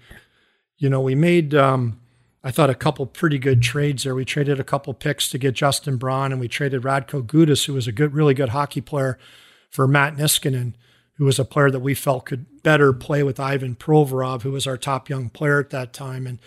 [0.79, 1.99] you know, we made um,
[2.45, 4.15] I thought a couple pretty good trades there.
[4.15, 7.75] We traded a couple picks to get Justin Braun, and we traded Radko Gudas, who
[7.75, 9.19] was a good, really good hockey player,
[9.71, 10.75] for Matt Niskanen,
[11.15, 14.67] who was a player that we felt could better play with Ivan Provorov, who was
[14.67, 16.27] our top young player at that time.
[16.27, 16.39] And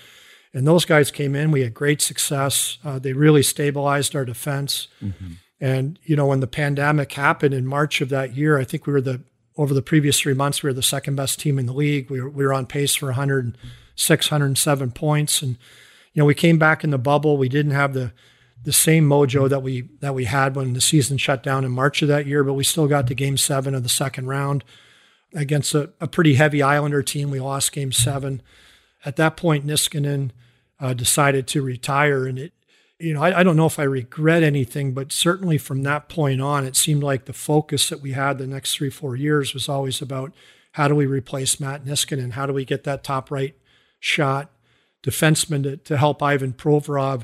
[0.54, 1.52] and those guys came in.
[1.52, 2.78] We had great success.
[2.84, 4.88] Uh, they really stabilized our defense.
[5.04, 5.34] Mm-hmm.
[5.60, 8.94] And you know, when the pandemic happened in March of that year, I think we
[8.94, 9.22] were the
[9.58, 12.10] over the previous three months we were the second best team in the league.
[12.10, 15.58] We were we were on pace for 106, 107 points, and
[16.16, 17.38] you know, we came back in the bubble.
[17.38, 18.12] We didn't have the
[18.64, 22.02] the same mojo that we that we had when the season shut down in March
[22.02, 24.64] of that year, but we still got to game seven of the second round
[25.36, 27.30] against a, a pretty heavy Islander team.
[27.30, 28.42] We lost game seven.
[29.04, 30.32] At that point, Niskanen
[30.80, 32.54] uh, decided to retire, and it,
[32.98, 36.42] you know, I, I, don't know if I regret anything, but certainly from that point
[36.42, 39.70] on, it seemed like the focus that we had the next three four years was
[39.70, 40.34] always about
[40.72, 43.56] how do we replace Matt Niskanen, how do we get that top right
[44.00, 44.50] shot
[45.06, 47.24] defenseman to, to help Ivan Provorov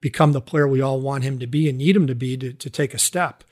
[0.00, 2.52] become the player we all want him to be and need him to be to,
[2.52, 3.42] to take a step.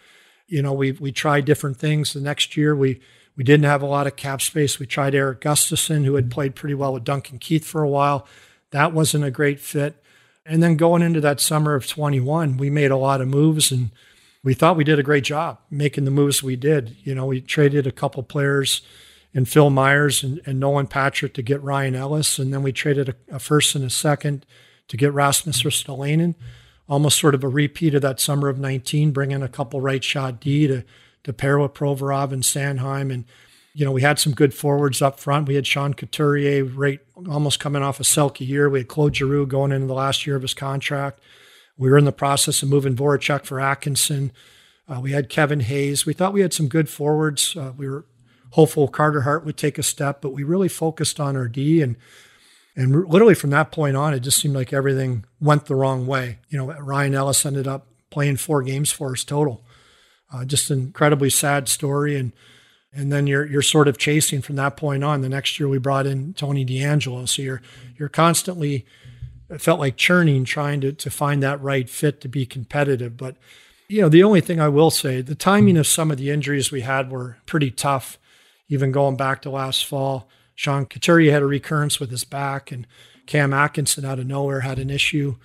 [0.47, 2.13] You know, we we tried different things.
[2.13, 3.01] The next year we
[3.37, 4.79] we didn't have a lot of cap space.
[4.79, 8.27] We tried Eric Gustafsson, who had played pretty well with Duncan Keith for a while.
[8.71, 10.03] That wasn't a great fit.
[10.45, 13.91] And then going into that summer of 21, we made a lot of moves and
[14.43, 16.97] we thought we did a great job making the moves we did.
[17.05, 18.83] You know, we traded a couple players
[19.33, 22.39] in Phil Myers and, and Nolan Patrick to get Ryan Ellis.
[22.39, 24.45] And then we traded a, a first and a second
[24.89, 26.35] to get Rasmus Ristolainen.
[26.89, 30.41] Almost sort of a repeat of that summer of 19, bringing a couple right shot
[30.41, 30.85] D to,
[31.23, 33.13] to pair with Provorov and Sanheim.
[33.13, 33.25] And,
[33.73, 35.47] you know, we had some good forwards up front.
[35.47, 36.99] We had Sean Couturier right
[37.29, 38.69] almost coming off a Selke year.
[38.69, 41.21] We had Claude Giroux going into the last year of his contract.
[41.79, 44.33] We were in the process of moving Voracek for Atkinson.
[44.89, 46.05] Uh, we had Kevin Hayes.
[46.05, 47.57] We thought we had some good forwards.
[47.57, 48.05] Uh, we were
[48.51, 51.97] hopeful Carter Hart would take a step, but we really focused on our D and
[52.77, 56.39] and literally from that point on, it just seemed like everything went the wrong way.
[56.49, 59.65] You know, Ryan Ellis ended up playing four games for us total.
[60.33, 62.33] Uh, just an incredibly sad story, and
[62.93, 65.21] and then you're you're sort of chasing from that point on.
[65.21, 67.63] The next year we brought in Tony DeAngelo, so you're
[67.99, 68.87] you're constantly
[69.51, 73.17] it felt like churning, trying to, to find that right fit to be competitive.
[73.17, 73.37] But,
[73.89, 76.71] you know, the only thing I will say, the timing of some of the injuries
[76.71, 78.19] we had were pretty tough,
[78.71, 80.29] even going back to last fall.
[80.55, 82.87] Sean Couturier had a recurrence with his back, and
[83.27, 85.37] Cam Atkinson out of nowhere had an issue,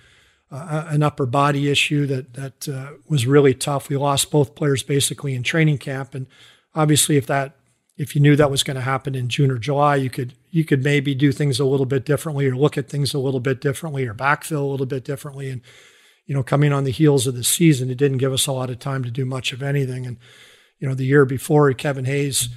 [0.50, 3.88] uh, an upper body issue that that uh, was really tough.
[3.88, 6.26] We lost both players basically in training camp, and
[6.74, 7.56] obviously, if that
[7.96, 10.64] if you knew that was going to happen in June or July, you could you
[10.64, 13.60] could maybe do things a little bit differently or look at things a little bit
[13.60, 15.50] differently or backfill a little bit differently.
[15.50, 15.62] And
[16.26, 18.70] you know, coming on the heels of the season, it didn't give us a lot
[18.70, 20.06] of time to do much of anything.
[20.06, 20.18] And
[20.78, 22.50] you know, the year before, Kevin Hayes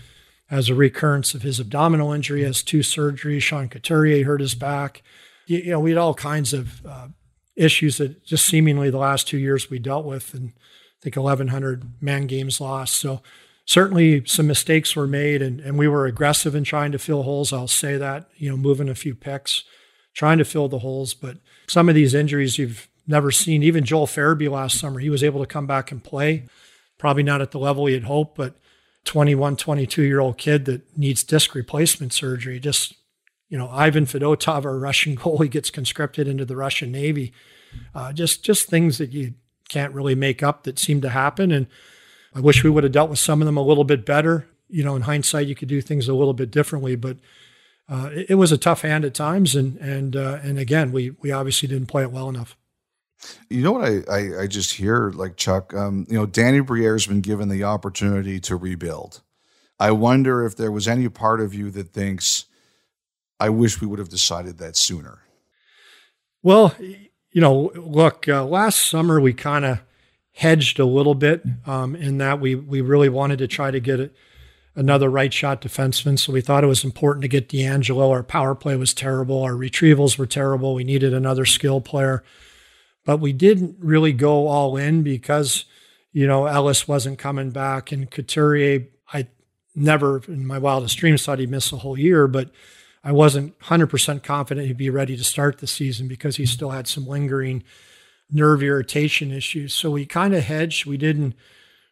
[0.49, 3.41] has a recurrence of his abdominal injury, has two surgeries.
[3.41, 5.03] Sean Couturier hurt his back.
[5.45, 7.07] You, you know, we had all kinds of uh,
[7.55, 12.01] issues that just seemingly the last two years we dealt with, and I think 1,100
[12.01, 12.95] man games lost.
[12.95, 13.21] So
[13.65, 17.53] certainly some mistakes were made and, and we were aggressive in trying to fill holes.
[17.53, 19.63] I'll say that, you know, moving a few picks,
[20.15, 21.13] trying to fill the holes.
[21.13, 25.23] But some of these injuries you've never seen, even Joel Farabee last summer, he was
[25.23, 26.47] able to come back and play.
[26.97, 28.55] Probably not at the level he had hoped, but
[29.05, 32.59] 21, 22 year old kid that needs disc replacement surgery.
[32.59, 32.93] Just,
[33.47, 37.33] you know, Ivan Fedotov, our Russian goalie, gets conscripted into the Russian Navy.
[37.93, 39.35] Uh, just, just things that you
[39.69, 41.51] can't really make up that seem to happen.
[41.51, 41.67] And
[42.33, 44.47] I wish we would have dealt with some of them a little bit better.
[44.67, 47.17] You know, in hindsight, you could do things a little bit differently, but
[47.89, 51.09] uh, it, it, was a tough hand at times, and and uh, and again, we
[51.21, 52.55] we obviously didn't play it well enough.
[53.49, 57.07] You know what I, I, I just hear like Chuck, um, you know, Danny Briere's
[57.07, 59.21] been given the opportunity to rebuild.
[59.79, 62.45] I wonder if there was any part of you that thinks,
[63.39, 65.19] I wish we would have decided that sooner.
[66.43, 69.79] Well, you know, look, uh, last summer we kind of
[70.33, 74.13] hedged a little bit um, in that we we really wanted to try to get
[74.75, 76.17] another right shot defenseman.
[76.17, 78.09] So we thought it was important to get DeAngelo.
[78.09, 79.43] Our power play was terrible.
[79.43, 80.73] Our retrievals were terrible.
[80.73, 82.23] We needed another skill player.
[83.09, 85.65] But we didn't really go all in because,
[86.11, 89.25] you know, Ellis wasn't coming back and Couturier, I
[89.73, 92.51] never in my wildest dreams thought he'd miss a whole year, but
[93.03, 96.87] I wasn't 100% confident he'd be ready to start the season because he still had
[96.87, 97.63] some lingering
[98.29, 99.73] nerve irritation issues.
[99.73, 100.85] So we kind of hedged.
[100.85, 101.33] We didn't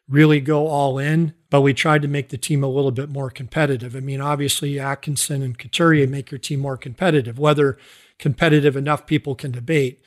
[0.07, 3.31] really go all in, but we tried to make the team a little bit more
[3.31, 3.95] competitive.
[3.95, 7.39] I mean, obviously, Atkinson and Couturier make your team more competitive.
[7.39, 7.79] Whether
[8.19, 9.99] competitive enough, people can debate.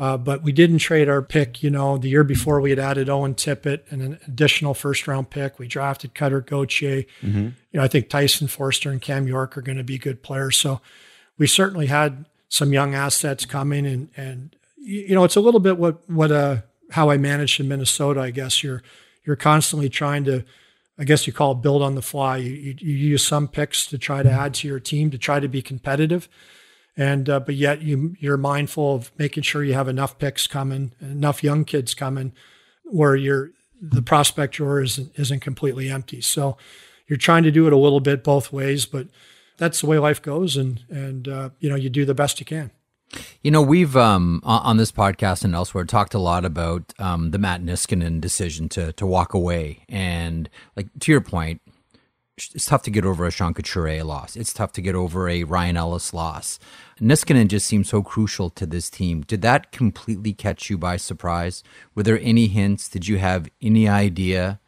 [0.00, 1.62] Uh, but we didn't trade our pick.
[1.62, 5.28] You know, the year before we had added Owen Tippett and an additional first round
[5.28, 5.58] pick.
[5.58, 7.04] We drafted Cutter Gauthier.
[7.20, 7.38] Mm-hmm.
[7.38, 10.56] You know, I think Tyson Foerster and Cam York are going to be good players.
[10.56, 10.80] So
[11.36, 15.76] we certainly had some young assets coming and and you know, it's a little bit
[15.76, 16.62] what what uh
[16.92, 18.20] how I managed in Minnesota.
[18.20, 18.82] I guess you're
[19.24, 20.44] you're constantly trying to,
[20.98, 22.38] I guess you call it build on the fly.
[22.38, 25.40] You, you, you use some picks to try to add to your team to try
[25.40, 26.28] to be competitive,
[27.00, 30.92] and uh, but yet you you're mindful of making sure you have enough picks coming,
[31.00, 32.34] enough young kids coming,
[32.84, 36.20] where you're the prospect drawer isn't isn't completely empty.
[36.20, 36.58] So
[37.06, 39.08] you're trying to do it a little bit both ways, but
[39.56, 42.44] that's the way life goes, and and uh, you know you do the best you
[42.44, 42.70] can.
[43.42, 47.38] You know, we've um, on this podcast and elsewhere talked a lot about um, the
[47.38, 51.62] Matt Niskanen decision to to walk away, and like to your point,
[52.54, 54.36] it's tough to get over a Sean Couturier loss.
[54.36, 56.58] It's tough to get over a Ryan Ellis loss.
[57.00, 59.22] Niskanen just seems so crucial to this team.
[59.22, 61.62] Did that completely catch you by surprise?
[61.94, 62.88] Were there any hints?
[62.88, 64.60] Did you have any idea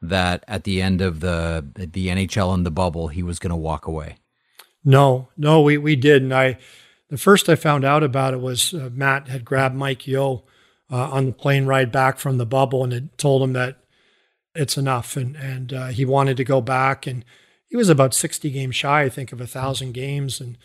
[0.00, 3.56] that at the end of the the NHL and the bubble he was going to
[3.56, 4.16] walk away?
[4.84, 6.32] No, no, we we didn't.
[6.32, 6.58] I
[7.08, 10.44] the first I found out about it was uh, Matt had grabbed Mike Yeo
[10.90, 13.78] uh, on the plane ride back from the bubble and had told him that
[14.58, 17.24] it's enough, and and uh, he wanted to go back, and
[17.68, 20.58] he was about sixty games shy, I think, of a thousand games, and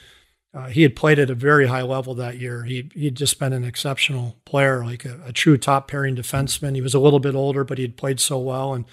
[0.53, 2.63] uh, he had played at a very high level that year.
[2.63, 6.75] He he'd just been an exceptional player, like a, a true top pairing defenseman.
[6.75, 8.73] He was a little bit older, but he had played so well.
[8.73, 8.85] And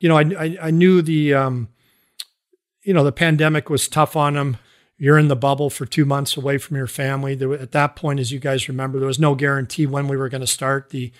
[0.00, 1.68] you know, I I, I knew the um,
[2.82, 4.56] you know the pandemic was tough on him.
[4.98, 7.34] You're in the bubble for two months away from your family.
[7.34, 10.28] There, at that point, as you guys remember, there was no guarantee when we were
[10.28, 11.12] going to start the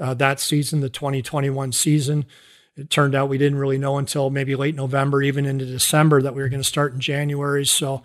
[0.00, 2.24] uh, that season, the 2021 season.
[2.78, 6.34] It turned out we didn't really know until maybe late November, even into December, that
[6.34, 7.66] we were going to start in January.
[7.66, 8.02] So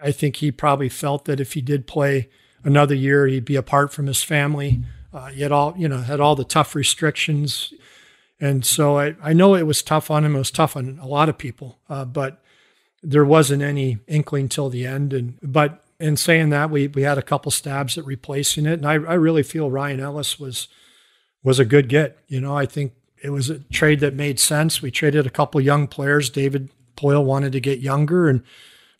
[0.00, 2.28] I think he probably felt that if he did play
[2.62, 4.82] another year, he'd be apart from his family.
[5.12, 7.74] Uh, he had all, you know, had all the tough restrictions.
[8.40, 10.34] And so I, I know it was tough on him.
[10.34, 12.42] It was tough on a lot of people, uh, but
[13.02, 15.12] there wasn't any inkling till the end.
[15.12, 18.86] And but in saying that, we we had a couple stabs at replacing it, and
[18.86, 20.68] I, I really feel Ryan Ellis was
[21.42, 22.18] was a good get.
[22.26, 22.92] You know, I think
[23.24, 24.82] it was a trade that made sense.
[24.82, 26.28] We traded a couple young players.
[26.28, 28.42] David Poile wanted to get younger, and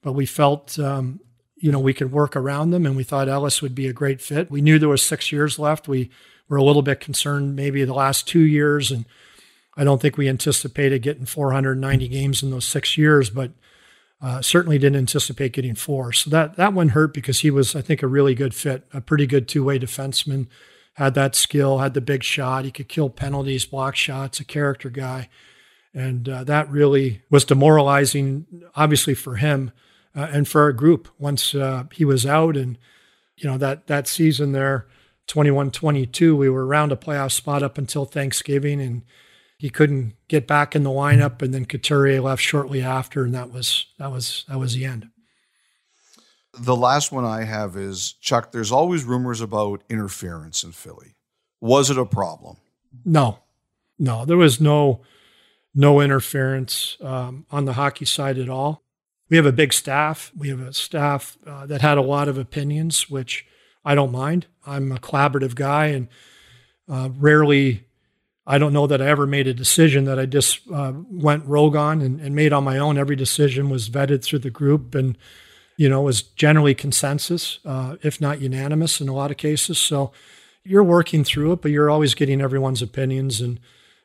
[0.02, 1.20] but we felt um,
[1.56, 4.22] you know we could work around them, and we thought Ellis would be a great
[4.22, 4.51] fit.
[4.51, 5.88] We knew there was six years left.
[5.88, 6.10] We
[6.48, 9.05] were a little bit concerned maybe the last two years, and
[9.76, 13.52] I don't think we anticipated getting 490 games in those six years, but
[14.22, 16.14] uh, certainly didn't anticipate getting four.
[16.14, 19.02] So that that one hurt because he was, I think, a really good fit, a
[19.02, 20.46] pretty good two way defenseman.
[20.94, 22.64] Had that skill, had the big shot.
[22.64, 25.28] He could kill penalties, block shots, a character guy,
[25.92, 28.46] and uh, that really was demoralizing,
[28.76, 29.72] obviously for him
[30.16, 32.56] uh, and for our group once uh, he was out.
[32.56, 32.78] And
[33.36, 34.86] you know that that season there,
[35.28, 39.02] 21-22, we were around a playoff spot up until Thanksgiving, and
[39.58, 43.50] he couldn't get back in the lineup, and then Couturier left shortly after, and that
[43.50, 45.08] was that was that was the end.
[46.59, 48.52] The last one I have is Chuck.
[48.52, 51.14] There's always rumors about interference in Philly.
[51.60, 52.56] Was it a problem?
[53.05, 53.39] No,
[53.98, 55.01] no, there was no
[55.74, 58.82] no interference um, on the hockey side at all.
[59.28, 60.31] We have a big staff.
[60.36, 63.47] We have a staff uh, that had a lot of opinions, which
[63.85, 64.47] I don't mind.
[64.66, 66.09] I'm a collaborative guy, and
[66.89, 67.86] uh, rarely
[68.47, 71.76] I don't know that I ever made a decision that I just uh, went rogue
[71.76, 72.98] on and, and, made on my own.
[72.98, 75.16] Every decision was vetted through the group and,
[75.76, 79.78] you know, was generally consensus, uh, if not unanimous in a lot of cases.
[79.78, 80.12] So
[80.62, 83.40] you're working through it, but you're always getting everyone's opinions.
[83.40, 83.60] And,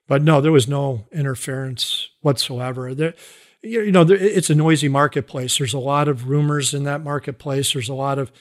[0.08, 2.94] but no, there was no interference whatsoever.
[2.94, 3.14] There,
[3.62, 5.58] you know, it's a noisy marketplace.
[5.58, 7.74] There's a lot of rumors in that marketplace.
[7.74, 8.32] There's a lot of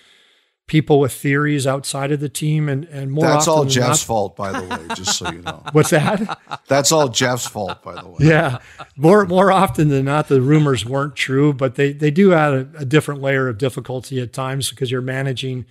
[0.69, 4.37] people with theories outside of the team and and more that's all jeff's not, fault
[4.37, 5.63] by the way just so you know.
[5.73, 6.39] What's that?
[6.69, 8.19] That's all jeff's fault by the way.
[8.21, 8.59] Yeah.
[8.95, 12.69] More more often than not the rumors weren't true but they they do add a,
[12.79, 15.65] a different layer of difficulty at times because you're managing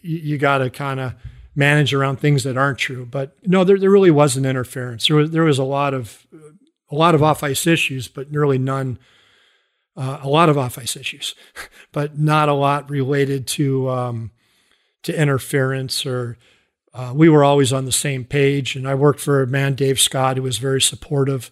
[0.00, 1.14] you, you got to kind of
[1.56, 3.04] manage around things that aren't true.
[3.04, 5.08] But no there, there really wasn't interference.
[5.08, 6.26] There was there was a lot of
[6.90, 8.98] a lot of off ice issues but nearly none
[9.98, 11.34] uh, a lot of off ice issues,
[11.92, 14.30] but not a lot related to um,
[15.02, 16.38] to interference or.
[16.94, 20.00] Uh, we were always on the same page, and I worked for a man, Dave
[20.00, 21.50] Scott, who was very supportive,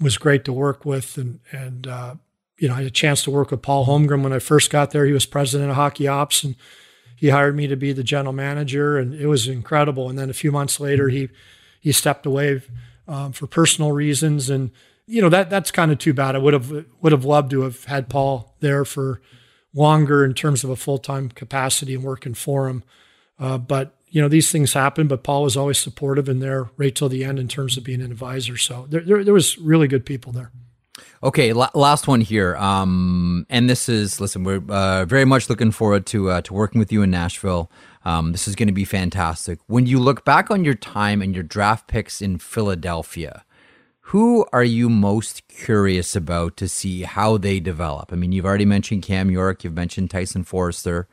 [0.00, 2.14] was great to work with, and and uh,
[2.58, 4.92] you know I had a chance to work with Paul Holmgren when I first got
[4.92, 5.04] there.
[5.04, 6.54] He was president of hockey ops, and
[7.16, 10.08] he hired me to be the general manager, and it was incredible.
[10.08, 11.28] And then a few months later, he
[11.80, 12.62] he stepped away
[13.08, 14.70] um, for personal reasons, and
[15.08, 16.36] you know that that's kind of too bad.
[16.36, 19.20] I would have would have loved to have had Paul there for
[19.74, 22.84] longer in terms of a full time capacity and working for him.
[23.38, 25.08] Uh, but you know these things happen.
[25.08, 28.00] But Paul was always supportive and there right till the end in terms of being
[28.02, 28.56] an advisor.
[28.56, 30.52] So there there, there was really good people there.
[31.22, 32.56] Okay, la- last one here.
[32.56, 36.78] Um, and this is listen, we're uh, very much looking forward to uh, to working
[36.78, 37.70] with you in Nashville.
[38.04, 39.58] Um, this is going to be fantastic.
[39.66, 43.44] When you look back on your time and your draft picks in Philadelphia,
[44.08, 48.10] who are you most curious about to see how they develop?
[48.10, 51.06] I mean, you've already mentioned Cam York, you've mentioned Tyson Foerster.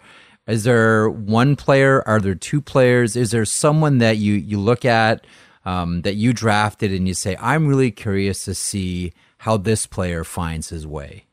[0.48, 2.08] Is there one player?
[2.08, 3.18] Are there two players?
[3.18, 5.28] Is there someone that you you look at
[5.66, 10.24] um, that you drafted and you say, I'm really curious to see how this player
[10.24, 11.26] finds his way?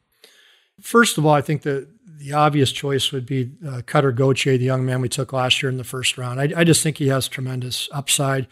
[0.80, 4.64] First of all, I think the the obvious choice would be uh, Cutter Gauthier, the
[4.64, 6.40] young man we took last year in the first round.
[6.40, 8.48] I, I just think he has tremendous upside.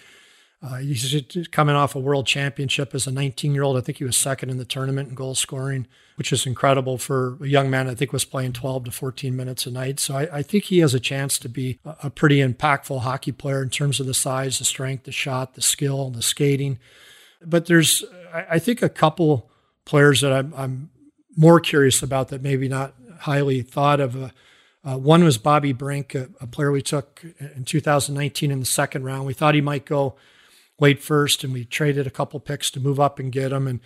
[0.62, 3.78] Uh, he's coming off a world championship as a 19 year old.
[3.78, 7.38] I think he was second in the tournament in goal scoring, which is incredible for
[7.40, 7.88] a young man.
[7.88, 9.98] I think was playing 12 to 14 minutes a night.
[9.98, 13.62] So I, I think he has a chance to be a, pretty impactful hockey player
[13.62, 16.78] in terms of the size, the strength, the shot, the skill, the skating.
[17.42, 18.04] But there's,
[18.34, 19.50] I, think, a couple
[19.86, 20.90] players that I'm, I'm,
[21.36, 24.20] more curious about that maybe not highly thought of.
[24.20, 24.28] Uh,
[24.84, 29.04] uh, one was Bobby Brink, a, a player we took in 2019 in the second
[29.04, 29.24] round.
[29.24, 30.16] We thought he might go
[30.80, 33.66] late first, and we traded a couple picks to move up and get him.
[33.66, 33.80] And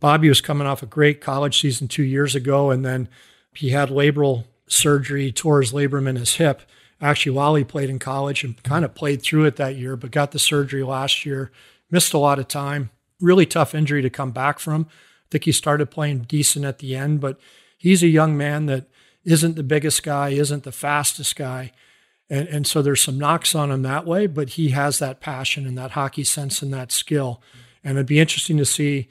[0.00, 3.08] Bobby was coming off a great college season two years ago, and then
[3.54, 6.62] he had labral surgery, tore his labrum in his hip,
[7.00, 10.10] actually while he played in college and kind of played through it that year, but
[10.10, 11.50] got the surgery last year,
[11.90, 12.90] missed a lot of time.
[13.20, 14.86] Really tough injury to come back from.
[14.88, 17.38] I think he started playing decent at the end, but
[17.76, 18.86] he's a young man that
[19.24, 21.72] isn't the biggest guy, isn't the fastest guy.
[22.30, 25.66] And, and so there's some knocks on him that way, but he has that passion
[25.66, 27.42] and that hockey sense and that skill.
[27.82, 29.08] And it'd be interesting to see.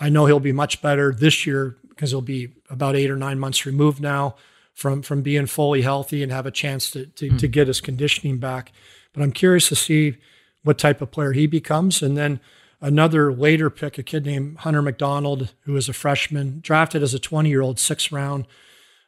[0.00, 3.38] I know he'll be much better this year because he'll be about eight or nine
[3.38, 4.36] months removed now
[4.74, 7.38] from from being fully healthy and have a chance to to, mm.
[7.38, 8.72] to get his conditioning back.
[9.12, 10.16] But I'm curious to see
[10.62, 12.02] what type of player he becomes.
[12.02, 12.40] And then
[12.80, 17.18] another later pick, a kid named Hunter McDonald, who is a freshman, drafted as a
[17.18, 18.46] 20 year old, sixth round,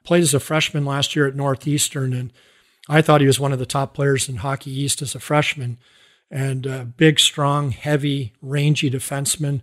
[0.05, 2.13] played as a freshman last year at Northeastern.
[2.13, 2.33] And
[2.89, 5.79] I thought he was one of the top players in Hockey East as a freshman.
[6.31, 9.63] And uh, big, strong, heavy, rangy defenseman.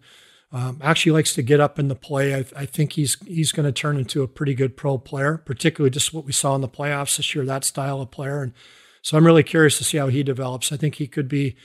[0.54, 2.36] Um, actually likes to get up in the play.
[2.36, 5.92] I, I think he's he's going to turn into a pretty good pro player, particularly
[5.92, 8.42] just what we saw in the playoffs this year, that style of player.
[8.44, 8.54] And
[9.02, 10.72] so I'm really curious to see how he develops.
[10.72, 11.56] I think he could be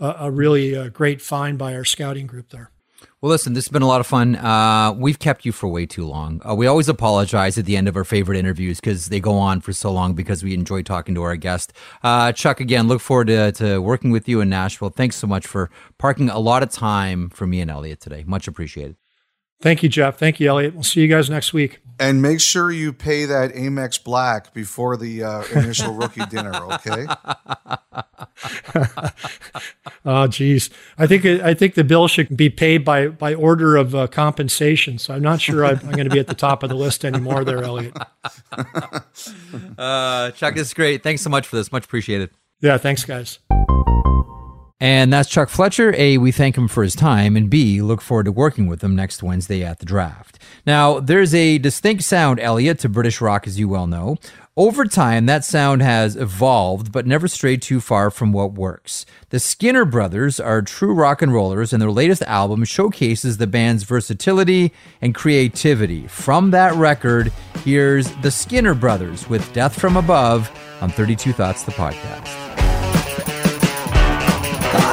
[0.00, 2.70] a, a really uh, great find by our scouting group there.
[3.24, 4.36] Well, listen, this has been a lot of fun.
[4.36, 6.42] Uh, we've kept you for way too long.
[6.46, 9.62] Uh, we always apologize at the end of our favorite interviews because they go on
[9.62, 11.72] for so long because we enjoy talking to our guest.
[12.02, 14.90] Uh, Chuck, again, look forward to, to working with you in Nashville.
[14.90, 18.24] Thanks so much for parking a lot of time for me and Elliotte today.
[18.26, 18.96] Much appreciated.
[19.64, 20.18] Thank you, Jeff.
[20.18, 20.74] Thank you, Elliotte.
[20.74, 21.80] We'll see you guys next week.
[21.98, 27.06] And make sure you pay that Amex Black before the uh, initial rookie dinner, okay?
[30.04, 30.68] oh, geez.
[30.98, 34.98] I think I think the bill should be paid by by order of uh, compensation.
[34.98, 37.02] So I'm not sure I'm, I'm going to be at the top of the list
[37.02, 37.96] anymore, there, Elliotte.
[39.78, 41.02] uh, Chuck, this is great.
[41.02, 41.72] Thanks so much for this.
[41.72, 42.28] Much appreciated.
[42.60, 43.38] Yeah, thanks, guys.
[44.80, 45.94] And that's Chuck Fletcher.
[45.96, 48.96] A, we thank him for his time, and B, look forward to working with him
[48.96, 50.38] next Wednesday at the draft.
[50.66, 54.18] Now, there's a distinct sound, Elliotte, to British rock, as you well know.
[54.56, 59.04] Over time, that sound has evolved, but never strayed too far from what works.
[59.30, 63.84] The Skinner Brothers are true rock and rollers, and their latest album showcases the band's
[63.84, 66.06] versatility and creativity.
[66.06, 67.32] From that record,
[67.64, 72.43] here's the Skinner Brothers with Death from Above on 32 Thoughts, the podcast.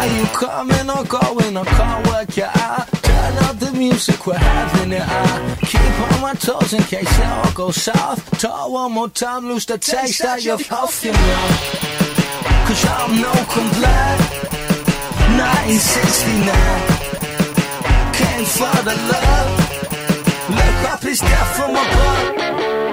[0.01, 1.55] Are you coming or going?
[1.55, 2.87] I can't work you out.
[3.03, 5.59] Turn up the music, we're having it out.
[5.59, 8.39] Keep on my toes in case it all goes south.
[8.39, 11.47] Talk one more time, lose the taste out your mouth, you know.
[12.65, 14.21] Cause I'm no complaint.
[15.37, 16.49] 1969.
[18.17, 19.49] Came for the love.
[20.49, 22.90] Look up, it's death from above.